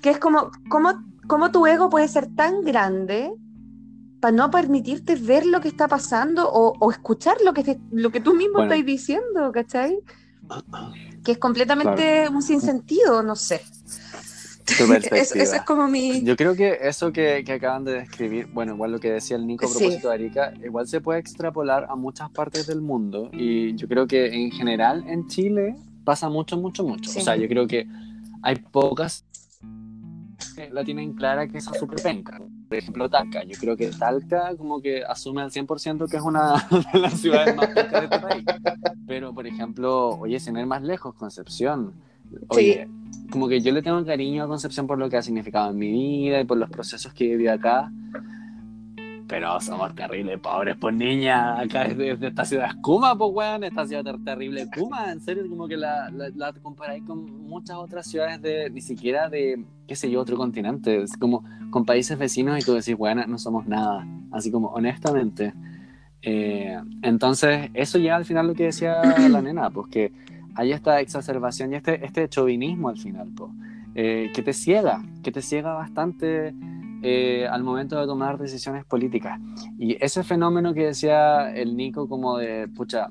Que 0.01 0.11
es 0.11 0.17
como, 0.19 0.51
¿cómo, 0.69 0.93
cómo 1.28 1.51
tu 1.51 1.65
ego 1.65 1.89
puede 1.89 2.07
ser 2.07 2.28
tan 2.36 2.61
grande 2.61 3.32
para 4.19 4.36
no 4.36 4.51
permitirte 4.51 5.15
ver 5.15 5.45
lo 5.45 5.61
que 5.61 5.67
está 5.67 5.88
pasando 5.88 6.49
o, 6.51 6.74
o 6.80 6.91
escuchar 6.91 7.38
lo 7.43 7.53
que, 7.53 7.63
te- 7.63 7.80
lo 7.91 8.11
que 8.11 8.19
tú 8.22 8.34
mismo 8.36 8.59
Bueno. 8.59 8.74
estás 8.74 8.86
diciendo, 8.86 9.51
¿cachai? 9.51 9.97
Que 11.24 11.34
es 11.34 11.38
completamente 11.38 12.28
un 12.30 12.42
sinsentido, 12.42 13.24
no 13.24 13.36
sé. 13.36 13.62
Eso 15.12 15.36
es 15.56 15.62
como 15.64 15.88
mi... 15.88 16.24
Yo 16.24 16.36
creo 16.36 16.56
que 16.56 16.78
eso 16.82 17.12
que, 17.12 17.44
que 17.44 17.54
acaban 17.54 17.84
de 17.84 17.94
describir, 17.94 18.48
bueno, 18.48 18.74
igual 18.74 18.92
lo 18.94 19.00
que 19.00 19.12
decía 19.12 19.36
el 19.36 19.46
Nico 19.46 19.66
a 19.66 19.70
Sí. 19.70 19.76
propósito 19.80 20.08
de 20.10 20.14
Arica, 20.14 20.54
igual 20.64 20.88
se 20.88 21.02
puede 21.02 21.20
extrapolar 21.20 21.88
a 21.89 21.96
muchas 21.96 22.30
partes 22.30 22.68
del 22.68 22.82
mundo 22.82 23.30
y 23.34 23.76
yo 23.76 23.88
creo 23.88 24.08
que 24.08 24.28
en 24.28 24.52
general 24.52 25.04
en 25.08 25.28
Chile 25.28 25.76
pasa 26.06 26.30
mucho, 26.30 26.58
mucho, 26.58 26.84
mucho. 26.84 27.10
Sí. 27.12 27.20
O 27.20 27.22
sea, 27.22 27.36
yo 27.36 27.48
creo 27.48 27.68
que 27.68 27.86
hay 28.44 28.56
pocas 28.56 29.26
que 30.56 30.70
la 30.70 30.84
tienen 30.84 31.14
clara 31.14 31.48
que 31.48 31.58
es 31.58 31.66
súper 31.66 32.02
penca. 32.02 32.39
Por 32.72 32.78
ejemplo, 32.78 33.09
Talca. 33.09 33.43
Yo 33.43 33.57
creo 33.59 33.76
que 33.76 33.88
Talca 33.88 34.55
como 34.55 34.82
que 34.82 35.03
asume 35.03 35.41
al 35.41 35.51
100% 35.51 36.09
que 36.09 36.15
es 36.15 36.24
una 36.24 36.53
de 36.93 36.99
las 36.99 37.19
ciudades 37.19 37.53
más 37.53 37.67
pencas 37.67 37.91
de 37.91 38.05
este 38.05 38.19
país. 38.19 38.45
Pero, 39.05 39.34
por 39.34 39.45
ejemplo, 39.45 40.11
oye, 40.11 40.39
sin 40.39 40.55
ir 40.55 40.65
más 40.65 40.82
lejos, 40.82 41.13
Concepción. 41.15 41.91
Oye, 42.47 42.88
como 43.30 43.49
que 43.49 43.59
yo 43.59 43.74
le 43.74 43.82
tengo 43.82 44.05
cariño 44.05 44.45
a 44.45 44.47
Concepción 44.47 44.88
por 44.88 44.97
lo 44.97 45.09
que 45.09 45.17
ha 45.17 45.22
significado 45.22 45.72
en 45.72 45.78
mi 45.80 45.91
vida 45.91 46.39
y 46.39 46.45
por 46.45 46.57
los 46.57 46.69
procesos 46.69 47.13
que 47.13 47.26
he 47.26 47.32
vivido 47.32 47.51
acá. 47.51 47.91
Pero 49.32 49.62
somos 49.62 49.96
terribles, 49.96 50.38
pobres, 50.42 50.76
pues 50.78 50.94
niña, 50.94 51.58
acá 51.58 51.86
desde 51.86 52.18
de 52.18 52.28
esta 52.28 52.44
ciudad 52.44 52.66
es 52.68 52.76
Kuma, 52.82 53.18
pues 53.18 53.32
weón, 53.34 53.64
esta 53.64 53.88
ciudad 53.88 54.04
ter- 54.04 54.22
terrible 54.26 54.68
Kuma, 54.76 55.10
en 55.10 55.22
serio, 55.22 55.48
como 55.48 55.70
que 55.70 55.78
la, 55.78 56.10
la, 56.12 56.28
la 56.36 56.52
comparáis 56.62 57.02
con 57.06 57.48
muchas 57.48 57.78
otras 57.78 58.06
ciudades 58.06 58.42
de, 58.42 58.70
ni 58.70 58.82
siquiera 58.82 59.30
de, 59.30 59.64
qué 59.88 59.96
sé 59.96 60.12
yo, 60.12 60.20
otro 60.20 60.36
continente, 60.36 61.02
es 61.04 61.16
como 61.16 61.46
con 61.70 61.86
países 61.86 62.20
vecinos 62.20 62.60
y 62.60 62.62
tú 62.66 62.74
decís, 62.74 62.98
bueno, 62.98 63.26
no 63.26 63.38
somos 63.38 63.66
nada, 63.68 64.06
así 64.34 64.52
como 64.52 64.68
honestamente. 64.68 65.54
Eh, 66.24 66.78
entonces, 67.02 67.70
eso 67.74 67.98
ya 68.00 68.18
al 68.18 68.26
final 68.26 68.48
lo 68.48 68.54
que 68.54 68.66
decía 68.66 69.02
la 69.30 69.42
nena, 69.48 69.70
pues 69.70 69.88
que 69.88 70.12
hay 70.56 70.74
esta 70.74 71.00
exacerbación 71.00 71.72
y 71.72 71.78
este, 71.78 72.06
este 72.06 72.28
chauvinismo 72.28 72.90
al 72.90 72.98
final, 72.98 73.30
pues, 73.34 73.50
eh, 73.96 74.30
que 74.36 74.42
te 74.42 74.52
ciega, 74.52 75.02
que 75.24 75.32
te 75.32 75.42
ciega 75.42 75.74
bastante 75.74 76.54
eh, 77.02 77.47
al 77.49 77.64
momento 77.64 77.99
de 77.99 78.06
tomar 78.06 78.38
decisiones 78.38 78.86
políticas. 78.86 79.39
Y 79.78 79.97
ese 80.04 80.24
fenómeno 80.24 80.74
que 80.74 80.86
decía 80.86 81.54
el 81.54 81.76
Nico 81.76 82.08
como 82.08 82.38
de, 82.38 82.68
pucha, 82.68 83.10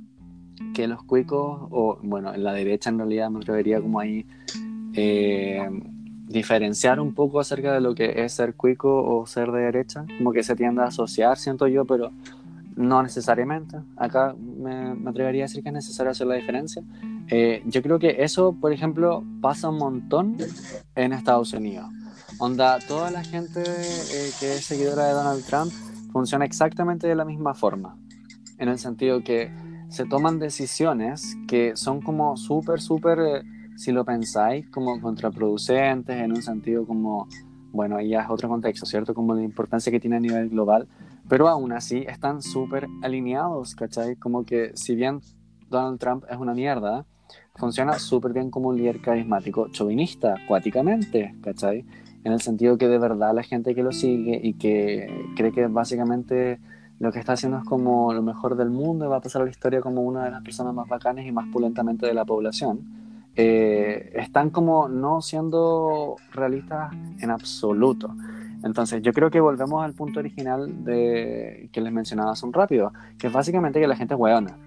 que 0.74 0.86
los 0.86 1.02
cuicos, 1.02 1.68
o 1.70 1.98
bueno, 2.02 2.34
en 2.34 2.44
la 2.44 2.52
derecha 2.52 2.90
en 2.90 2.98
realidad 2.98 3.30
me 3.30 3.38
atrevería 3.38 3.80
como 3.80 3.98
ahí 3.98 4.26
eh, 4.94 5.68
diferenciar 6.26 7.00
un 7.00 7.14
poco 7.14 7.40
acerca 7.40 7.72
de 7.72 7.80
lo 7.80 7.94
que 7.94 8.24
es 8.24 8.32
ser 8.32 8.54
cuico 8.54 9.02
o 9.02 9.26
ser 9.26 9.50
de 9.50 9.62
derecha, 9.62 10.04
como 10.18 10.32
que 10.32 10.42
se 10.42 10.54
tiende 10.54 10.82
a 10.82 10.86
asociar, 10.86 11.36
siento 11.38 11.66
yo, 11.66 11.84
pero 11.84 12.12
no 12.76 13.02
necesariamente. 13.02 13.78
Acá 13.96 14.34
me, 14.38 14.94
me 14.94 15.10
atrevería 15.10 15.44
a 15.44 15.46
decir 15.46 15.62
que 15.62 15.70
es 15.70 15.74
necesario 15.74 16.12
hacer 16.12 16.26
la 16.26 16.34
diferencia. 16.34 16.82
Eh, 17.28 17.62
yo 17.66 17.82
creo 17.82 17.98
que 17.98 18.16
eso, 18.20 18.56
por 18.60 18.72
ejemplo, 18.72 19.24
pasa 19.40 19.68
un 19.68 19.78
montón 19.78 20.36
en 20.94 21.12
Estados 21.12 21.52
Unidos. 21.52 21.86
Onda, 22.42 22.78
toda 22.78 23.10
la 23.10 23.22
gente 23.22 23.60
eh, 23.60 24.30
que 24.40 24.54
es 24.54 24.64
seguidora 24.64 25.04
de 25.04 25.12
Donald 25.12 25.44
Trump 25.44 25.70
funciona 26.10 26.46
exactamente 26.46 27.06
de 27.06 27.14
la 27.14 27.26
misma 27.26 27.52
forma. 27.52 27.98
En 28.56 28.70
el 28.70 28.78
sentido 28.78 29.22
que 29.22 29.52
se 29.90 30.06
toman 30.06 30.38
decisiones 30.38 31.36
que 31.46 31.76
son 31.76 32.00
como 32.00 32.38
súper, 32.38 32.80
súper, 32.80 33.18
eh, 33.18 33.42
si 33.76 33.92
lo 33.92 34.06
pensáis, 34.06 34.66
como 34.70 34.98
contraproducentes, 35.02 36.16
en 36.16 36.30
un 36.30 36.40
sentido 36.40 36.86
como, 36.86 37.28
bueno, 37.72 38.00
ya 38.00 38.22
es 38.22 38.30
otro 38.30 38.48
contexto, 38.48 38.86
¿cierto? 38.86 39.12
Como 39.12 39.34
la 39.34 39.42
importancia 39.42 39.92
que 39.92 40.00
tiene 40.00 40.16
a 40.16 40.20
nivel 40.20 40.48
global, 40.48 40.88
pero 41.28 41.46
aún 41.46 41.72
así 41.72 42.06
están 42.08 42.40
súper 42.40 42.88
alineados, 43.02 43.74
¿cachai? 43.74 44.16
Como 44.16 44.46
que 44.46 44.72
si 44.76 44.94
bien 44.94 45.20
Donald 45.68 45.98
Trump 45.98 46.24
es 46.30 46.38
una 46.38 46.54
mierda, 46.54 47.04
funciona 47.56 47.98
súper 47.98 48.32
bien 48.32 48.50
como 48.50 48.70
un 48.70 48.78
líder 48.78 49.02
carismático, 49.02 49.68
chauvinista, 49.68 50.36
cuáticamente, 50.48 51.34
¿cachai? 51.42 51.84
En 52.24 52.32
el 52.32 52.40
sentido 52.40 52.76
que 52.76 52.88
de 52.88 52.98
verdad 52.98 53.34
la 53.34 53.42
gente 53.42 53.74
que 53.74 53.82
lo 53.82 53.92
sigue 53.92 54.40
y 54.42 54.54
que 54.54 55.32
cree 55.36 55.52
que 55.52 55.66
básicamente 55.66 56.58
lo 56.98 57.10
que 57.12 57.18
está 57.18 57.32
haciendo 57.32 57.58
es 57.58 57.64
como 57.64 58.12
lo 58.12 58.22
mejor 58.22 58.56
del 58.56 58.68
mundo 58.68 59.06
y 59.06 59.08
va 59.08 59.16
a 59.16 59.20
pasar 59.20 59.42
a 59.42 59.46
la 59.46 59.50
historia 59.50 59.80
como 59.80 60.02
una 60.02 60.24
de 60.24 60.30
las 60.30 60.42
personas 60.42 60.74
más 60.74 60.86
bacanas 60.86 61.24
y 61.24 61.32
más 61.32 61.48
pulentamente 61.50 62.06
de 62.06 62.12
la 62.12 62.26
población, 62.26 62.80
eh, 63.36 64.12
están 64.16 64.50
como 64.50 64.86
no 64.86 65.22
siendo 65.22 66.16
realistas 66.32 66.92
en 67.20 67.30
absoluto. 67.30 68.14
Entonces, 68.62 69.00
yo 69.00 69.14
creo 69.14 69.30
que 69.30 69.40
volvemos 69.40 69.82
al 69.82 69.94
punto 69.94 70.20
original 70.20 70.84
de 70.84 71.70
que 71.72 71.80
les 71.80 71.90
mencionaba 71.90 72.32
hace 72.32 72.44
un 72.44 72.52
rápido, 72.52 72.92
que 73.18 73.28
es 73.28 73.32
básicamente 73.32 73.80
que 73.80 73.86
la 73.86 73.96
gente 73.96 74.12
es 74.12 74.20
hueona. 74.20 74.58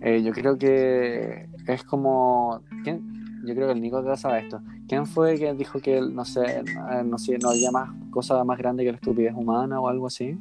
Eh, 0.00 0.22
yo 0.22 0.32
creo 0.32 0.56
que 0.56 1.48
es 1.66 1.82
como. 1.82 2.60
¿quién? 2.84 3.23
Yo 3.44 3.54
creo 3.54 3.66
que 3.66 3.72
el 3.74 3.80
Nico 3.80 4.02
ya 4.04 4.16
sabe 4.16 4.40
esto. 4.40 4.60
¿Quién 4.88 5.06
fue 5.06 5.38
que 5.38 5.52
dijo 5.54 5.78
que, 5.80 6.00
no 6.00 6.24
sé, 6.24 6.60
eh, 6.60 6.64
no, 7.04 7.18
sé, 7.18 7.38
no 7.38 7.50
había 7.50 7.70
más 7.70 7.90
cosa 8.10 8.42
más 8.44 8.56
grande 8.58 8.84
que 8.84 8.90
la 8.92 8.96
estupidez 8.96 9.34
humana 9.34 9.80
o 9.80 9.88
algo 9.88 10.06
así? 10.06 10.38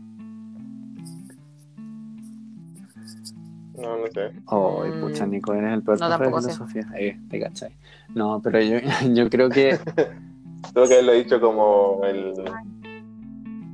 No, 3.78 3.98
no 3.98 4.08
sé. 4.14 4.32
Ay, 4.48 4.92
Mm. 4.92 5.02
pucha, 5.02 5.26
Nico, 5.26 5.54
eres 5.54 5.74
el 5.74 5.82
peor 5.84 6.00
No, 6.00 6.10
de 6.10 6.18
filosofía. 6.26 6.88
Eh, 6.98 7.20
te 7.30 7.40
cachai. 7.40 7.72
No, 8.16 8.40
pero 8.42 8.62
yo, 8.62 8.78
yo 9.14 9.30
creo 9.30 9.50
que 9.50 9.78
Tengo 10.74 10.88
que 10.88 10.94
haberlo 10.94 11.14
dicho 11.14 11.42
como 11.42 12.00
el. 12.06 12.34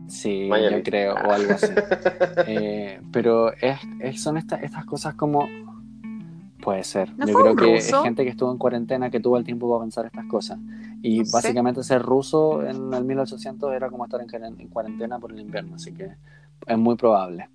sí, 0.07 0.47
Mañana. 0.49 0.77
yo 0.77 0.83
creo, 0.83 1.13
o 1.15 1.31
algo 1.31 1.53
así. 1.53 1.67
Eh, 2.47 2.99
pero 3.11 3.51
es, 3.53 3.77
es- 3.99 4.21
son 4.23 4.37
estas 4.37 4.63
estas 4.63 4.85
cosas 4.85 5.13
como. 5.15 5.47
Puede 6.61 6.83
ser. 6.83 7.17
¿No 7.17 7.25
yo 7.25 7.33
fue 7.33 7.41
creo 7.41 7.51
un 7.53 7.57
que 7.57 7.75
es 7.77 7.91
gente 8.03 8.23
que 8.23 8.29
estuvo 8.31 8.51
en 8.51 8.57
cuarentena 8.57 9.09
que 9.09 9.19
tuvo 9.19 9.37
el 9.37 9.43
tiempo 9.45 9.69
para 9.69 9.81
pensar 9.83 10.05
estas 10.05 10.25
cosas. 10.25 10.59
Y 11.01 11.19
No 11.19 11.25
sé. 11.25 11.31
básicamente 11.33 11.83
ser 11.83 12.01
ruso 12.01 12.63
en 12.65 12.93
el 12.93 13.05
1800 13.05 13.73
era 13.73 13.89
como 13.89 14.03
estar 14.05 14.19
en, 14.21 14.27
cuaren- 14.27 14.59
en 14.59 14.67
cuarentena 14.67 15.19
por 15.19 15.31
el 15.31 15.39
invierno, 15.39 15.75
así 15.75 15.93
que 15.93 16.09
es 16.67 16.77
muy 16.77 16.95
probable. 16.95 17.47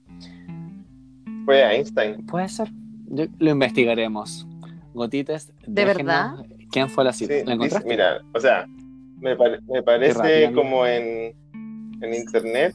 Fue 1.44 1.62
Einstein. 1.76 2.24
Puede 2.26 2.48
ser. 2.48 2.70
Yo- 3.08 3.26
lo 3.38 3.50
investigaremos. 3.50 4.46
Gotites, 4.94 5.52
¿De 5.66 5.84
déjenos- 5.84 6.42
¿Quién 6.70 6.88
fue 6.88 7.04
la 7.04 7.12
Sí, 7.12 7.26
cita? 7.26 7.34
¿La 7.34 7.40
dice- 7.40 7.52
encontraste? 7.54 7.88
mira, 7.88 8.20
o 8.32 8.40
sea, 8.40 8.66
me, 9.20 9.36
pare- 9.36 9.60
me 9.68 9.82
parece 9.82 10.50
como 10.54 10.86
en, 10.86 11.34
en 12.00 12.14
internet. 12.14 12.74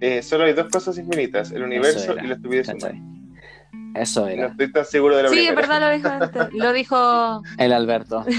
eh, 0.00 0.20
solo 0.22 0.44
hay 0.44 0.52
dos 0.52 0.68
cosas 0.68 0.98
infinitas: 0.98 1.50
el 1.52 1.62
universo 1.62 2.14
y 2.22 2.26
la 2.26 2.34
estupidez 2.34 2.68
humana. 2.68 3.00
Eso 3.94 4.22
No 4.22 4.28
era. 4.28 4.46
estoy 4.48 4.72
tan 4.72 4.84
seguro 4.84 5.16
de 5.16 5.22
la 5.24 5.28
Sí, 5.28 5.38
es 5.46 5.52
primera. 5.52 5.68
verdad, 5.78 5.88
lo 5.88 5.94
dijo 5.96 6.08
antes. 6.24 6.54
Lo 6.54 6.72
dijo. 6.72 7.42
El 7.58 7.72
Alberto. 7.72 8.24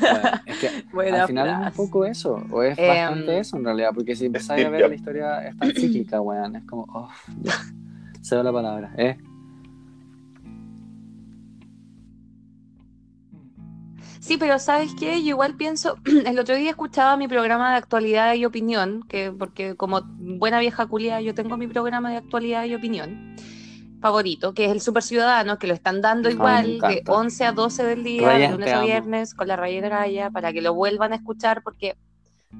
Bueno, 0.00 0.30
es 0.46 0.58
que 0.58 0.84
Buena 0.92 1.20
al 1.22 1.26
final 1.28 1.62
es 1.62 1.78
un 1.78 1.86
poco 1.86 2.04
eso, 2.04 2.42
o 2.50 2.62
es 2.62 2.76
Em, 2.78 2.88
bastante 2.88 3.38
eso 3.38 3.56
en 3.56 3.64
realidad, 3.64 3.90
porque 3.94 4.16
si 4.16 4.26
empezáis 4.26 4.66
a 4.66 4.70
ver 4.70 4.88
la 4.88 4.94
historia 4.94 5.46
es 5.46 5.56
tan 5.56 5.70
cíclica, 5.72 6.20
weón, 6.20 6.56
es 6.56 6.64
como, 6.64 6.84
oh, 6.92 7.08
ya, 7.42 7.52
se 8.20 8.34
la 8.42 8.52
palabra, 8.52 8.92
¿eh? 8.96 9.16
Sí, 14.24 14.38
pero 14.38 14.58
¿sabes 14.58 14.94
qué? 14.98 15.22
Yo 15.22 15.28
igual 15.28 15.54
pienso, 15.54 15.98
el 16.24 16.38
otro 16.38 16.56
día 16.56 16.70
escuchaba 16.70 17.18
mi 17.18 17.28
programa 17.28 17.72
de 17.72 17.76
actualidad 17.76 18.32
y 18.32 18.46
opinión, 18.46 19.02
que 19.06 19.30
porque 19.30 19.76
como 19.76 20.00
buena 20.16 20.60
vieja 20.60 20.86
culia 20.86 21.20
yo 21.20 21.34
tengo 21.34 21.58
mi 21.58 21.66
programa 21.66 22.10
de 22.10 22.16
actualidad 22.16 22.64
y 22.64 22.74
opinión 22.74 23.36
favorito, 24.00 24.54
que 24.54 24.64
es 24.64 24.72
el 24.72 24.80
Super 24.80 25.02
Ciudadano, 25.02 25.58
que 25.58 25.66
lo 25.66 25.74
están 25.74 26.00
dando 26.00 26.30
Ay, 26.30 26.36
me 26.36 26.38
igual 26.38 26.64
de 26.64 26.76
encanta. 26.76 27.12
11 27.12 27.44
a 27.44 27.52
12 27.52 27.84
del 27.84 28.02
día, 28.02 28.26
Raya, 28.26 28.46
de 28.46 28.52
lunes 28.52 28.72
a 28.72 28.80
viernes, 28.80 29.34
con 29.34 29.46
la 29.46 29.56
Raya 29.56 29.82
de 29.82 29.88
Raya, 29.90 30.30
para 30.30 30.54
que 30.54 30.62
lo 30.62 30.72
vuelvan 30.72 31.12
a 31.12 31.16
escuchar 31.16 31.62
porque, 31.62 31.94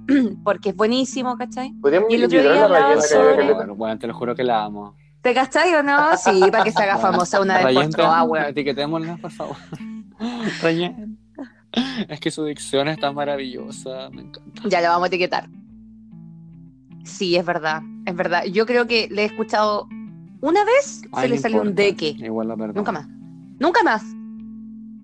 porque 0.44 0.68
es 0.68 0.76
buenísimo, 0.76 1.38
¿cachai? 1.38 1.72
Podríamos 1.80 2.10
Y 2.10 2.16
el 2.16 2.24
otro 2.24 2.42
día 2.42 2.68
la 2.68 2.68
que 2.68 2.76
había 2.76 3.00
sobre-. 3.00 3.54
Bueno, 3.54 3.72
weón, 3.72 3.98
te 3.98 4.06
lo 4.06 4.12
juro 4.12 4.34
que 4.34 4.44
la 4.44 4.64
amo. 4.64 4.96
¿Te 5.22 5.32
cachai 5.32 5.74
o 5.76 5.82
no? 5.82 6.14
Sí, 6.18 6.40
para 6.50 6.62
que 6.62 6.72
se 6.72 6.82
haga 6.82 6.96
Bueno, 6.96 7.12
famosa 7.12 7.40
una 7.40 7.64
vez 7.64 7.74
por 7.74 7.88
todas, 7.88 8.48
etiquetémosla, 8.50 9.16
por 9.16 9.30
favor. 9.30 9.56
Rayen. 10.62 11.23
Es 12.08 12.20
que 12.20 12.30
su 12.30 12.44
dicción 12.44 12.88
está 12.88 13.12
maravillosa, 13.12 14.10
me 14.10 14.22
encanta. 14.22 14.62
Ya 14.68 14.80
lo 14.80 14.88
vamos 14.88 15.04
a 15.04 15.06
etiquetar. 15.08 15.48
Sí, 17.04 17.36
es 17.36 17.44
verdad, 17.44 17.82
es 18.06 18.16
verdad. 18.16 18.44
Yo 18.46 18.66
creo 18.66 18.86
que 18.86 19.08
le 19.10 19.22
he 19.22 19.24
escuchado 19.26 19.88
una 20.40 20.64
vez, 20.64 21.02
se 21.20 21.28
le 21.28 21.38
salió 21.38 21.60
un 21.60 21.68
importa, 21.68 21.82
deque. 21.82 22.16
Igual 22.18 22.48
la 22.48 22.56
verdad. 22.56 22.74
Nunca 22.74 22.92
más. 22.92 23.06
Nunca 23.58 23.82
más. 23.82 24.02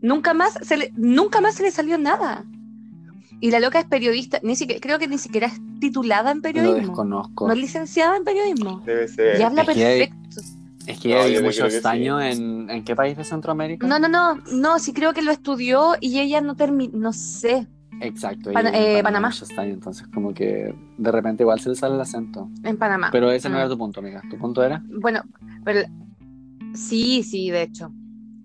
Nunca 0.03 0.35
más 0.35 0.59
se 0.63 0.77
le, 0.77 0.93
nunca 0.97 1.41
más 1.41 1.55
se 1.57 1.63
le 1.63 1.71
salió 1.71 1.99
nada. 1.99 2.45
Y 3.43 3.51
la 3.51 3.61
loca 3.61 3.81
es 3.81 3.87
periodista, 3.87 4.39
ni 4.43 4.55
siquiera, 4.55 4.81
creo 4.81 4.99
que 4.99 5.09
ni 5.09 5.19
siquiera 5.19 5.47
es 5.47 5.61
titulada 5.81 6.31
en 6.31 6.39
Lo 6.39 6.43
periodismo. 6.43 6.89
desconozco. 6.89 7.47
No 7.47 7.53
es 7.53 7.59
licenciada 7.59 8.17
en 8.17 8.25
periodismo. 8.25 8.83
Debe 8.85 9.09
ser. 9.09 9.39
Y 9.41 9.43
habla 9.43 9.63
Es 9.63 9.67
perfecto. 9.67 10.17
Es 10.87 10.99
que 10.99 11.09
No, 11.11 11.17
no 11.17 11.25
creo 11.25 11.43
muchos 11.43 11.65
que 11.65 11.71
sí. 11.71 11.79
en, 12.21 12.71
¿en 12.71 12.85
qué 12.85 12.97
país 12.97 13.17
de 13.17 13.25
Centroamérica? 13.25 13.87
No, 13.87 13.99
no, 13.99 14.09
no, 14.09 14.37
no, 14.53 14.79
sí 14.79 14.93
creo 14.93 15.13
que 15.13 15.23
lo 15.23 15.31
estudió 15.31 15.95
y 16.01 16.19
ella 16.21 16.41
no 16.41 16.57
terminó, 16.57 16.97
no 16.99 17.13
sé, 17.13 17.67
Exacto, 18.03 18.51
en 18.51 18.67
eh, 18.75 19.01
Panamá. 19.03 19.29
años, 19.29 19.51
entonces 19.59 20.07
como 20.15 20.33
que 20.33 20.75
de 20.97 21.13
repente 21.13 21.43
igual 21.43 21.61
se 21.61 21.69
le 21.69 21.75
sale 21.75 21.95
el 21.97 22.01
acento. 22.01 22.49
en 22.63 22.79
Panamá. 22.79 23.11
Pero 23.13 23.31
ese 23.31 23.49
no 23.51 23.57
Mm. 23.57 23.59
era 23.59 23.69
tu 23.69 23.77
punto, 23.77 24.01
amiga. 24.01 24.23
¿Tu 24.31 24.39
punto 24.39 24.63
era? 24.65 24.83
Bueno, 24.89 25.23
pero 25.65 25.83
sí, 26.75 27.23
sí, 27.23 27.51
de 27.51 27.63
hecho. 27.63 27.93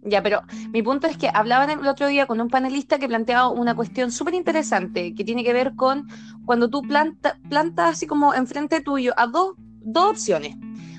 Ya, 0.07 0.21
pero 0.21 0.41
mi 0.71 0.83
punto 0.83 1.07
es 1.07 1.17
que 1.17 1.29
hablaban 1.33 1.69
el 1.69 1.87
otro 1.87 2.07
día 2.07 2.27
con 2.27 2.39
un 2.39 2.49
panelista 2.49 2.99
que 2.99 3.07
planteaba 3.07 3.49
una 3.49 3.75
cuestión 3.75 4.11
súper 4.11 4.35
interesante 4.35 5.15
que 5.15 5.23
tiene 5.23 5.43
que 5.43 5.51
ver 5.53 5.73
con 5.75 6.07
cuando 6.45 6.69
tú 6.69 6.81
planta, 6.83 7.39
plantas 7.49 7.93
así 7.93 8.05
como 8.05 8.33
enfrente 8.35 8.81
tuyo 8.81 9.13
a 9.17 9.25
dos, 9.25 9.55
dos 9.57 10.11
opciones. 10.11 10.55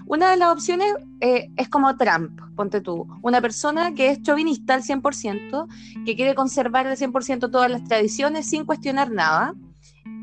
Una 0.06 0.30
de 0.30 0.36
las 0.36 0.52
opciones 0.52 0.86
eh, 1.20 1.50
es 1.56 1.68
como 1.68 1.96
Trump, 1.96 2.40
ponte 2.54 2.80
tú, 2.80 3.08
una 3.22 3.40
persona 3.40 3.92
que 3.94 4.10
es 4.10 4.22
chauvinista 4.22 4.74
al 4.74 4.82
100%, 4.82 5.66
que 6.04 6.14
quiere 6.16 6.34
conservar 6.34 6.86
al 6.86 6.96
100% 6.96 7.50
todas 7.50 7.70
las 7.70 7.82
tradiciones 7.84 8.48
sin 8.48 8.64
cuestionar 8.64 9.10
nada 9.10 9.54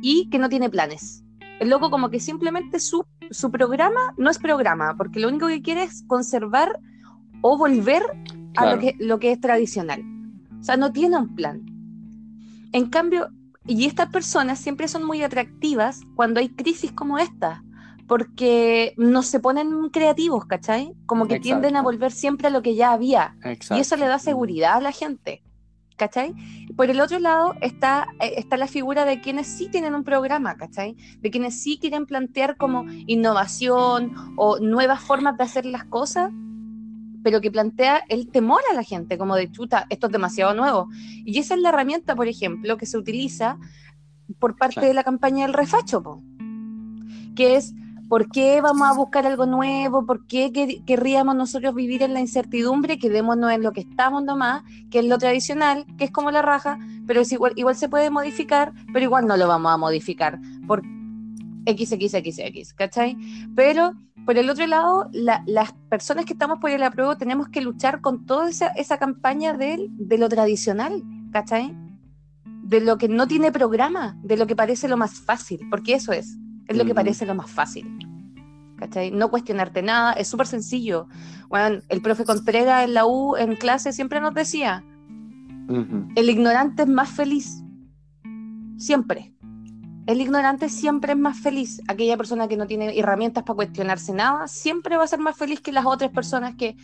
y 0.01 0.29
que 0.29 0.39
no 0.39 0.47
tiene 0.47 0.69
planes. 0.69 1.23
El 1.59 1.69
loco 1.69 1.91
como 1.91 2.09
que 2.09 2.19
simplemente 2.19 2.79
su, 2.79 3.05
su 3.29 3.51
programa 3.51 3.99
no 4.17 4.29
es 4.29 4.39
programa, 4.39 4.95
porque 4.97 5.19
lo 5.19 5.27
único 5.27 5.47
que 5.47 5.61
quiere 5.61 5.83
es 5.83 6.03
conservar 6.07 6.79
o 7.41 7.57
volver 7.57 8.03
a 8.55 8.61
Claro. 8.61 8.75
lo 8.75 8.81
que, 8.81 8.95
lo 8.99 9.19
que 9.19 9.31
es 9.31 9.41
tradicional. 9.41 10.03
O 10.59 10.63
sea, 10.63 10.77
no 10.77 10.91
tiene 10.91 11.17
un 11.17 11.35
plan. 11.35 11.61
En 12.71 12.87
cambio, 12.89 13.29
y 13.65 13.85
estas 13.85 14.09
personas 14.09 14.59
siempre 14.59 14.87
son 14.87 15.03
muy 15.03 15.23
atractivas 15.23 16.01
cuando 16.15 16.39
hay 16.39 16.49
crisis 16.49 16.91
como 16.91 17.17
esta, 17.17 17.62
porque 18.07 18.93
no 18.97 19.23
se 19.23 19.39
ponen 19.39 19.89
creativos, 19.89 20.45
¿cachai? 20.45 20.93
Como 21.05 21.27
que 21.27 21.39
tienden 21.39 21.75
a 21.75 21.79
Exacto. 21.79 21.83
volver 21.83 22.11
siempre 22.11 22.47
a 22.47 22.49
lo 22.51 22.61
que 22.61 22.75
ya 22.75 22.91
había. 22.91 23.35
Exacto. 23.43 23.77
Y 23.77 23.79
eso 23.81 23.95
le 23.95 24.07
da 24.07 24.19
seguridad 24.19 24.75
a 24.75 24.81
la 24.81 24.91
gente. 24.91 25.41
¿Cachai? 25.95 26.33
Por 26.75 26.89
el 26.89 26.99
otro 26.99 27.19
lado 27.19 27.53
está, 27.61 28.07
eh, 28.19 28.33
está 28.37 28.57
la 28.57 28.65
figura 28.67 29.05
de 29.05 29.21
quienes 29.21 29.45
sí 29.45 29.67
tienen 29.69 29.93
un 29.93 30.03
programa, 30.03 30.57
¿cachai? 30.57 30.95
De 31.21 31.29
quienes 31.29 31.61
sí 31.61 31.77
quieren 31.79 32.07
plantear 32.07 32.57
como 32.57 32.85
innovación 33.05 34.11
o 34.35 34.57
nuevas 34.59 35.01
formas 35.01 35.37
de 35.37 35.43
hacer 35.43 35.65
las 35.67 35.83
cosas, 35.85 36.31
pero 37.23 37.41
que 37.41 37.51
plantea 37.51 38.03
el 38.09 38.27
temor 38.27 38.61
a 38.71 38.73
la 38.73 38.81
gente, 38.83 39.19
como 39.19 39.35
de 39.35 39.51
chuta, 39.51 39.85
esto 39.89 40.07
es 40.07 40.11
demasiado 40.13 40.55
nuevo. 40.55 40.89
Y 41.25 41.37
esa 41.37 41.53
es 41.53 41.61
la 41.61 41.69
herramienta, 41.69 42.15
por 42.15 42.27
ejemplo, 42.27 42.75
que 42.75 42.87
se 42.87 42.97
utiliza 42.97 43.59
por 44.39 44.57
parte 44.57 44.73
Claro. 44.75 44.87
de 44.87 44.93
la 44.95 45.03
campaña 45.03 45.45
del 45.45 45.53
refacho, 45.53 46.01
po, 46.01 46.23
que 47.35 47.55
es 47.55 47.71
¿Por 48.13 48.29
qué 48.29 48.61
vamos 48.61 48.87
a 48.87 48.93
buscar 48.93 49.25
algo 49.25 49.47
nuevo? 49.47 50.05
¿Por 50.05 50.27
qué 50.27 50.51
quer- 50.53 50.85
querríamos 50.85 51.35
nosotros 51.35 51.73
vivir 51.73 52.03
en 52.03 52.13
la 52.13 52.19
incertidumbre? 52.19 52.99
Quedémonos 52.99 53.51
en 53.51 53.63
lo 53.63 53.71
que 53.71 53.81
estamos 53.81 54.23
nomás, 54.23 54.61
que 54.91 54.99
es 54.99 55.05
lo 55.05 55.17
tradicional, 55.17 55.87
que 55.97 56.03
es 56.03 56.11
como 56.11 56.29
la 56.29 56.43
raja, 56.43 56.77
pero 57.07 57.23
igual, 57.55 57.75
se 57.75 57.89
puede 57.89 58.11
modificar, 58.11 58.71
pero 58.93 59.03
igual 59.03 59.25
no 59.25 59.35
lo 59.35 59.47
vamos 59.47 59.71
a 59.73 59.77
modificar 59.77 60.39
por 60.67 60.83
XXXX, 61.65 62.75
¿cachai? 62.75 63.17
Pero 63.55 63.93
por 64.27 64.37
el 64.37 64.47
otro 64.51 64.67
lado, 64.67 65.09
la- 65.11 65.41
las 65.47 65.73
personas 65.89 66.25
que 66.25 66.33
estamos 66.33 66.59
por 66.59 66.69
el 66.69 66.83
apruebo 66.83 67.17
tenemos 67.17 67.49
que 67.49 67.61
luchar 67.61 67.99
con 68.01 68.27
toda 68.27 68.47
esa, 68.47 68.97
campaña 68.99 69.53
del- 69.53 69.87
de, 69.89 70.19
lo 70.19 70.29
tradicional, 70.29 71.01
¿cachai? 71.31 71.75
De 72.45 72.79
lo 72.79 72.99
que 72.99 73.07
no 73.07 73.27
tiene 73.27 73.51
programa, 73.51 74.15
de 74.21 74.37
lo 74.37 74.45
que 74.45 74.55
parece 74.55 74.87
lo 74.87 74.97
más 74.97 75.19
fácil, 75.19 75.61
porque 75.71 75.95
eso 75.95 76.11
es, 76.11 76.37
es 76.67 76.77
lo 76.77 76.85
que 76.85 76.95
parece 76.95 77.25
lo 77.25 77.35
más 77.35 77.49
fácil. 77.49 77.87
¿Cachai? 78.77 79.11
No 79.11 79.29
cuestionarte 79.29 79.81
nada, 79.81 80.13
es 80.13 80.27
súper 80.27 80.47
sencillo. 80.47 81.07
Bueno, 81.49 81.81
el 81.89 82.01
profe 82.01 82.25
Contreras 82.25 82.85
en 82.85 82.93
la 82.93 83.05
U, 83.05 83.35
en 83.35 83.55
clase, 83.55 83.93
siempre 83.93 84.19
nos 84.19 84.33
decía, 84.33 84.83
el 86.15 86.29
ignorante 86.29 86.83
es 86.83 86.89
más 86.89 87.09
feliz. 87.09 87.63
Siempre. 88.77 89.33
El 90.05 90.19
ignorante 90.19 90.67
siempre 90.67 91.13
es 91.13 91.17
más 91.17 91.39
feliz. 91.39 91.81
Aquella 91.87 92.17
persona 92.17 92.49
que 92.49 92.57
no 92.57 92.67
tiene 92.67 92.97
herramientas 92.99 93.43
para 93.43 93.55
cuestionarse 93.55 94.13
nada, 94.13 94.47
siempre 94.49 94.97
va 94.97 95.05
a 95.05 95.07
ser 95.07 95.19
más 95.19 95.37
feliz 95.37 95.61
que 95.61 95.71
las 95.71 95.85
otras 95.85 96.11
personas 96.11 96.55
que 96.55 96.75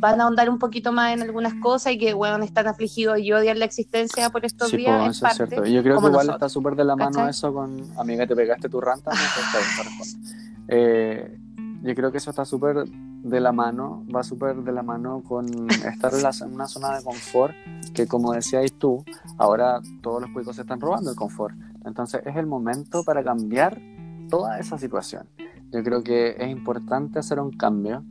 van 0.00 0.20
a 0.20 0.24
ahondar 0.24 0.48
un 0.50 0.58
poquito 0.58 0.92
más 0.92 1.12
en 1.12 1.22
algunas 1.22 1.54
cosas 1.54 1.92
y 1.92 1.98
que, 1.98 2.14
bueno, 2.14 2.42
están 2.42 2.66
afligidos 2.66 3.18
y 3.20 3.32
odian 3.32 3.58
la 3.58 3.66
existencia 3.66 4.30
por 4.30 4.44
estos 4.44 4.70
Sí, 4.70 4.78
días. 4.78 4.96
po, 4.96 5.04
en 5.04 5.10
eso 5.10 5.26
es 5.26 5.36
parte, 5.38 5.54
cierto. 5.54 5.66
Yo 5.70 5.82
creo 5.82 5.94
que 6.00 6.06
igual 6.06 6.12
nosotros. 6.26 6.34
está 6.36 6.48
súper 6.48 6.74
de 6.76 6.84
la 6.84 6.96
mano 6.96 7.10
¿Cachai? 7.16 7.30
eso 7.30 7.52
con 7.52 7.86
amiga, 7.98 8.26
te 8.26 8.34
pegaste 8.34 8.68
tu 8.68 8.80
ranta. 8.80 9.10
Eh, 10.72 11.38
yo 11.82 11.94
creo 11.94 12.12
que 12.12 12.18
eso 12.18 12.30
está 12.30 12.44
súper 12.44 12.84
de 12.86 13.40
la 13.40 13.52
mano, 13.52 14.04
va 14.14 14.22
súper 14.22 14.56
de 14.56 14.72
la 14.72 14.82
mano 14.82 15.22
con 15.26 15.46
estar 15.70 16.14
en, 16.14 16.22
la- 16.22 16.30
en 16.44 16.54
una 16.54 16.68
zona 16.68 16.96
de 16.96 17.02
confort 17.04 17.54
que 17.94 18.06
como 18.06 18.32
decías 18.32 18.72
tú, 18.78 19.04
ahora 19.38 19.80
todos 20.02 20.20
los 20.22 20.30
cuicos 20.30 20.56
se 20.56 20.62
están 20.62 20.80
robando 20.80 21.10
el 21.10 21.16
confort. 21.16 21.54
Entonces 21.84 22.22
es 22.24 22.36
el 22.36 22.46
momento 22.46 23.02
para 23.02 23.24
cambiar 23.24 23.80
toda 24.28 24.58
esa 24.60 24.78
situación. 24.78 25.26
Yo 25.72 25.82
creo 25.82 26.02
que 26.02 26.36
es 26.38 26.48
importante 26.50 27.18
hacer 27.18 27.40
un 27.40 27.50
cambio 27.50 28.04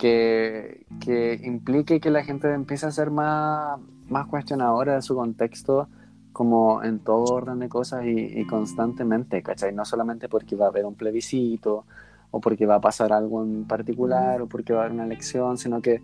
que, 0.00 0.86
que 0.98 1.38
implique 1.44 2.00
que 2.00 2.10
la 2.10 2.24
gente 2.24 2.50
empiece 2.52 2.86
a 2.86 2.90
ser 2.90 3.10
más, 3.10 3.78
más 4.08 4.26
cuestionadora 4.26 4.94
de 4.94 5.02
su 5.02 5.14
contexto 5.14 5.88
como 6.32 6.82
en 6.82 7.00
todo 7.00 7.24
orden 7.34 7.58
de 7.58 7.68
cosas 7.68 8.06
y, 8.06 8.40
y 8.40 8.46
constantemente, 8.46 9.42
¿cachai? 9.42 9.74
No 9.74 9.84
solamente 9.84 10.26
porque 10.28 10.56
va 10.56 10.66
a 10.66 10.68
haber 10.70 10.86
un 10.86 10.94
plebiscito 10.94 11.84
o 12.30 12.40
porque 12.40 12.64
va 12.64 12.76
a 12.76 12.80
pasar 12.80 13.12
algo 13.12 13.44
en 13.44 13.66
particular 13.66 14.40
o 14.40 14.46
porque 14.48 14.72
va 14.72 14.80
a 14.80 14.82
haber 14.84 14.94
una 14.94 15.04
elección, 15.04 15.58
sino 15.58 15.82
que 15.82 16.00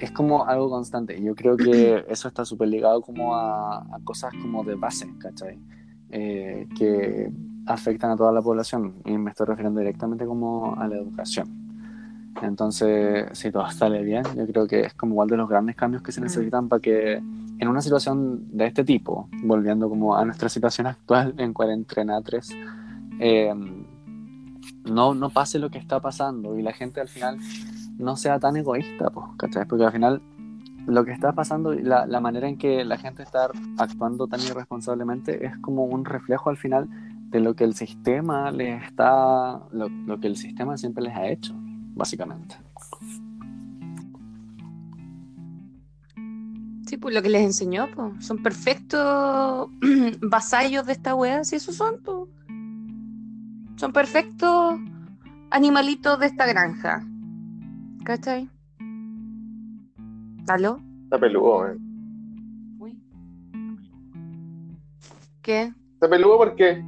es 0.00 0.10
como 0.10 0.46
algo 0.46 0.68
constante. 0.68 1.22
Yo 1.22 1.36
creo 1.36 1.56
que 1.56 2.04
eso 2.08 2.26
está 2.26 2.44
súper 2.44 2.66
ligado 2.66 3.00
como 3.00 3.36
a, 3.36 3.78
a 3.78 4.00
cosas 4.02 4.32
como 4.42 4.64
de 4.64 4.74
base, 4.74 5.06
¿cachai? 5.18 5.56
Eh, 6.10 6.66
que 6.76 7.30
afectan 7.66 8.10
a 8.10 8.16
toda 8.16 8.32
la 8.32 8.42
población 8.42 8.96
y 9.04 9.16
me 9.16 9.30
estoy 9.30 9.46
refiriendo 9.46 9.78
directamente 9.78 10.26
como 10.26 10.74
a 10.74 10.88
la 10.88 10.96
educación. 10.96 11.59
Entonces, 12.42 13.26
si 13.32 13.50
todo 13.50 13.70
sale 13.70 14.02
bien, 14.02 14.24
yo 14.36 14.46
creo 14.46 14.66
que 14.66 14.80
es 14.80 14.94
como 14.94 15.14
igual 15.14 15.28
de 15.28 15.36
los 15.36 15.48
grandes 15.48 15.76
cambios 15.76 16.02
que 16.02 16.12
se 16.12 16.20
necesitan 16.20 16.68
para 16.68 16.80
que 16.80 17.14
en 17.60 17.68
una 17.68 17.82
situación 17.82 18.56
de 18.56 18.66
este 18.66 18.84
tipo, 18.84 19.28
volviendo 19.42 19.88
como 19.88 20.16
a 20.16 20.24
nuestra 20.24 20.48
situación 20.48 20.86
actual 20.86 21.34
en 21.36 21.52
cuarentena 21.52 22.20
3, 22.22 22.50
eh, 23.20 23.52
no, 24.84 25.14
no 25.14 25.30
pase 25.30 25.58
lo 25.58 25.70
que 25.70 25.78
está 25.78 26.00
pasando 26.00 26.58
y 26.58 26.62
la 26.62 26.72
gente 26.72 27.00
al 27.00 27.08
final 27.08 27.38
no 27.98 28.16
sea 28.16 28.38
tan 28.38 28.56
egoísta, 28.56 29.10
pues, 29.10 29.26
¿cachai? 29.36 29.66
Porque 29.66 29.84
al 29.84 29.92
final 29.92 30.22
lo 30.86 31.04
que 31.04 31.12
está 31.12 31.32
pasando 31.32 31.74
y 31.74 31.82
la, 31.82 32.06
la 32.06 32.20
manera 32.20 32.48
en 32.48 32.56
que 32.56 32.84
la 32.84 32.96
gente 32.96 33.22
está 33.22 33.50
actuando 33.76 34.26
tan 34.26 34.40
irresponsablemente 34.40 35.44
es 35.44 35.56
como 35.58 35.84
un 35.84 36.06
reflejo 36.06 36.48
al 36.48 36.56
final 36.56 36.88
de 37.28 37.40
lo 37.40 37.54
que 37.54 37.64
el 37.64 37.74
sistema 37.74 38.50
les 38.50 38.82
está, 38.84 39.60
lo, 39.70 39.88
lo 39.88 40.18
que 40.18 40.26
el 40.26 40.36
sistema 40.36 40.78
siempre 40.78 41.04
les 41.04 41.14
ha 41.14 41.28
hecho, 41.28 41.54
básicamente. 41.94 42.56
Sí, 46.86 46.96
pues 46.96 47.14
lo 47.14 47.22
que 47.22 47.28
les 47.28 47.42
enseñó, 47.42 47.88
pues. 47.94 48.24
Son 48.26 48.42
perfectos 48.42 49.68
vasallos 50.20 50.86
de 50.86 50.92
esta 50.92 51.14
wea, 51.14 51.44
si 51.44 51.56
esos 51.56 51.76
son, 51.76 52.00
pues. 52.02 52.28
Son 53.76 53.92
perfectos 53.92 54.78
animalitos 55.50 56.18
de 56.18 56.26
esta 56.26 56.46
granja. 56.46 57.06
¿Cachai? 58.04 58.50
¿Aló? 60.48 60.80
Está 61.04 61.18
peludo, 61.18 61.68
eh. 61.68 61.76
Uy. 62.80 63.00
¿Qué? 65.42 65.72
Está 65.94 66.08
peludo 66.08 66.38
porque. 66.38 66.84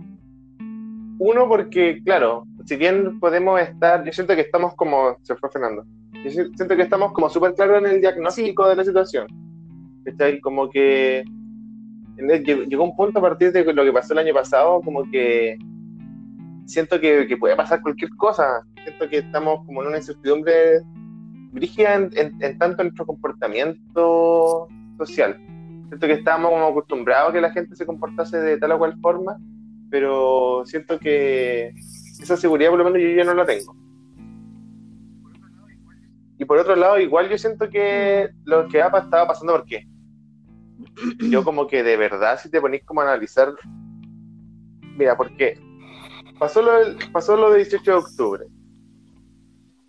Uno, 1.19 1.49
porque, 1.49 2.03
claro, 2.05 2.45
si 2.65 2.77
bien 2.77 3.19
podemos 3.21 3.61
estar. 3.61 4.05
Yo 4.05 4.13
siento 4.13 4.35
que 4.35 4.43
estamos 4.43 4.75
como. 4.75 5.17
Se 5.23 5.35
fue 5.37 5.51
Fernando. 5.51 5.85
Yo 6.25 6.31
si- 6.31 6.55
siento 6.57 6.77
que 6.77 6.83
estamos 6.83 7.13
como 7.13 7.29
súper 7.29 7.55
claros 7.55 7.79
en 7.79 7.87
el 7.87 8.01
diagnóstico 8.01 8.69
de 8.69 8.77
la 8.77 8.85
situación. 8.85 9.27
¿Cachai? 10.05 10.41
Como 10.41 10.69
que. 10.71 11.25
llegó 12.69 12.85
un 12.85 12.95
punto 12.97 13.19
a 13.19 13.23
partir 13.23 13.53
de 13.53 13.65
lo 13.73 13.85
que 13.85 13.93
pasó 13.93 14.13
el 14.13 14.19
año 14.21 14.35
pasado, 14.35 14.81
como 14.83 15.03
que. 15.11 15.57
Siento 16.67 17.01
que, 17.01 17.27
que 17.27 17.37
puede 17.37 17.57
pasar 17.57 17.83
cualquier 17.83 18.11
cosa. 18.17 18.63
Siento 18.85 19.09
que 19.09 19.19
estamos 19.19 19.65
como 19.67 19.83
en 19.83 19.89
una 19.89 19.99
incertidumbre 19.99 20.81
brígida 21.53 21.95
en, 21.97 22.11
en- 22.17 22.37
en 22.41 22.59
tanto 22.59 22.83
nuestro 22.83 23.05
comportamiento 23.07 24.69
social. 24.99 25.37
Siento 25.89 26.07
que 26.07 26.13
estábamos 26.15 26.51
como 26.53 26.67
acostumbrados 26.67 27.31
a 27.31 27.33
que 27.33 27.41
la 27.41 27.51
gente 27.53 27.77
se 27.77 27.85
comportase 27.85 28.39
de 28.41 28.57
tal 28.57 28.73
o 28.73 28.79
cual 28.79 28.97
forma, 29.03 29.37
pero 29.91 30.63
siento 30.65 30.99
que 30.99 31.73
esa 32.23 32.37
seguridad 32.37 32.71
por 32.71 32.79
lo 32.79 32.85
menos 32.85 33.01
yo 33.01 33.09
ya 33.17 33.25
no 33.25 33.35
la 33.35 33.45
tengo. 33.47 33.75
Y 36.39 36.45
por 36.45 36.59
otro 36.59 36.75
lado, 36.75 36.99
igual 36.99 37.29
yo 37.29 37.39
siento 37.39 37.69
que 37.71 38.29
lo 38.45 38.67
que 38.69 38.83
ha 38.83 38.91
pa- 38.91 39.01
estaba 39.01 39.29
pasando, 39.29 39.53
¿por 39.53 39.65
qué? 39.65 39.87
Yo 41.31 41.45
como 41.45 41.67
que 41.67 41.83
de 41.83 41.97
verdad, 41.97 42.39
si 42.43 42.51
te 42.51 42.61
ponís 42.61 42.83
como 42.85 43.01
a 43.01 43.05
analizar, 43.05 43.53
mira, 44.97 45.17
¿por 45.17 45.35
qué? 45.37 45.59
Pasó 46.39 46.61
lo, 46.63 46.73
del- 46.79 46.97
pasó 47.13 47.37
lo 47.37 47.51
del 47.51 47.63
18 47.63 47.91
de 47.93 47.97
octubre. 47.97 48.47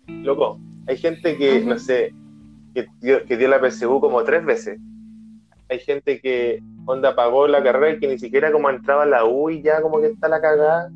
Loco, 0.06 0.60
hay 0.86 0.96
gente 0.96 1.36
que, 1.36 1.60
no 1.64 1.78
sé, 1.78 2.14
que 2.74 2.86
dio, 3.00 3.24
que 3.24 3.36
dio 3.36 3.48
la 3.48 3.60
PSU 3.60 4.00
como 4.00 4.22
tres 4.22 4.44
veces. 4.44 4.78
Hay 5.68 5.80
gente 5.80 6.20
que, 6.20 6.62
onda, 6.86 7.16
pagó 7.16 7.48
la 7.48 7.62
carrera 7.62 7.96
y 7.96 7.98
que 7.98 8.06
ni 8.06 8.18
siquiera 8.18 8.52
como 8.52 8.70
entraba 8.70 9.02
a 9.02 9.06
la 9.06 9.24
U 9.24 9.50
y 9.50 9.62
ya 9.62 9.80
como 9.82 10.00
que 10.00 10.08
está 10.08 10.28
la 10.28 10.40
cagada. 10.40 10.92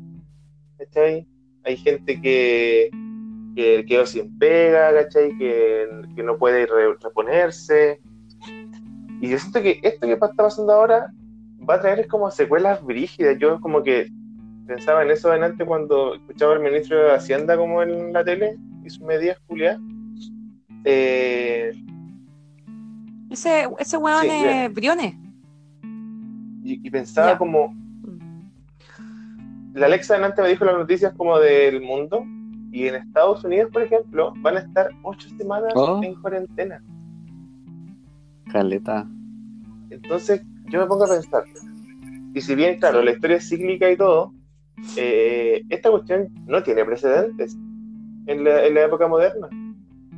¿Cachai? 0.77 1.27
Hay 1.65 1.77
gente 1.77 2.19
que, 2.21 2.89
que 3.55 3.85
quedó 3.87 4.05
sin 4.05 4.37
pega, 4.39 4.93
¿cachai? 4.93 5.37
Que, 5.37 5.87
que 6.15 6.23
no 6.23 6.37
puede 6.37 6.65
re- 6.65 6.95
reponerse. 7.01 7.99
Y 9.21 9.29
yo 9.29 9.37
siento 9.37 9.61
que 9.61 9.79
esto 9.83 10.07
que 10.07 10.13
está 10.13 10.31
pasando 10.33 10.71
ahora 10.73 11.11
va 11.69 11.75
a 11.75 11.81
traer 11.81 12.07
como 12.07 12.31
secuelas 12.31 12.83
brígidas. 12.83 13.37
Yo 13.39 13.59
como 13.59 13.83
que 13.83 14.07
pensaba 14.65 15.03
en 15.03 15.11
eso 15.11 15.29
delante 15.29 15.65
cuando 15.65 16.15
escuchaba 16.15 16.53
al 16.53 16.61
ministro 16.61 16.97
de 16.97 17.11
Hacienda 17.15 17.57
como 17.57 17.81
en 17.83 18.13
la 18.13 18.23
tele 18.23 18.55
y 18.85 18.89
sus 18.89 19.01
medidas 19.01 19.37
Julián. 19.47 20.15
Eh, 20.85 21.73
Ese, 23.29 23.67
ese 23.77 23.97
weón 23.97 24.21
Sí, 24.21 24.29
es 24.31 24.73
Briones. 24.73 25.13
y, 26.63 26.87
y 26.87 26.89
pensaba 26.89 27.33
Ya. 27.33 27.37
como 27.37 27.75
la 29.73 29.85
Alexa 29.87 30.15
delante 30.15 30.41
me 30.41 30.49
dijo 30.49 30.65
las 30.65 30.77
noticias 30.77 31.13
como 31.15 31.37
del 31.39 31.81
mundo 31.81 32.23
y 32.71 32.87
en 32.87 32.95
Estados 32.95 33.43
Unidos 33.43 33.69
por 33.71 33.83
ejemplo 33.83 34.33
van 34.37 34.57
a 34.57 34.59
estar 34.61 34.89
ocho 35.03 35.29
semanas 35.37 35.71
Oh. 35.75 36.01
en 36.03 36.15
cuarentena 36.21 36.81
Caleta. 38.51 39.07
entonces 39.89 40.41
yo 40.69 40.79
me 40.79 40.85
pongo 40.87 41.05
a 41.05 41.07
pensar 41.07 41.43
y 42.33 42.41
si 42.41 42.53
bien, 42.53 42.79
claro, 42.79 43.01
la 43.01 43.11
historia 43.11 43.37
es 43.37 43.49
cíclica 43.49 43.89
y 43.91 43.97
todo, 43.97 44.31
eh, 44.97 45.63
esta 45.69 45.89
cuestión 45.89 46.29
no 46.45 46.61
tiene 46.61 46.85
precedentes 46.85 47.57
en 48.27 48.43
la, 48.43 48.65
en 48.67 48.75
la 48.75 48.83
época 48.85 49.07
moderna. 49.07 49.49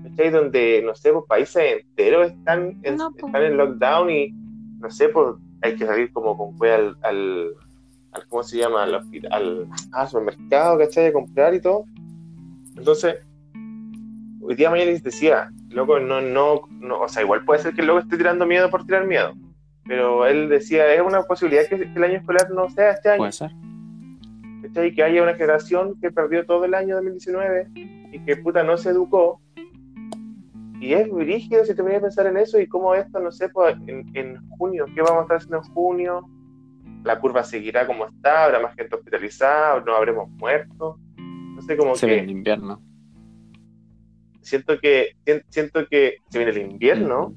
¿Cachai? 0.04 0.30
Donde, 0.30 0.84
no 0.86 0.94
sé, 0.94 1.14
pues 1.14 1.24
países 1.30 1.64
enteros 1.88 2.32
están 2.32 2.78
en, 2.84 2.98
No, 2.98 3.12
pues. 3.14 3.24
están 3.24 3.44
en 3.44 3.56
lockdown 3.56 4.10
y, 4.10 4.32
no 4.82 4.90
sé, 4.90 5.08
pues 5.08 5.36
hay 5.62 5.78
que 5.78 5.86
salir 5.86 6.12
como 6.12 6.38
con 6.38 6.54
fue 6.58 6.74
al, 6.74 6.98
al, 7.04 7.52
al- 8.12 8.28
¿cómo 8.28 8.44
se 8.44 8.58
llama? 8.58 8.84
Al, 8.84 8.96
al, 9.32 9.68
al 9.92 10.08
supermercado, 10.08 10.78
¿cachai? 10.80 11.08
A 11.08 11.14
comprar 11.14 11.54
y 11.56 11.62
todo. 11.62 11.86
Entonces, 12.78 13.16
hoy 14.42 14.56
día 14.56 14.70
Mañanis 14.70 15.04
decía, 15.04 15.52
loco, 15.70 16.00
no, 16.00 16.22
no, 16.22 16.62
no, 16.72 17.02
o 17.02 17.08
sea, 17.08 17.22
igual 17.24 17.44
puede 17.46 17.62
ser 17.62 17.74
que 17.74 17.82
el 17.82 17.88
loco 17.88 18.00
esté 18.00 18.18
tirando 18.18 18.46
miedo 18.46 18.70
por 18.70 18.86
tirar 18.86 19.06
miedo, 19.06 19.34
pero 19.86 20.26
él 20.26 20.50
decía, 20.50 20.94
es 20.94 21.02
una 21.02 21.24
posibilidad 21.24 21.68
que, 21.68 21.78
que 21.78 21.84
el 21.96 22.04
año 22.04 22.18
escolar 22.18 22.50
no 22.52 22.70
sea 22.70 22.92
este 22.92 23.10
año, 23.10 23.18
Puede 23.20 23.32
ser. 23.34 23.52
¿cachai? 24.64 24.94
Que 24.96 25.04
haya 25.04 25.22
una 25.24 25.34
generación 25.36 26.00
que 26.00 26.12
perdió 26.12 26.46
todo 26.46 26.66
el 26.66 26.74
año 26.74 26.96
2019 26.96 27.68
y 28.14 28.20
que 28.26 28.38
puta 28.38 28.64
no 28.64 28.78
se 28.78 28.90
educó. 28.90 29.42
Y 30.80 30.94
es 30.94 31.08
rígido 31.12 31.64
si 31.64 31.76
te 31.76 31.82
voy 31.84 31.94
a 31.94 32.02
pensar 32.02 32.26
en 32.26 32.38
eso 32.38 32.60
y 32.60 32.68
cómo 32.68 32.96
esto, 32.96 33.20
no 33.20 33.32
sé, 33.32 33.50
pues, 33.50 33.76
en, 33.88 34.10
en 34.16 34.38
junio, 34.58 34.86
¿qué 34.96 35.02
vamos 35.02 35.20
a 35.20 35.22
estar 35.24 35.38
haciendo 35.38 35.58
en 35.58 35.64
junio? 35.74 36.28
La 37.04 37.20
curva 37.20 37.44
seguirá 37.44 37.88
como 37.88 38.06
está, 38.06 38.46
habrá 38.46 38.60
más 38.60 38.76
gente 38.76 38.96
hospitalizada, 38.96 39.82
no 39.82 39.96
habremos 39.96 40.30
muerto. 40.30 40.98
No 41.18 41.62
sé, 41.62 41.76
como 41.78 41.96
Se 41.96 42.06
que 42.08 42.14
ve 42.14 42.20
el 42.20 42.30
invierno. 42.32 42.82
siento 44.42 44.80
que 44.80 45.16
sien- 45.26 45.44
siento 45.50 45.86
que 45.88 46.18
se 46.30 46.38
viene 46.40 46.52
el 46.52 46.72
invierno 46.72 47.34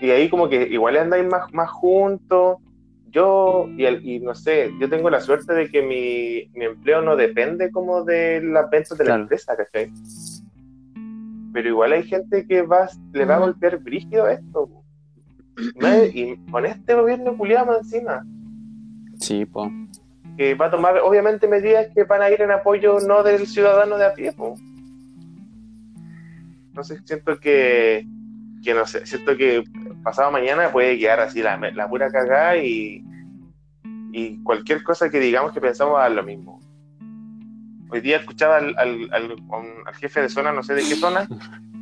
y 0.00 0.10
ahí 0.10 0.28
como 0.28 0.48
que 0.48 0.68
igual 0.68 0.96
andáis 0.96 1.26
más, 1.26 1.52
más 1.52 1.68
juntos 1.70 2.58
yo 3.10 3.68
y, 3.76 3.84
el- 3.86 4.06
y 4.06 4.20
no 4.20 4.34
sé 4.34 4.70
yo 4.78 4.88
tengo 4.88 5.10
la 5.10 5.20
suerte 5.20 5.52
de 5.54 5.68
que 5.70 5.82
mi, 5.82 6.48
mi 6.56 6.66
empleo 6.66 7.00
no 7.02 7.16
depende 7.16 7.70
como 7.72 8.04
de 8.04 8.40
las 8.42 8.70
ventas 8.70 8.96
de 8.98 9.04
la 9.04 9.14
empresa 9.16 9.56
¿cachai? 9.56 9.90
pero 11.52 11.68
igual 11.68 11.92
hay 11.92 12.04
gente 12.04 12.46
que 12.46 12.62
va 12.62 12.88
le 13.12 13.24
va 13.24 13.36
a 13.36 13.40
golpear 13.40 13.78
brígido 13.78 14.28
esto 14.28 14.68
y 16.12 16.36
con 16.50 16.66
este 16.66 16.94
gobierno 16.94 17.36
culiado 17.36 17.78
encima 17.78 18.24
Sí, 19.18 19.44
pues. 19.46 19.70
que 20.36 20.54
va 20.54 20.66
a 20.66 20.70
tomar 20.70 20.98
obviamente 20.98 21.46
medidas 21.48 21.86
que 21.94 22.04
van 22.04 22.22
a 22.22 22.30
ir 22.30 22.42
en 22.42 22.50
apoyo 22.50 22.98
no 23.00 23.22
del 23.22 23.46
ciudadano 23.46 23.96
de 23.96 24.06
a 24.06 24.14
pie. 24.14 24.32
po. 24.32 24.56
Entonces 26.68 27.00
siento 27.04 27.38
que, 27.38 28.06
que 28.62 28.74
no 28.74 28.84
sé, 28.86 29.06
siento 29.06 29.36
que 29.36 29.62
pasado 30.02 30.30
mañana 30.32 30.70
puede 30.72 30.98
quedar 30.98 31.20
así 31.20 31.40
la, 31.40 31.56
la 31.56 31.88
pura 31.88 32.10
cagada 32.10 32.56
y, 32.56 33.04
y 34.12 34.42
cualquier 34.42 34.82
cosa 34.82 35.08
que 35.08 35.20
digamos 35.20 35.52
que 35.52 35.60
pensamos 35.60 36.00
a 36.00 36.08
lo 36.08 36.22
mismo. 36.24 36.60
Hoy 37.90 38.00
día 38.00 38.16
escuchaba 38.16 38.56
al, 38.56 38.74
al, 38.76 39.08
al- 39.12 39.32
un- 39.32 39.86
al 39.86 39.94
jefe 39.94 40.20
de 40.22 40.28
zona, 40.28 40.52
no 40.52 40.64
sé 40.64 40.74
de 40.74 40.82
qué 40.82 40.96
zona, 40.96 41.28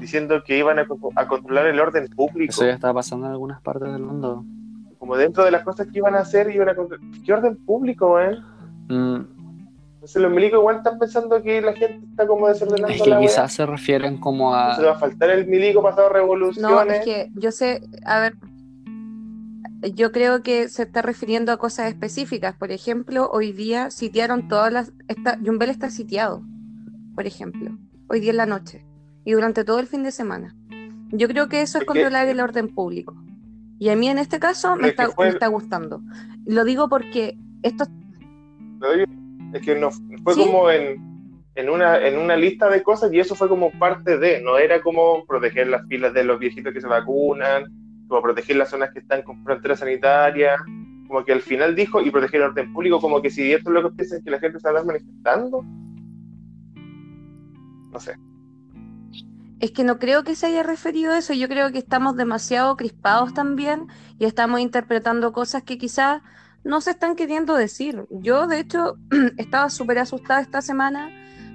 diciendo 0.00 0.42
que 0.44 0.58
iban 0.58 0.78
a, 0.78 0.86
co- 0.86 1.10
a 1.16 1.26
controlar 1.26 1.66
el 1.66 1.78
orden 1.80 2.08
público. 2.08 2.50
Eso 2.50 2.64
ya 2.66 2.72
está 2.72 2.92
pasando 2.92 3.26
en 3.26 3.32
algunas 3.32 3.60
partes 3.62 3.92
del 3.92 4.02
mundo. 4.02 4.44
Como 4.98 5.16
dentro 5.16 5.44
de 5.44 5.50
las 5.50 5.62
cosas 5.64 5.86
que 5.88 5.98
iban 5.98 6.14
a 6.14 6.20
hacer, 6.20 6.50
iban 6.54 6.68
a 6.68 6.74
controlar. 6.76 7.04
¿Qué 7.24 7.32
orden 7.32 7.56
público, 7.56 8.20
eh? 8.20 8.38
Mm, 8.88 9.16
Entonces 9.94 10.22
los 10.22 10.32
milicos 10.32 10.58
igual 10.60 10.76
están 10.76 10.98
pensando 10.98 11.42
que 11.42 11.60
la 11.60 11.72
gente 11.74 12.06
está 12.10 12.26
como 12.26 12.48
desordenando 12.48 12.88
es 12.94 13.02
que 13.02 13.10
la 13.10 13.20
quizás 13.20 13.52
se 13.52 13.66
refieren 13.66 14.18
como 14.18 14.54
a. 14.54 14.76
Se 14.76 14.82
va 14.84 14.92
a 14.92 14.98
faltar 14.98 15.30
el 15.30 15.46
milico 15.46 15.82
pasado 15.82 16.08
No, 16.08 16.14
revoluciones. 16.14 16.98
es 17.00 17.04
que 17.04 17.30
yo 17.34 17.50
sé, 17.50 17.82
a 18.04 18.20
ver, 18.20 18.34
yo 19.94 20.12
creo 20.12 20.42
que 20.42 20.68
se 20.68 20.84
está 20.84 21.02
refiriendo 21.02 21.50
a 21.52 21.56
cosas 21.56 21.88
específicas. 21.88 22.54
Por 22.56 22.70
ejemplo, 22.70 23.28
hoy 23.32 23.52
día 23.52 23.90
sitiaron 23.90 24.46
todas 24.48 24.72
las. 24.72 24.92
Está, 25.08 25.38
Yumbel 25.42 25.70
está 25.70 25.90
sitiado, 25.90 26.42
por 27.16 27.26
ejemplo, 27.26 27.76
hoy 28.08 28.20
día 28.20 28.30
en 28.30 28.36
la 28.36 28.46
noche 28.46 28.84
y 29.24 29.32
durante 29.32 29.64
todo 29.64 29.78
el 29.78 29.86
fin 29.86 30.02
de 30.02 30.10
semana. 30.12 30.54
Yo 31.10 31.28
creo 31.28 31.48
que 31.48 31.62
eso 31.62 31.78
es 31.78 31.84
controlar 31.84 32.26
el 32.28 32.40
orden 32.40 32.68
público. 32.68 33.14
Y 33.78 33.88
a 33.90 33.96
mí 33.96 34.08
en 34.08 34.18
este 34.18 34.38
caso 34.38 34.76
me 34.76 34.84
Es 34.84 34.90
está, 34.90 35.10
fue- 35.10 35.26
me 35.26 35.32
está 35.32 35.48
gustando. 35.48 36.00
Lo 36.46 36.64
digo 36.64 36.88
porque 36.88 37.36
esto 37.62 37.84
Es 39.52 39.60
que 39.62 39.74
no 39.78 39.90
fue 40.24 40.34
¿Sí? 40.34 40.40
como 40.44 40.70
en, 40.70 41.00
en, 41.54 41.68
una, 41.68 41.98
en 41.98 42.18
una 42.18 42.36
lista 42.36 42.68
de 42.70 42.82
cosas 42.82 43.12
y 43.12 43.20
eso 43.20 43.34
fue 43.34 43.48
como 43.48 43.70
parte 43.78 44.18
de, 44.18 44.40
no 44.42 44.56
era 44.58 44.80
como 44.80 45.24
proteger 45.26 45.68
las 45.68 45.86
filas 45.88 46.14
de 46.14 46.24
los 46.24 46.38
viejitos 46.38 46.72
que 46.72 46.80
se 46.80 46.86
vacunan, 46.86 47.64
como 48.08 48.22
proteger 48.22 48.56
las 48.56 48.70
zonas 48.70 48.90
que 48.92 49.00
están 49.00 49.22
con 49.22 49.42
frontera 49.44 49.76
sanitaria, 49.76 50.56
como 51.06 51.24
que 51.24 51.32
al 51.32 51.42
final 51.42 51.74
dijo 51.74 52.00
y 52.00 52.10
proteger 52.10 52.40
el 52.40 52.46
orden 52.48 52.72
público, 52.72 53.00
como 53.00 53.20
que 53.20 53.30
si 53.30 53.52
esto 53.52 53.68
es 53.70 53.74
lo 53.74 53.82
que 53.90 53.96
piensan 53.96 54.22
que 54.24 54.30
la 54.30 54.38
gente 54.38 54.58
se 54.58 54.68
estar 54.68 54.84
manifestando. 54.86 55.62
No 57.92 58.00
sé. 58.00 58.14
Es 59.62 59.70
que 59.70 59.84
no 59.84 60.00
creo 60.00 60.24
que 60.24 60.34
se 60.34 60.46
haya 60.46 60.64
referido 60.64 61.12
a 61.12 61.18
eso, 61.18 61.32
yo 61.34 61.48
creo 61.48 61.70
que 61.70 61.78
estamos 61.78 62.16
demasiado 62.16 62.76
crispados 62.76 63.32
también 63.32 63.86
y 64.18 64.24
estamos 64.24 64.58
interpretando 64.58 65.32
cosas 65.32 65.62
que 65.62 65.78
quizás 65.78 66.20
no 66.64 66.80
se 66.80 66.90
están 66.90 67.14
queriendo 67.14 67.54
decir. 67.54 68.04
Yo, 68.10 68.48
de 68.48 68.58
hecho, 68.58 68.96
estaba 69.38 69.70
súper 69.70 70.00
asustada 70.00 70.40
esta 70.40 70.62
semana 70.62 71.10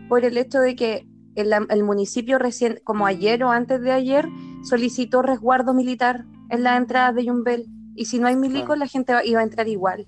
por 0.08 0.24
el 0.24 0.38
hecho 0.38 0.60
de 0.62 0.78
que 0.78 1.06
el, 1.36 1.52
el 1.70 1.84
municipio 1.84 2.40
recién, 2.40 2.80
como 2.86 3.06
ayer 3.06 3.44
o 3.44 3.52
antes 3.52 3.82
de 3.82 3.92
ayer, 3.92 4.30
solicitó 4.64 5.22
resguardo 5.22 5.74
militar 5.74 6.24
en 6.50 6.64
las 6.64 6.78
entradas 6.78 7.14
de 7.14 7.26
Yumbel. 7.26 7.66
Y 7.94 8.06
si 8.06 8.20
no 8.20 8.28
hay 8.28 8.38
milicos, 8.38 8.78
la 8.78 8.88
gente 8.88 9.14
va- 9.14 9.26
iba 9.26 9.42
a 9.42 9.44
entrar 9.44 9.68
igual. 9.68 10.06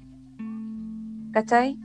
¿Cachai? 1.33 1.77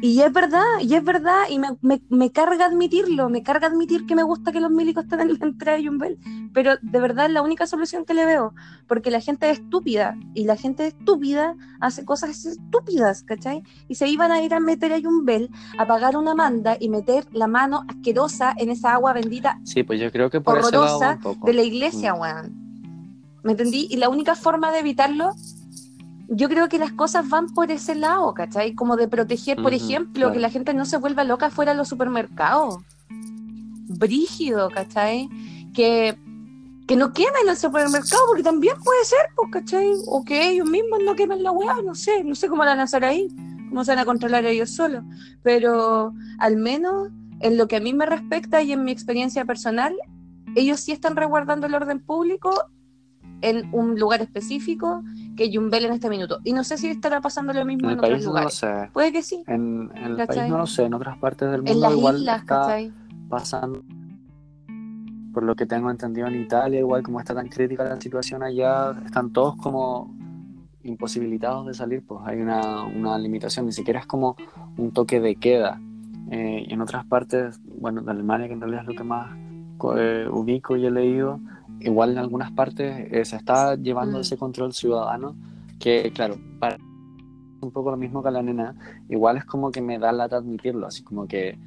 Y 0.00 0.20
es 0.20 0.32
verdad, 0.32 0.62
y 0.80 0.94
es 0.94 1.02
verdad, 1.02 1.42
y 1.50 1.58
me, 1.58 1.68
me- 1.80 2.02
me 2.08 2.30
carga 2.30 2.66
admitirlo, 2.66 3.28
me 3.28 3.42
carga 3.42 3.66
admitir 3.66 4.06
que 4.06 4.14
me 4.14 4.22
gusta 4.22 4.52
que 4.52 4.60
los 4.60 4.70
milicos 4.70 5.04
estén 5.04 5.20
en 5.20 5.38
la 5.38 5.46
entrada 5.46 5.76
de 5.76 5.84
Yumbel, 5.84 6.18
pero 6.54 6.76
de 6.80 7.00
verdad 7.00 7.26
es 7.26 7.32
la 7.32 7.42
única 7.42 7.66
solución 7.66 8.04
que 8.04 8.14
le 8.14 8.24
veo, 8.24 8.54
porque 8.86 9.10
la 9.10 9.20
gente 9.20 9.50
es 9.50 9.58
estúpida, 9.58 10.16
y 10.34 10.44
la 10.44 10.56
gente 10.56 10.86
estúpida 10.86 11.54
hace 11.80 12.04
cosas 12.04 12.44
estúpidas, 12.46 13.24
¿cachai? 13.24 13.62
Y 13.88 13.96
se 13.96 14.06
iban 14.08 14.30
a 14.30 14.40
ir 14.42 14.54
a 14.54 14.60
meter 14.60 14.92
a 14.92 14.98
Yumbel, 14.98 15.50
a 15.78 15.86
pagar 15.86 16.16
una 16.16 16.34
manda 16.34 16.76
y 16.78 16.88
meter 16.88 17.26
la 17.32 17.48
mano 17.48 17.82
asquerosa 17.88 18.54
en 18.56 18.70
esa 18.70 18.92
agua 18.94 19.12
bendita 19.12 19.58
Sí, 19.64 19.82
pues 19.82 19.98
yo 20.00 20.12
creo 20.12 20.30
que 20.30 20.40
por 20.40 20.58
horrorosa 20.58 21.18
de 21.44 21.52
la 21.52 21.62
iglesia, 21.62 22.14
Mm. 22.14 22.20
weón. 22.20 22.68
¿Me 23.42 23.52
entendí? 23.52 23.86
Y 23.90 23.96
la 23.96 24.08
única 24.08 24.34
forma 24.34 24.70
de 24.72 24.80
evitarlo, 24.80 25.32
yo 26.28 26.48
creo 26.48 26.68
que 26.68 26.78
las 26.78 26.92
cosas 26.92 27.28
van 27.28 27.48
por 27.48 27.70
ese 27.70 27.94
lado, 27.94 28.34
¿cachai? 28.34 28.74
Como 28.74 28.96
de 28.96 29.08
proteger, 29.08 29.56
por 29.62 29.72
ejemplo, 29.72 30.12
claro. 30.12 30.32
que 30.32 30.38
la 30.40 30.50
gente 30.50 30.74
no 30.74 30.84
se 30.84 30.98
vuelva 30.98 31.24
loca 31.24 31.50
fuera 31.50 31.72
de 31.72 31.78
los 31.78 31.88
supermercados. 31.88 32.76
Brígido, 33.88 34.68
¿cachai? 34.68 35.28
Que, 35.72 36.18
que 36.86 36.96
no 36.96 37.14
quemen 37.14 37.48
el 37.48 37.56
supermercado, 37.56 38.22
porque 38.26 38.42
también 38.42 38.76
puede 38.84 39.04
ser, 39.04 39.20
pues, 39.36 39.48
¿cachai? 39.50 39.90
O 40.06 40.22
que 40.22 40.50
ellos 40.50 40.68
mismos 40.68 41.00
no 41.02 41.14
quemen 41.14 41.42
la 41.42 41.50
weá, 41.50 41.80
no 41.82 41.94
sé, 41.94 42.22
no 42.24 42.34
sé 42.34 42.48
cómo 42.48 42.62
la 42.62 42.72
van 42.72 42.80
a 42.80 42.84
hacer 42.84 43.06
ahí, 43.06 43.28
cómo 43.70 43.82
se 43.84 43.92
van 43.92 44.00
a 44.00 44.04
controlar 44.04 44.44
ellos 44.44 44.70
solos. 44.70 45.02
Pero 45.42 46.12
al 46.38 46.56
menos 46.58 47.08
en 47.40 47.56
lo 47.56 47.68
que 47.68 47.76
a 47.76 47.80
mí 47.80 47.94
me 47.94 48.04
respecta 48.04 48.60
y 48.60 48.72
en 48.72 48.84
mi 48.84 48.92
experiencia 48.92 49.46
personal, 49.46 49.94
ellos 50.54 50.80
sí 50.80 50.92
están 50.92 51.16
resguardando 51.16 51.66
el 51.66 51.74
orden 51.74 52.00
público 52.00 52.50
en 53.40 53.68
un 53.72 53.98
lugar 53.98 54.20
específico 54.20 55.02
que 55.36 55.50
Yumbel 55.50 55.84
en 55.86 55.92
este 55.92 56.10
minuto. 56.10 56.40
Y 56.44 56.52
no 56.52 56.64
sé 56.64 56.76
si 56.78 56.88
estará 56.88 57.20
pasando 57.20 57.52
lo 57.52 57.60
En 57.60 57.66
mismo 57.66 57.88
en, 57.88 57.92
el 57.92 57.98
otros 57.98 58.10
país 58.10 58.24
no 58.24 58.32
lo 58.32 58.38
lugares. 58.38 58.54
sé. 58.54 58.90
Puede 58.92 59.12
que 59.12 59.22
sí. 59.22 59.44
En, 59.46 59.90
en 59.94 60.04
el 60.04 60.16
¿Cachai? 60.16 60.36
país 60.38 60.50
no 60.50 60.58
lo 60.58 60.66
sé. 60.66 60.84
En 60.84 60.94
otras 60.94 61.18
partes 61.18 61.50
del 61.50 61.62
mundo 61.62 61.72
En 61.72 61.80
las 61.80 61.92
igual 61.92 62.16
islas, 62.18 62.40
está 62.40 62.60
¿cachai? 62.60 62.92
pasando. 63.28 63.82
Por 65.32 65.42
lo 65.44 65.54
que 65.54 65.66
tengo 65.66 65.90
entendido 65.90 66.26
en 66.26 66.40
Italia, 66.40 66.80
igual 66.80 67.02
como 67.02 67.20
está 67.20 67.34
tan 67.34 67.48
crítica 67.48 67.84
la 67.84 68.00
situación 68.00 68.42
allá, 68.42 68.92
están 69.04 69.32
todos 69.32 69.56
como 69.56 70.12
imposibilitados 70.82 71.66
de 71.66 71.74
salir, 71.74 72.04
pues 72.06 72.20
hay 72.24 72.40
una, 72.40 72.84
una 72.84 73.18
limitación, 73.18 73.66
ni 73.66 73.72
siquiera 73.72 74.00
es 74.00 74.06
como 74.06 74.36
un 74.76 74.90
toque 74.92 75.20
de 75.20 75.36
queda. 75.36 75.80
Eh, 76.30 76.64
y 76.68 76.72
en 76.74 76.80
otras 76.80 77.04
partes, 77.06 77.60
bueno, 77.78 78.02
de 78.02 78.10
Alemania, 78.10 78.48
que 78.48 78.54
en 78.54 78.60
realidad 78.60 78.82
es 78.82 78.88
lo 78.88 78.94
que 78.94 79.04
más 79.04 79.30
eh, 79.96 80.26
ubico 80.30 80.76
y 80.76 80.86
he 80.86 80.90
leído, 80.90 81.40
igual 81.80 82.12
en 82.12 82.18
algunas 82.18 82.50
partes 82.52 83.12
eh, 83.12 83.24
se 83.24 83.36
está 83.36 83.74
llevando 83.76 84.18
Mm. 84.18 84.20
ese 84.20 84.36
control 84.36 84.72
ciudadano, 84.72 85.36
que 85.78 86.10
claro, 86.12 86.36
para 86.58 86.78
un 87.60 87.70
poco 87.72 87.90
lo 87.90 87.96
mismo 87.96 88.22
que 88.22 88.28
a 88.28 88.32
la 88.32 88.42
nena, 88.42 88.74
igual 89.08 89.36
es 89.36 89.44
como 89.44 89.70
que 89.70 89.80
me 89.80 89.98
da 89.98 90.12
lata 90.12 90.36
admitirlo, 90.36 90.86
así 90.86 91.02
como 91.02 91.26
que 91.26 91.58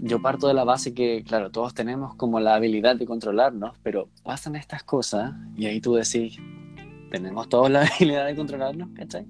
yo 0.00 0.20
parto 0.22 0.48
de 0.48 0.54
la 0.54 0.64
base 0.64 0.94
que, 0.94 1.22
claro, 1.22 1.50
todos 1.50 1.74
tenemos 1.74 2.14
como 2.14 2.40
la 2.40 2.54
habilidad 2.54 2.96
de 2.96 3.06
controlarnos, 3.06 3.76
pero 3.82 4.08
pasan 4.22 4.56
estas 4.56 4.82
cosas 4.84 5.34
y 5.56 5.66
ahí 5.66 5.80
tú 5.80 5.94
decís, 5.94 6.38
tenemos 7.10 7.48
todos 7.48 7.70
la 7.70 7.82
habilidad 7.96 8.26
de 8.26 8.34
controlarnos, 8.36 8.88
¿cachai? 8.94 9.26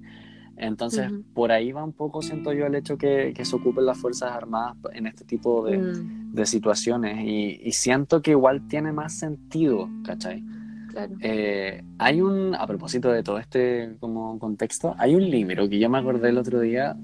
Entonces, 0.62 1.10
por 1.34 1.52
ahí 1.52 1.72
va 1.72 1.82
un 1.82 1.92
poco, 1.92 2.22
siento 2.22 2.52
yo, 2.52 2.66
el 2.66 2.74
hecho 2.74 2.96
que, 2.96 3.32
que 3.34 3.44
se 3.44 3.56
ocupen 3.56 3.84
las 3.84 3.98
Fuerzas 3.98 4.32
Armadas 4.32 4.76
en 4.92 5.06
este 5.06 5.24
tipo 5.24 5.64
de, 5.64 5.78
Mm, 5.82 6.34
de 6.34 6.46
situaciones 6.46 7.18
y, 7.24 7.60
y 7.62 7.72
siento 7.72 8.22
que 8.22 8.32
igual 8.32 8.66
tiene 8.68 8.92
más 8.92 9.14
sentido, 9.14 9.88
¿cachai? 10.04 10.42
Claro. 10.88 11.14
Eh, 11.20 11.82
hay 11.98 12.20
un, 12.20 12.54
a 12.54 12.66
propósito 12.66 13.10
de 13.10 13.22
todo 13.22 13.38
este 13.38 13.96
como 14.00 14.38
contexto, 14.38 14.94
hay 14.98 15.14
un 15.14 15.28
libro 15.30 15.68
que 15.68 15.78
yo 15.78 15.88
me 15.88 15.98
acordé 15.98 16.30
el 16.30 16.38
otro 16.38 16.60
día, 16.60 16.96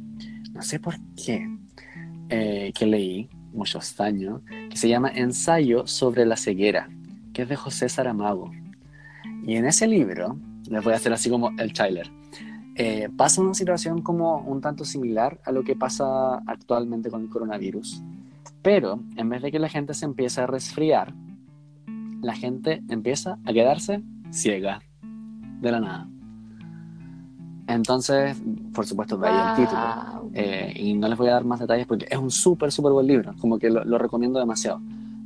no 0.52 0.62
sé 0.62 0.78
por 0.78 0.94
qué, 1.14 1.46
eh, 2.28 2.72
que 2.74 2.86
leí 2.86 3.28
muchos 3.52 3.98
años, 4.00 4.42
que 4.70 4.76
se 4.76 4.88
llama 4.88 5.10
Ensayo 5.10 5.86
sobre 5.86 6.26
la 6.26 6.36
ceguera, 6.36 6.88
que 7.32 7.42
es 7.42 7.48
de 7.48 7.56
José 7.56 7.88
Saramago. 7.88 8.50
Y 9.46 9.56
en 9.56 9.64
ese 9.64 9.86
libro, 9.86 10.38
les 10.68 10.84
voy 10.84 10.92
a 10.92 10.96
hacer 10.96 11.12
así 11.12 11.30
como 11.30 11.50
el 11.58 11.72
trailer, 11.72 12.10
eh, 12.78 13.08
pasa 13.16 13.42
una 13.42 13.54
situación 13.54 14.02
como 14.02 14.38
un 14.38 14.60
tanto 14.60 14.84
similar 14.84 15.40
a 15.44 15.50
lo 15.50 15.64
que 15.64 15.74
pasa 15.74 16.36
actualmente 16.46 17.10
con 17.10 17.22
el 17.22 17.28
coronavirus, 17.28 18.02
pero 18.62 19.00
en 19.16 19.28
vez 19.28 19.42
de 19.42 19.50
que 19.50 19.58
la 19.58 19.68
gente 19.68 19.94
se 19.94 20.04
empiece 20.04 20.40
a 20.40 20.46
resfriar, 20.46 21.12
la 22.22 22.34
gente 22.34 22.82
empieza 22.88 23.38
a 23.44 23.52
quedarse 23.52 24.02
ciega 24.30 24.80
de 25.60 25.72
la 25.72 25.80
nada. 25.80 26.08
Entonces, 27.66 28.40
por 28.72 28.86
supuesto, 28.86 29.18
de 29.18 29.28
ahí 29.28 29.50
el 29.50 29.66
título. 29.66 29.82
Wow. 29.82 30.30
Eh, 30.34 30.72
y 30.76 30.94
no 30.94 31.08
les 31.08 31.18
voy 31.18 31.28
a 31.28 31.32
dar 31.32 31.44
más 31.44 31.60
detalles 31.60 31.86
porque 31.86 32.06
es 32.08 32.18
un 32.18 32.30
súper, 32.30 32.72
súper 32.72 32.92
buen 32.92 33.06
libro. 33.06 33.34
Como 33.40 33.58
que 33.58 33.70
lo, 33.70 33.84
lo 33.84 33.98
recomiendo 33.98 34.38
demasiado. 34.38 34.80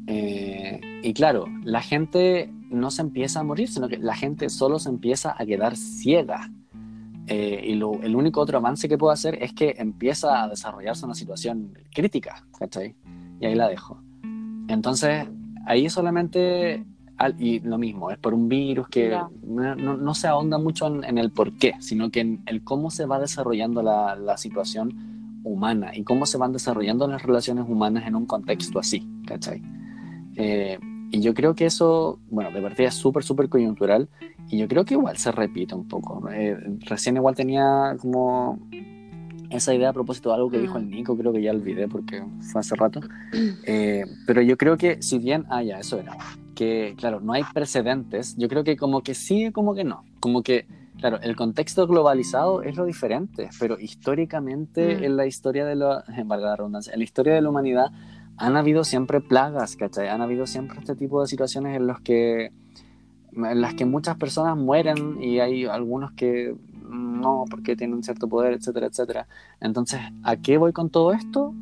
Eh, 0.07 0.81
y 1.03 1.13
claro, 1.15 1.45
la 1.63 1.83
gente 1.83 2.51
no 2.71 2.91
se 2.91 3.03
empieza 3.03 3.41
a 3.41 3.45
morir, 3.45 3.69
sino 3.69 3.89
que 3.89 3.99
la 3.99 4.17
gente 4.17 4.49
solo 4.49 4.79
se 4.79 4.89
empieza 4.89 5.35
a 5.39 5.47
quedar 5.47 5.77
ciega. 5.77 6.51
Eh, 7.29 7.63
y 7.65 7.75
lo- 7.75 8.03
el 8.03 8.17
único 8.17 8.41
otro 8.41 8.59
avance 8.59 8.89
que 8.89 8.99
puedo 8.99 9.13
hacer 9.13 9.41
es 9.43 9.53
que 9.53 9.75
empieza 9.79 10.43
a 10.43 10.49
desarrollarse 10.49 11.05
una 11.05 11.15
situación 11.15 11.73
crítica, 11.95 12.45
¿cachai? 12.59 12.97
Y 13.41 13.47
ahí 13.47 13.55
la 13.55 13.69
dejo. 13.69 14.01
Entonces, 14.69 15.27
ahí 15.67 15.89
solamente, 15.89 16.85
al- 17.19 17.41
y 17.41 17.61
lo 17.61 17.79
mismo, 17.79 18.11
es 18.11 18.19
por 18.19 18.35
un 18.35 18.49
virus 18.49 18.89
que 18.89 19.09
no, 19.45 19.75
no- 19.77 19.97
no 19.97 20.15
se 20.15 20.27
ahonda 20.29 20.59
mucho 20.59 20.87
en, 20.89 21.05
en 21.05 21.19
el 21.19 21.31
por 21.31 21.53
qué, 21.59 21.75
sino 21.79 22.11
que 22.11 22.21
en 22.21 22.43
el 22.47 22.65
cómo 22.65 22.91
se 22.91 23.07
va 23.07 23.19
desarrollando 23.21 23.83
la, 23.83 24.17
la 24.17 24.37
situación 24.37 25.41
humana 25.45 25.91
y 25.97 26.05
cómo 26.05 26.27
se 26.27 26.39
van 26.39 26.53
desarrollando 26.53 27.07
las 27.09 27.23
relaciones 27.23 27.65
humanas 27.69 28.07
en 28.07 28.15
un 28.17 28.27
contexto 28.27 28.79
así, 28.79 29.07
¿cachai? 29.27 29.63
Eh, 30.37 30.79
y 31.13 31.21
yo 31.21 31.35
creo 31.35 31.55
que 31.55 31.67
eso, 31.67 32.19
bueno, 32.31 32.51
de 32.51 32.61
partida 32.63 32.89
es 32.89 32.95
súper, 32.95 33.23
súper 33.23 33.49
coyuntural 33.49 34.09
y 34.49 34.59
yo 34.59 34.67
creo 34.67 34.85
que 34.85 34.95
igual 34.95 35.17
se 35.19 35.31
repite 35.31 35.75
un 35.75 35.87
poco. 35.87 36.29
Eh, 36.31 36.57
recién 36.87 37.17
igual 37.17 37.37
tenía 37.37 37.97
como 38.01 38.59
esa 39.51 39.75
idea 39.75 39.91
a 39.91 39.93
propósito 39.93 40.31
de 40.31 40.37
algo 40.37 40.51
que 40.51 40.59
dijo 40.59 40.79
el 40.79 40.89
Nico, 40.89 41.17
creo 41.17 41.31
que 41.31 41.43
ya 41.43 41.51
olvidé 41.53 41.87
porque 41.87 42.25
fue 42.51 42.61
hace 42.61 42.75
rato. 42.75 43.01
Eh, 43.65 44.05
pero 44.27 44.43
yo 44.43 44.57
creo 44.57 44.77
que 44.77 45.01
si 45.03 45.19
bien, 45.19 45.45
ah, 45.49 45.63
ya, 45.63 45.79
eso 45.79 45.99
era, 45.99 46.17
que 46.55 46.95
claro, 46.99 47.21
no 47.21 47.33
hay 47.33 47.45
precedentes, 47.55 48.37
yo 48.37 48.49
creo 48.49 48.65
que 48.65 48.77
como 48.77 49.03
que 49.03 49.15
sí, 49.15 49.53
como 49.53 49.75
que 49.75 49.85
no, 49.85 50.05
como 50.21 50.43
que, 50.43 50.67
claro, 50.99 51.19
el 51.23 51.37
contexto 51.37 51.87
globalizado 51.87 52.63
es 52.63 52.77
lo 52.77 52.85
diferente, 52.85 53.51
pero 53.61 53.79
históricamente 53.79 54.99
Mm. 54.99 55.05
en 55.05 55.17
la 55.17 55.27
historia 55.27 55.65
de 55.65 55.77
la, 55.77 56.05
valga 56.27 56.49
la 56.49 56.57
redundancia, 56.57 56.93
en 56.93 56.99
la 56.99 57.05
historia 57.05 57.35
de 57.35 57.41
la 57.41 57.51
humanidad 57.51 57.93
han 58.45 58.57
habido 58.57 58.83
siempre 58.85 59.21
plagas, 59.21 59.77
¿cachai? 59.77 60.09
Han 60.09 60.21
habido 60.21 60.47
siempre 60.47 60.79
este 60.79 60.95
tipo 60.97 61.21
de 61.21 61.29
situaciones 61.29 61.77
en 61.77 61.87
los 61.87 62.01
que 62.01 62.51
en 63.35 63.61
las 63.61 63.75
que 63.75 63.87
muchas 63.87 64.17
personas 64.17 64.57
mueren 64.57 65.23
y 65.23 65.39
hay 65.41 65.65
algunos 65.65 66.13
que 66.13 66.55
no, 66.91 67.45
porque 67.49 67.77
tienen 67.77 68.03
cierto 68.03 68.29
poder, 68.29 68.53
etcétera, 68.53 68.87
etcétera. 68.89 69.27
Entonces, 69.61 70.01
¿a 70.23 70.37
qué 70.37 70.59
voy 70.59 70.73
con 70.73 70.91
todo 70.91 71.13
esto? 71.13 71.55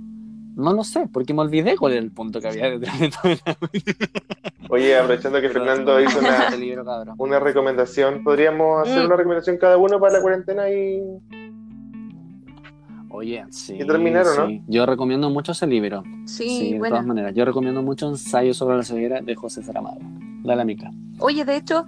No 0.56 0.72
lo 0.72 0.82
sé, 0.82 1.06
porque 1.12 1.32
me 1.32 1.42
olvidé 1.42 1.76
cuál 1.76 1.92
era 1.92 2.02
el 2.02 2.10
punto 2.10 2.40
que 2.40 2.48
había 2.48 2.68
detrás 2.70 2.98
de 2.98 3.10
todo. 3.10 3.32
Oye, 4.68 4.96
aprovechando 4.96 5.40
que 5.40 5.48
Pero- 5.48 5.64
Fernando 5.64 6.00
hizo 6.00 6.18
una, 6.18 6.50
libro, 6.56 6.84
una 7.18 7.38
recomendación, 7.38 8.24
podríamos 8.24 8.82
hacer 8.88 9.02
Mm. 9.02 9.06
una 9.06 9.16
recomendación 9.16 9.56
cada 9.58 9.76
uno 9.76 10.00
para 10.00 10.14
la 10.14 10.22
cuarentena 10.22 10.68
y 10.70 11.00
Oye, 13.20 13.44
sí. 13.50 13.74
¿Y 13.74 13.86
terminaron, 13.86 14.36
no? 14.36 14.46
sí. 14.48 14.62
Yo 14.66 14.86
recomiendo 14.86 15.28
mucho 15.28 15.52
ese 15.52 15.66
libro. 15.66 16.02
Sí, 16.24 16.48
Sí, 16.48 16.72
de 16.72 16.78
bueno. 16.78 16.94
todas 16.94 17.06
maneras. 17.06 17.34
Yo 17.34 17.44
recomiendo 17.44 17.82
mucho 17.82 18.08
Ensayo 18.08 18.54
sobre 18.54 18.78
la 18.78 18.82
ceguera 18.82 19.20
de 19.20 19.34
José 19.34 19.62
Saramago. 19.62 19.98
Dale, 20.42 20.64
Mica. 20.64 20.90
Oye, 21.18 21.44
de 21.44 21.56
hecho, 21.56 21.84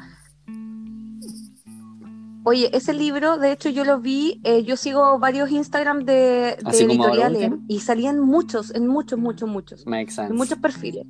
oye, 2.44 2.68
ese 2.76 2.92
libro, 2.92 3.38
de 3.38 3.52
hecho, 3.52 3.70
yo 3.70 3.84
lo 3.84 3.98
vi, 4.00 4.40
eh, 4.44 4.62
yo 4.64 4.76
sigo 4.76 5.18
varios 5.18 5.50
Instagram 5.50 6.00
de, 6.00 6.12
de 6.12 6.56
¿Así 6.64 6.86
como 6.86 7.04
ahora 7.04 7.28
editoriales 7.28 7.52
y 7.66 7.80
salían 7.80 8.20
muchos, 8.20 8.74
en 8.74 8.86
muchos, 8.88 9.18
muchos, 9.18 9.48
muchos, 9.48 9.86
Makes 9.86 10.12
sense. 10.12 10.30
en 10.32 10.36
muchos 10.36 10.58
perfiles. 10.58 11.06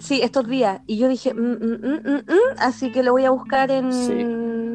Sí, 0.00 0.20
estos 0.22 0.46
días. 0.48 0.80
Y 0.86 0.98
yo 0.98 1.08
dije, 1.08 1.32
mm, 1.32 1.38
mm, 1.38 2.16
mm, 2.16 2.22
así 2.58 2.90
que 2.92 3.02
lo 3.02 3.12
voy 3.12 3.24
a 3.24 3.30
buscar 3.30 3.70
en 3.70 3.92
Sí. 3.92 4.12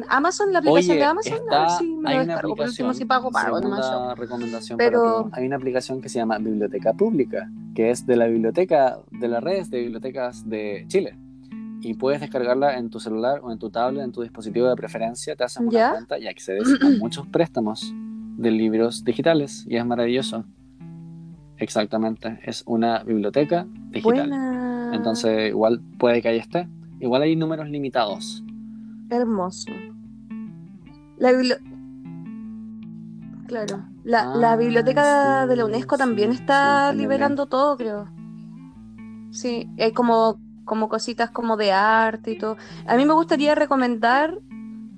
Amazon, 0.08 0.52
la 0.52 0.58
aplicación 0.60 0.90
Oye, 0.96 1.00
de 1.00 1.04
Amazon, 1.04 1.32
a 1.32 1.36
ver 1.36 1.42
está, 1.44 1.78
si 1.78 1.84
me 1.96 2.10
hay 2.10 2.16
lo 2.16 2.20
descargo. 2.26 2.40
Por 2.56 2.66
último, 2.66 2.88
aplicación, 2.88 2.94
si 2.94 3.04
pago, 3.04 3.30
pago, 3.30 3.58
segunda 3.58 4.14
recomendación 4.14 4.78
Pero- 4.78 5.28
para. 5.30 5.40
Hay 5.42 5.46
una 5.46 5.56
aplicación 5.56 6.00
que 6.00 6.08
se 6.08 6.18
llama 6.18 6.38
Biblioteca 6.38 6.92
Pública, 6.92 7.50
que 7.74 7.90
es 7.90 8.06
de 8.06 8.16
la 8.16 8.26
biblioteca, 8.26 8.98
de 9.10 9.28
las 9.28 9.42
redes 9.42 9.70
de 9.70 9.80
bibliotecas 9.80 10.48
de 10.48 10.84
Chile. 10.88 11.16
Y 11.80 11.94
puedes 11.94 12.20
descargarla 12.20 12.78
en 12.78 12.90
tu 12.90 13.00
celular 13.00 13.40
o 13.42 13.50
en 13.50 13.58
tu 13.58 13.68
tablet, 13.70 14.04
en 14.04 14.12
tu 14.12 14.22
dispositivo 14.22 14.68
de 14.68 14.76
preferencia, 14.76 15.34
te 15.34 15.42
haces 15.44 15.60
una 15.60 15.70
¿Ya? 15.72 15.90
cuenta 15.90 16.18
y 16.18 16.28
accedes 16.28 16.68
a 16.80 16.88
muchos 17.00 17.26
préstamos 17.26 17.92
de 18.36 18.50
libros 18.52 19.02
digitales. 19.04 19.64
Y 19.68 19.76
es 19.76 19.84
maravilloso. 19.84 20.44
Exactamente, 21.58 22.40
es 22.44 22.62
una 22.66 23.02
biblioteca 23.04 23.66
digital. 23.90 24.28
Buena. 24.28 24.90
Entonces, 24.94 25.48
igual 25.50 25.80
puede 25.98 26.20
que 26.20 26.28
ahí 26.28 26.38
esté. 26.38 26.68
Igual 27.00 27.22
hay 27.22 27.36
números 27.36 27.68
limitados. 27.68 28.42
Hermoso. 29.12 29.70
La 31.18 31.30
Claro. 33.46 33.84
La, 34.04 34.34
la 34.36 34.52
Ah, 34.52 34.56
biblioteca 34.56 35.42
sí, 35.42 35.48
de 35.50 35.56
la 35.56 35.64
UNESCO 35.66 35.96
también 35.98 36.32
está 36.32 36.90
sí, 36.92 36.96
liberando 36.96 37.46
todo, 37.46 37.76
creo. 37.76 38.08
Sí, 39.30 39.68
hay 39.78 39.92
como, 39.92 40.40
como 40.64 40.88
cositas 40.88 41.30
como 41.30 41.56
de 41.58 41.72
arte 41.72 42.32
y 42.32 42.38
todo. 42.38 42.56
A 42.86 42.96
mí 42.96 43.04
me 43.04 43.12
gustaría 43.12 43.54
recomendar 43.54 44.38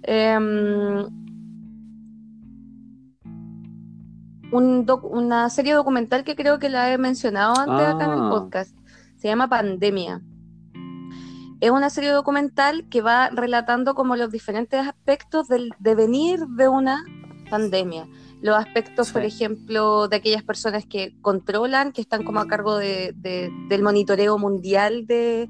em, 0.04 1.06
un 4.52 4.86
doc- 4.86 5.04
una 5.04 5.50
serie 5.50 5.74
documental 5.74 6.22
que 6.24 6.36
creo 6.36 6.58
que 6.58 6.68
la 6.68 6.92
he 6.92 6.98
mencionado 6.98 7.54
antes 7.58 7.86
acá 7.88 8.04
en 8.04 8.12
el 8.12 8.20
Ah. 8.20 8.30
podcast. 8.30 8.76
Se 9.16 9.28
llama 9.28 9.48
Pandemia. 9.48 10.22
Es 11.64 11.70
una 11.70 11.88
serie 11.88 12.10
documental 12.10 12.86
que 12.90 13.00
va 13.00 13.30
relatando 13.30 13.94
como 13.94 14.16
los 14.16 14.30
diferentes 14.30 14.86
aspectos 14.86 15.48
del 15.48 15.70
devenir 15.78 16.40
de 16.46 16.68
una 16.68 17.02
pandemia. 17.48 18.06
Los 18.42 18.58
aspectos, 18.58 19.10
por 19.12 19.22
Sí. 19.22 19.28
ejemplo, 19.28 20.06
de 20.08 20.16
aquellas 20.16 20.42
personas 20.42 20.84
que 20.84 21.16
controlan, 21.22 21.92
que 21.92 22.02
están 22.02 22.22
como 22.22 22.40
a 22.40 22.46
cargo 22.48 22.76
de- 22.76 23.14
de- 23.16 23.50
del 23.70 23.82
monitoreo 23.82 24.36
mundial 24.36 25.06
de, 25.06 25.48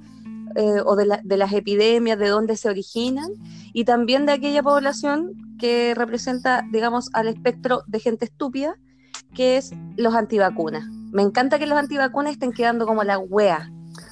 eh, 0.54 0.80
o 0.86 0.94
de, 0.94 1.06
la- 1.06 1.20
de 1.24 1.36
las 1.36 1.52
epidemias, 1.52 2.16
de 2.16 2.28
dónde 2.28 2.56
se 2.56 2.68
originan, 2.68 3.30
y 3.72 3.84
también 3.84 4.24
de 4.24 4.34
aquella 4.34 4.62
población 4.62 5.32
que 5.58 5.94
representa, 5.96 6.62
digamos, 6.70 7.10
al 7.12 7.26
espectro 7.26 7.82
de 7.88 7.98
gente 7.98 8.26
estúpida, 8.26 8.76
que 9.34 9.56
es 9.56 9.72
los 9.96 10.14
antivacunas. 10.14 10.84
Me 11.10 11.22
encanta 11.22 11.58
que 11.58 11.66
los 11.66 11.76
antivacunas 11.76 12.34
estén 12.34 12.52
quedando 12.52 12.86
como 12.86 13.02
la 13.02 13.18
wea 13.18 13.68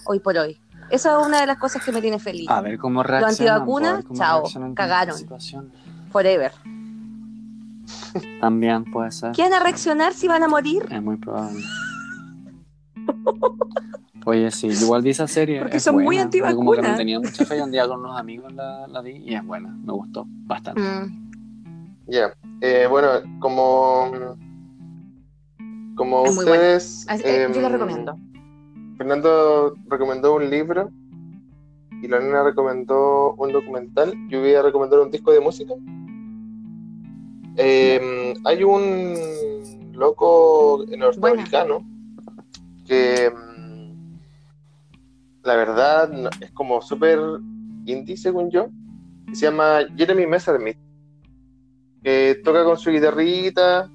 hoy 0.07 0.19
por 0.19 0.37
hoy. 0.37 0.59
Esa 0.91 1.21
es 1.21 1.27
una 1.27 1.41
de 1.41 1.47
las 1.47 1.59
cosas 1.59 1.83
que 1.85 1.91
me 1.93 2.01
tiene 2.03 2.19
feliz. 2.19 2.49
A 2.51 2.61
ver 2.61 2.79
cómo 2.79 3.03
reaccionan. 3.03 3.31
antivacunas, 3.57 3.89
po, 3.91 3.95
a 3.95 3.97
ver 3.97 4.05
cómo 4.05 4.19
chao, 4.21 4.41
reaccionan 4.41 4.75
cagaron. 4.75 5.17
Forever. 6.11 6.53
También 8.41 8.85
puede 8.85 9.11
ser. 9.11 9.33
¿Qué 9.33 9.43
van 9.43 9.55
a 9.55 9.61
reaccionar 9.61 10.13
si 10.13 10.29
van 10.29 10.43
a 10.43 10.49
morir? 10.49 10.87
Es 10.91 11.03
muy 11.03 11.17
probable. 11.17 11.63
Oye, 14.25 14.51
sí, 14.53 14.69
igual 14.69 15.03
vi 15.03 15.11
esa 15.11 15.27
serie. 15.27 15.61
Porque 15.61 15.79
es 15.79 15.83
son 15.83 15.95
muy. 15.97 16.17
Yo 16.17 16.23
Como 16.23 16.31
que 16.31 16.39
no 16.39 16.49
antivacunas. 16.53 16.97
tenía 16.97 17.19
mucha 17.19 17.45
fe 17.45 17.59
y 17.59 17.61
un 17.61 17.73
día 17.73 17.89
con 17.89 18.01
unos 18.01 18.19
amigos 18.19 18.53
la, 18.53 18.87
la 18.87 19.01
vi 19.01 19.17
y 19.17 19.35
es 19.35 19.45
buena. 19.45 19.69
Me 19.85 19.93
gustó 19.93 20.25
bastante. 20.29 20.81
Mm, 20.81 22.07
ya. 22.07 22.33
Eh, 22.61 22.87
bueno, 22.89 23.09
como 23.41 24.13
como 25.97 26.25
Es 26.25 26.35
muy 26.37 26.45
ustedes, 26.45 27.05
así- 27.09 27.23
eh, 27.27 27.49
yo 27.53 27.61
la 27.61 27.67
em, 27.67 27.73
recomiendo. 27.73 28.17
Fernando 28.97 29.75
recomendó 29.89 30.35
un 30.35 30.51
libro 30.51 30.91
y 32.03 32.09
la 32.09 32.19
nena 32.19 32.43
recomendó 32.43 33.35
un 33.35 33.53
documental. 33.53 34.13
Yo 34.29 34.41
voy 34.41 34.55
a 34.55 34.63
recomendar 34.63 35.01
un 35.01 35.11
disco 35.11 35.33
de 35.33 35.41
música. 35.41 35.75
Eh, 37.57 38.35
hay 38.45 38.65
un 38.65 39.15
loco 39.93 40.85
norteamericano 40.97 41.87
que 42.87 43.31
mm, 43.31 44.19
la 45.45 45.57
verdad 45.57 46.11
es 46.41 46.51
como 46.53 46.81
súper 46.83 47.21
indie 47.87 48.17
según 48.17 48.51
yo. 48.51 48.69
se 49.33 49.47
llama 49.47 49.81
Jeremy 49.97 50.27
Messerschmidt. 50.27 50.79
Que 52.03 52.41
toca 52.43 52.65
con 52.65 52.77
su 52.77 52.91
guitarrita. 52.91 53.89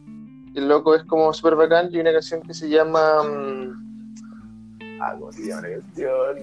El 0.56 0.70
loco 0.70 0.96
es 0.96 1.04
como 1.04 1.34
súper 1.34 1.56
bacán. 1.56 1.90
Y 1.92 1.96
hay 1.96 2.02
una 2.02 2.14
canción 2.14 2.42
que 2.42 2.54
se 2.54 2.70
llama. 2.70 3.22
Ah, 5.00 5.14
¿cómo 5.18 5.32
se 5.32 5.46
llama 5.48 5.62
la 5.68 5.80
canción? 5.80 6.38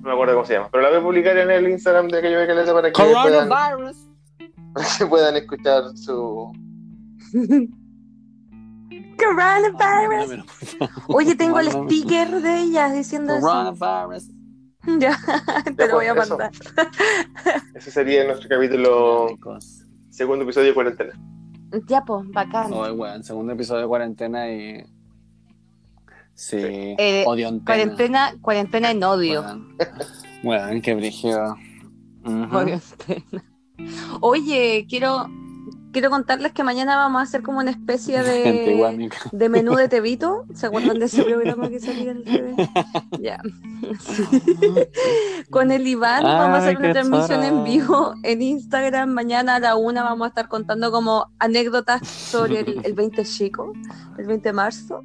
No 0.00 0.08
me 0.08 0.12
acuerdo 0.12 0.34
cómo 0.34 0.44
se 0.44 0.54
llama. 0.54 0.68
Pero 0.70 0.82
la 0.82 0.90
voy 0.90 0.98
a 0.98 1.02
publicar 1.02 1.36
en 1.38 1.50
el 1.50 1.68
Instagram 1.70 2.08
de 2.08 2.18
aquello 2.18 2.38
de 2.40 2.46
Caleta 2.46 2.72
para 2.74 2.92
que 2.92 3.02
puedan, 3.02 3.48
Coronavirus. 3.48 3.96
para 4.74 4.86
que 4.98 5.06
puedan 5.06 5.36
escuchar 5.36 5.96
su. 5.96 6.52
Coronavirus. 9.18 9.72
Mándamelo, 9.78 10.44
por 10.44 10.66
favor. 10.68 11.16
Oye, 11.16 11.34
tengo 11.36 11.58
el 11.60 11.66
Mándamelo. 11.66 11.90
sticker 11.90 12.42
de 12.42 12.60
ellas 12.60 12.92
diciendo 12.92 13.34
eso. 13.34 13.46
Coronavirus. 13.46 14.30
Ya, 14.98 15.16
te 15.78 15.88
lo 15.88 15.94
voy 15.94 16.04
a 16.04 16.12
eso. 16.12 16.36
mandar. 16.36 16.50
Ese 17.74 17.90
sería 17.90 18.22
nuestro 18.26 18.50
capítulo, 18.50 19.28
segundo 20.10 20.44
episodio 20.44 20.68
de 20.68 20.74
cuarentena. 20.74 21.12
Ya, 21.88 22.02
pues, 22.04 22.28
bacán. 22.30 22.70
Hoy, 22.70 22.90
weón, 22.90 23.24
segundo 23.24 23.54
episodio 23.54 23.80
de 23.80 23.88
cuarentena 23.88 24.50
y. 24.50 24.84
Sí, 26.34 26.56
Eh, 26.58 27.24
odio 27.26 27.48
antena. 27.48 27.64
Cuarentena, 27.64 28.34
cuarentena 28.40 28.90
en 28.90 29.02
odio. 29.04 29.42
Weón, 29.42 29.76
Weón, 30.42 30.80
qué 30.82 30.94
brígido. 30.94 31.56
Ujú. 32.24 32.48
Cuarentena. 32.50 33.44
Oye, 34.20 34.86
quiero, 34.88 35.28
quiero 35.92 36.10
contarles 36.10 36.52
que 36.52 36.62
mañana 36.64 36.96
vamos 36.96 37.20
a 37.20 37.22
hacer 37.22 37.42
como 37.42 37.58
una 37.58 37.70
especie 37.70 38.22
de, 38.22 39.10
de 39.32 39.48
menú 39.48 39.74
de 39.74 39.88
Tevito. 39.88 40.44
¿Se 40.54 40.66
acuerdan 40.66 40.98
de 40.98 41.06
ese 41.06 41.22
programa 41.24 41.68
que 41.68 41.80
salía 41.80 42.12
en 42.12 42.18
el 42.18 42.24
TV? 42.24 42.54
Ya. 43.20 43.40
Sí. 44.00 44.24
Con 45.50 45.70
el 45.70 45.86
Iván 45.86 46.22
vamos 46.24 46.58
a 46.58 46.62
hacer 46.62 46.78
una 46.78 46.92
transmisión 46.92 47.42
en 47.44 47.64
vivo 47.64 48.14
en 48.22 48.42
Instagram. 48.42 49.10
Mañana 49.10 49.56
a 49.56 49.60
la 49.60 49.76
una 49.76 50.02
vamos 50.02 50.24
a 50.26 50.28
estar 50.28 50.48
contando 50.48 50.90
como 50.90 51.26
anécdotas 51.38 52.06
sobre 52.08 52.60
el, 52.60 52.80
el 52.84 52.92
20 52.94 53.24
chico, 53.24 53.72
el 54.18 54.26
20 54.26 54.48
de 54.48 54.52
marzo, 54.52 55.04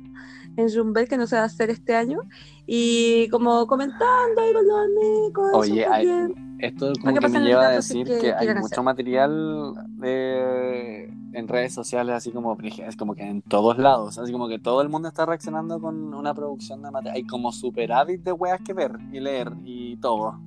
en 0.59 0.69
Jumbel, 0.73 1.07
que 1.07 1.17
no 1.17 1.27
se 1.27 1.35
va 1.35 1.43
a 1.43 1.45
hacer 1.45 1.69
este 1.69 1.95
año. 1.95 2.21
Y 2.65 3.29
como 3.29 3.65
comentando 3.67 4.41
ahí 4.41 4.53
con 4.53 4.67
los 4.67 4.77
amigos. 4.77 5.51
Oye, 5.53 5.85
hay-. 5.85 6.33
Esto 6.59 6.91
como 7.01 7.15
que 7.15 7.29
me 7.29 7.39
lleva 7.39 7.67
a 7.67 7.71
decir 7.71 8.05
que 8.05 8.19
que, 8.19 8.33
hay 8.33 8.39
quieran 8.39 8.57
mucho 8.57 8.73
hacer. 8.73 8.83
material 8.83 9.73
de, 9.97 11.05
en 11.31 11.47
redes 11.47 11.73
sociales, 11.73 12.13
así 12.13 12.31
como 12.31 12.57
es 12.61 12.97
como 12.97 13.15
que 13.15 13.23
en 13.23 13.41
todos 13.41 13.77
lados, 13.77 14.17
así 14.17 14.33
como 14.33 14.49
que 14.49 14.59
todo 14.59 14.81
el 14.81 14.89
mundo 14.89 15.07
está 15.07 15.25
reaccionando 15.25 15.79
con 15.79 16.13
una 16.13 16.33
producción 16.33 16.81
de 16.81 16.91
material. 16.91 17.15
Hay 17.15 17.23
como 17.25 17.53
superávit 17.53 18.23
de 18.23 18.33
weas 18.33 18.59
que 18.61 18.73
ver 18.73 18.91
y 19.13 19.21
leer 19.21 19.53
y 19.63 19.95
todo. 19.97 20.37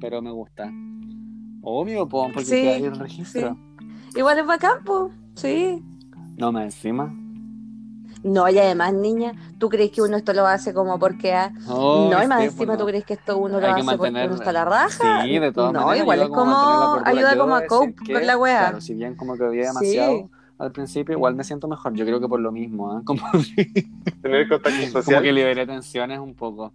Pero 0.00 0.20
me 0.20 0.30
gusta. 0.30 0.70
Obvio, 1.62 2.06
po, 2.06 2.28
porque 2.32 2.44
Sí, 2.44 2.66
ahí 2.66 2.84
el 2.84 2.98
registro. 2.98 3.56
Igual 4.14 4.38
es 4.38 4.46
bacán, 4.46 4.84
po. 4.84 5.10
Sí. 5.34 5.82
No 6.36 6.52
me 6.52 6.64
encima. 6.64 7.12
No, 8.22 8.48
y 8.48 8.58
además, 8.58 8.92
niña, 8.94 9.32
¿tú 9.58 9.68
crees 9.68 9.90
que 9.92 10.02
uno 10.02 10.16
esto 10.16 10.32
lo 10.32 10.46
hace 10.46 10.74
como 10.74 10.98
porque 10.98 11.32
ah, 11.34 11.52
Oh, 11.68 12.08
no, 12.10 12.22
y 12.22 12.26
más 12.26 12.40
sí, 12.40 12.46
encima 12.46 12.76
tú 12.76 12.84
crees 12.86 13.04
que 13.04 13.14
esto 13.14 13.38
uno 13.38 13.60
lo 13.60 13.66
hace 13.66 13.84
porque 13.96 14.10
mantener- 14.12 14.26
uno 14.26 14.34
está 14.36 14.50
a 14.50 14.52
la 14.52 14.64
raja? 14.64 15.22
Sí, 15.22 15.38
de 15.38 15.52
todas 15.52 15.72
no, 15.72 15.80
maneras. 15.86 16.02
igual 16.02 16.18
es 16.18 16.24
ayuda 16.24 16.36
como 16.36 16.56
como 16.56 17.06
ayuda 17.06 17.36
como 17.38 17.54
a 17.54 17.66
cope 17.66 17.94
que, 18.04 18.12
con 18.14 18.26
la 18.26 18.36
wea. 18.36 18.58
Claro, 18.58 18.80
si 18.80 18.94
bien 18.94 19.14
como 19.14 19.36
que 19.36 19.44
había 19.44 19.66
demasiado 19.68 20.12
Sí. 20.18 20.26
al 20.58 20.72
principio, 20.72 21.14
igual 21.14 21.34
me 21.36 21.44
siento 21.44 21.68
mejor. 21.68 21.94
Yo 21.94 22.04
creo 22.04 22.18
que 22.20 22.28
por 22.28 22.40
lo 22.40 22.50
mismo, 22.50 22.90
¿ah? 22.92 23.02
como, 23.04 23.22
Tener 24.22 24.48
contacto 24.48 24.78
como 24.80 24.90
social. 25.02 25.22
que 25.22 25.32
liberé 25.32 25.66
tensiones 25.66 26.18
un 26.18 26.34
poco. 26.34 26.72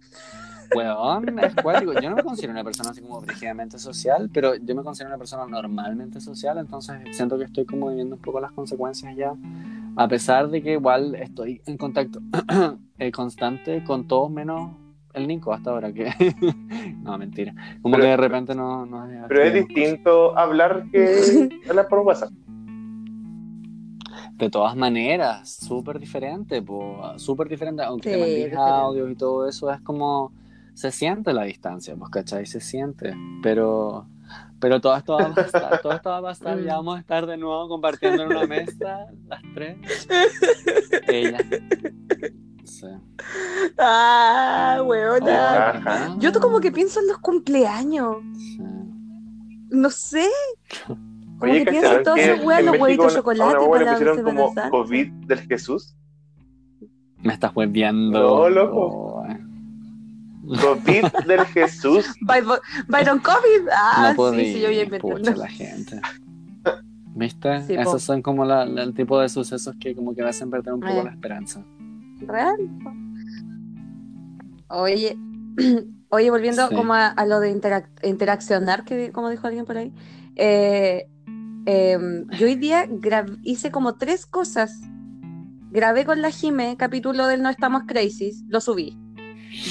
Weón, 0.74 1.38
es 1.38 1.54
cuático. 1.54 1.92
Yo 1.92 2.10
no 2.10 2.16
me 2.16 2.22
considero 2.24 2.52
una 2.52 2.64
persona 2.64 2.90
así 2.90 3.00
como 3.02 3.20
brígidamente 3.20 3.78
social, 3.78 4.30
pero 4.32 4.54
yo 4.56 4.74
me 4.74 4.82
considero 4.82 5.10
una 5.10 5.18
persona 5.18 5.46
normalmente 5.46 6.20
social, 6.20 6.58
entonces 6.58 6.96
siento 7.12 7.38
que 7.38 7.44
estoy 7.44 7.64
como 7.66 7.88
viviendo 7.90 8.16
un 8.16 8.22
poco 8.22 8.40
las 8.40 8.50
consecuencias 8.52 9.14
ya. 9.14 9.34
A 9.96 10.08
pesar 10.08 10.48
de 10.48 10.62
que 10.62 10.72
igual 10.72 11.14
estoy 11.14 11.62
en 11.66 11.76
contacto 11.76 12.20
eh, 12.98 13.12
constante 13.12 13.84
con 13.84 14.06
todos 14.08 14.30
menos 14.30 14.72
el 15.12 15.28
Nico 15.28 15.52
hasta 15.52 15.70
ahora, 15.70 15.92
que 15.92 16.10
no, 17.02 17.16
mentira. 17.18 17.54
Como 17.80 17.94
Pero- 17.94 18.04
que 18.04 18.10
de 18.10 18.16
repente 18.16 18.54
no... 18.54 18.84
no 18.86 19.06
Pero 19.28 19.42
es 19.44 19.54
distinto 19.54 20.36
hablar 20.36 20.86
que 20.90 21.48
hablar 21.68 21.86
por 21.88 22.00
WhatsApp. 22.00 22.30
De 24.36 24.50
todas 24.50 24.74
maneras, 24.74 25.48
súper 25.48 26.00
diferente, 26.00 26.60
po, 26.60 27.00
súper 27.18 27.48
diferente, 27.48 27.84
aunque 27.84 28.08
Sí, 28.08 28.14
te 28.14 28.20
mandes 28.20 28.36
diferente. 28.36 28.70
audios 28.72 29.10
y 29.12 29.14
todo 29.14 29.48
eso, 29.48 29.70
es 29.70 29.80
como, 29.82 30.32
se 30.74 30.90
siente 30.90 31.32
la 31.32 31.44
distancia, 31.44 31.94
pues, 31.94 32.10
¿cachai? 32.10 32.44
Se 32.44 32.60
siente, 32.60 33.14
pero, 33.44 34.06
pero 34.64 34.80
todo 34.80 34.96
esto 34.96 35.12
va 35.18 35.26
a 35.26 35.34
pasar, 35.34 35.80
todo 35.82 35.92
esto 35.92 36.08
va 36.08 36.16
a 36.16 36.22
pasar, 36.22 36.58
ya 36.62 36.72
Mm. 36.72 36.76
vamos 36.76 36.96
a 36.96 37.00
estar 37.00 37.26
de 37.26 37.36
nuevo 37.36 37.68
compartiendo 37.68 38.22
en 38.22 38.30
una 38.30 38.46
mesa, 38.46 39.08
las 39.28 39.42
tres, 39.52 39.76
ella. 41.08 41.36
Sí. 42.64 42.86
Ah, 43.76 44.82
weona. 44.86 45.68
Ajá. 45.68 46.16
Yo 46.18 46.32
tú 46.32 46.40
como 46.40 46.60
que 46.60 46.72
pienso 46.72 46.98
en 47.00 47.08
los 47.08 47.18
cumpleaños. 47.18 48.16
Sí. 48.32 48.58
No 49.68 49.90
sé. 49.90 50.26
Como 51.38 51.52
Oye, 51.52 51.64
que 51.64 51.70
pienso 51.72 51.88
en 51.88 51.96
¿cacharon 51.98 52.04
todos 52.04 52.18
esos 52.20 52.44
weas, 52.46 52.60
en 52.60 52.66
los 52.66 52.78
huevitos 52.80 53.12
de 53.12 53.18
chocolate 53.18 53.50
una 53.58 53.60
hueá 53.66 53.78
le 53.80 53.84
para 53.84 53.96
pusieron 53.98 54.22
como? 54.24 54.54
COVID 54.70 55.08
del 55.26 55.40
Jesús? 55.40 55.94
Me 57.18 57.34
estás 57.34 57.52
volviendo. 57.52 58.18
No, 58.18 58.48
loco. 58.48 59.13
COVID 60.46 61.04
del 61.26 61.40
Jesús. 61.46 62.06
By- 62.22 62.42
Byron 62.88 63.18
COVID. 63.18 63.68
Ah, 63.72 64.14
no 64.16 64.32
sí, 64.32 64.54
sí, 64.54 64.60
yo 64.60 64.68
bien 64.68 64.88
pucha, 64.90 65.06
inventando. 65.08 65.40
la 65.40 65.48
gente. 65.48 66.00
¿Viste? 67.16 67.62
Sí, 67.62 67.74
po. 67.76 67.80
Esos 67.82 68.02
son 68.02 68.22
como 68.22 68.44
la- 68.44 68.66
la- 68.66 68.82
el 68.82 68.92
tipo 68.94 69.20
de 69.20 69.28
sucesos 69.28 69.74
que 69.80 69.94
como 69.94 70.14
que 70.14 70.22
me 70.22 70.28
hacen 70.30 70.50
perder 70.50 70.74
un 70.74 70.80
poco 70.80 71.02
la 71.04 71.10
esperanza. 71.10 71.64
Real. 72.20 72.56
Oye, 74.68 75.16
oye, 76.08 76.30
volviendo 76.30 76.68
Sí. 76.68 76.74
como 76.74 76.94
a, 76.94 77.06
a 77.08 77.26
lo 77.26 77.40
de 77.40 77.54
interac- 77.54 77.88
interaccionar, 78.02 78.84
que 78.84 79.12
como 79.12 79.30
dijo 79.30 79.46
alguien 79.46 79.64
por 79.64 79.76
ahí, 79.76 79.92
eh, 80.36 81.08
eh, 81.66 81.98
yo 82.38 82.46
hoy 82.46 82.56
día 82.56 82.88
hice 83.42 83.70
como 83.70 83.94
tres 83.94 84.26
cosas. 84.26 84.80
Grabé 85.70 86.04
con 86.04 86.22
la 86.22 86.30
Jime 86.30 86.76
capítulo 86.76 87.26
del 87.26 87.42
No 87.42 87.48
Estamos 87.50 87.82
Crazy, 87.86 88.32
lo 88.48 88.60
subí. 88.60 88.96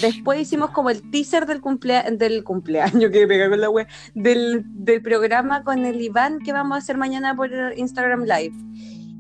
Después 0.02 0.40
hicimos 0.40 0.72
como 0.72 0.90
el 0.90 1.02
teaser 1.12 1.46
del, 1.46 1.62
cumplea 1.62 2.04
del 2.12 2.44
cumpleaños 2.44 3.12
que 3.12 3.28
pega 3.28 3.50
con 3.50 3.62
la 3.62 3.70
web, 3.70 3.88
del, 4.14 4.64
del 4.66 5.02
programa 5.02 5.64
con 5.64 5.86
el 5.86 6.02
Iván 6.02 6.40
que 6.40 6.54
vamos 6.54 6.76
a 6.76 6.78
hacer 6.80 6.98
mañana 6.98 7.36
por 7.36 7.50
Instagram 7.76 8.24
Live. 8.24 8.54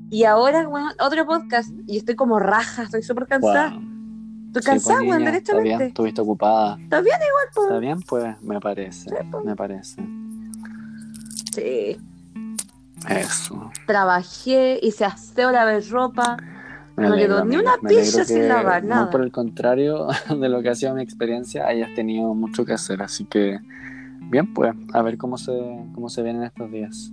Y 0.09 0.26
ahora, 0.26 0.68
bueno, 0.68 0.91
otro 0.99 1.26
podcast. 1.26 1.72
Y 1.88 1.97
estoy 1.97 2.16
como 2.16 2.38
raja, 2.38 2.84
estoy 2.84 3.01
súper 3.01 3.26
cansada. 3.26 3.72
Wow. 3.72 3.93
Estoy 4.47 4.61
Sí, 4.61 4.70
cansada, 4.70 4.99
pues, 4.99 5.09
weón, 5.09 5.24
niña, 5.26 5.38
Está 5.38 5.59
bien, 5.59 5.82
estuviste 5.82 6.22
ocupada. 6.22 6.78
Está 6.80 7.01
bien 7.01 7.18
igual, 7.18 7.47
po. 7.55 7.64
Está 7.64 7.80
bien, 7.80 8.01
pues, 8.01 8.41
me 8.43 8.59
parece. 8.59 9.09
Sí, 9.09 9.16
pues. 9.32 9.43
Me 9.43 9.55
parece. 9.55 10.03
Sí. 11.55 11.97
Eso. 13.09 13.72
Trabajé, 13.88 14.80
hice 14.84 15.05
aseo, 15.05 15.51
lavé 15.51 15.82
ropa. 15.82 16.38
Me 16.96 17.08
No 17.08 17.14
alegro, 17.14 17.36
quedó 17.36 17.46
ni 17.46 17.56
una 17.58 17.78
pizza 17.88 18.24
sin 18.24 18.38
que, 18.38 18.48
lavar, 18.48 18.84
muy 18.84 18.89
nada. 18.89 19.10
por 19.10 19.22
el 19.22 19.32
contrario 19.32 20.08
de 20.39 20.50
lo 20.50 20.62
que 20.62 20.70
ha 20.70 20.76
sido 20.76 20.94
mi 20.94 21.02
experiencia, 21.02 21.66
hayas 21.68 21.94
tenido 21.96 22.34
mucho 22.34 22.66
que 22.66 22.74
hacer. 22.74 23.02
Así 23.02 23.26
que, 23.26 23.60
bien, 24.30 24.54
pues, 24.54 24.74
a 24.94 25.02
ver 25.02 25.18
cómo 25.18 25.38
se, 25.38 25.52
cómo 25.96 26.10
se 26.10 26.22
vienen 26.22 26.44
estos 26.44 26.72
días. 26.72 27.12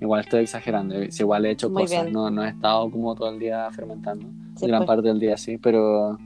Igual 0.00 0.20
estoy 0.20 0.42
exagerando. 0.42 0.94
Si 1.10 1.22
igual 1.22 1.44
he 1.46 1.50
hecho 1.50 1.70
Muy 1.70 1.82
cosas, 1.82 2.10
no, 2.10 2.30
no 2.30 2.44
he 2.44 2.48
estado 2.48 2.90
como 2.90 3.14
todo 3.14 3.30
el 3.30 3.38
día 3.38 3.70
fermentando. 3.72 4.26
Sí, 4.56 4.66
gran 4.66 4.80
pues. 4.80 4.88
parte 4.88 5.08
del 5.08 5.20
día 5.20 5.36
sí, 5.36 5.58
pero 5.58 6.18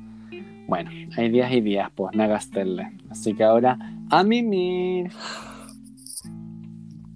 bueno, 0.66 0.90
hay 1.16 1.30
días 1.30 1.50
y 1.52 1.60
días, 1.60 1.90
pues, 1.94 2.14
me 2.14 2.28
gastéle. 2.28 2.96
Así 3.10 3.34
que 3.34 3.42
ahora, 3.44 3.78
a 4.10 4.22
mimir. 4.22 5.10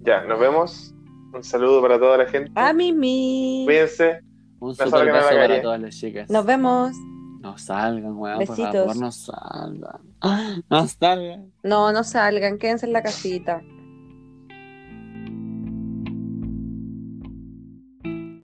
Ya, 0.05 0.23
nos 0.25 0.39
vemos. 0.39 0.93
Un 1.33 1.43
saludo 1.43 1.81
para 1.81 1.97
toda 1.97 2.17
la 2.17 2.25
gente. 2.25 2.51
A 2.55 2.73
Mimi. 2.73 3.63
Cuídense. 3.65 4.21
Un 4.63 4.69
No 4.69 4.75
super 4.75 5.11
beso 5.11 5.27
para 5.29 5.61
todas 5.61 5.81
las 5.81 5.95
chicas. 5.99 6.29
Nos 6.29 6.45
vemos. 6.45 6.93
No 7.41 7.57
salgan, 7.57 8.15
weón, 8.17 8.37
por 8.37 8.47
Besitos. 8.47 8.73
favor, 8.73 8.95
no 8.95 9.11
salgan. 9.11 9.99
No 10.69 10.87
salgan. 10.87 11.51
No, 11.63 11.91
no 11.91 12.03
salgan, 12.05 12.57
quédense 12.57 12.85
en 12.85 12.93
la 12.93 13.03
casita. 13.03 13.61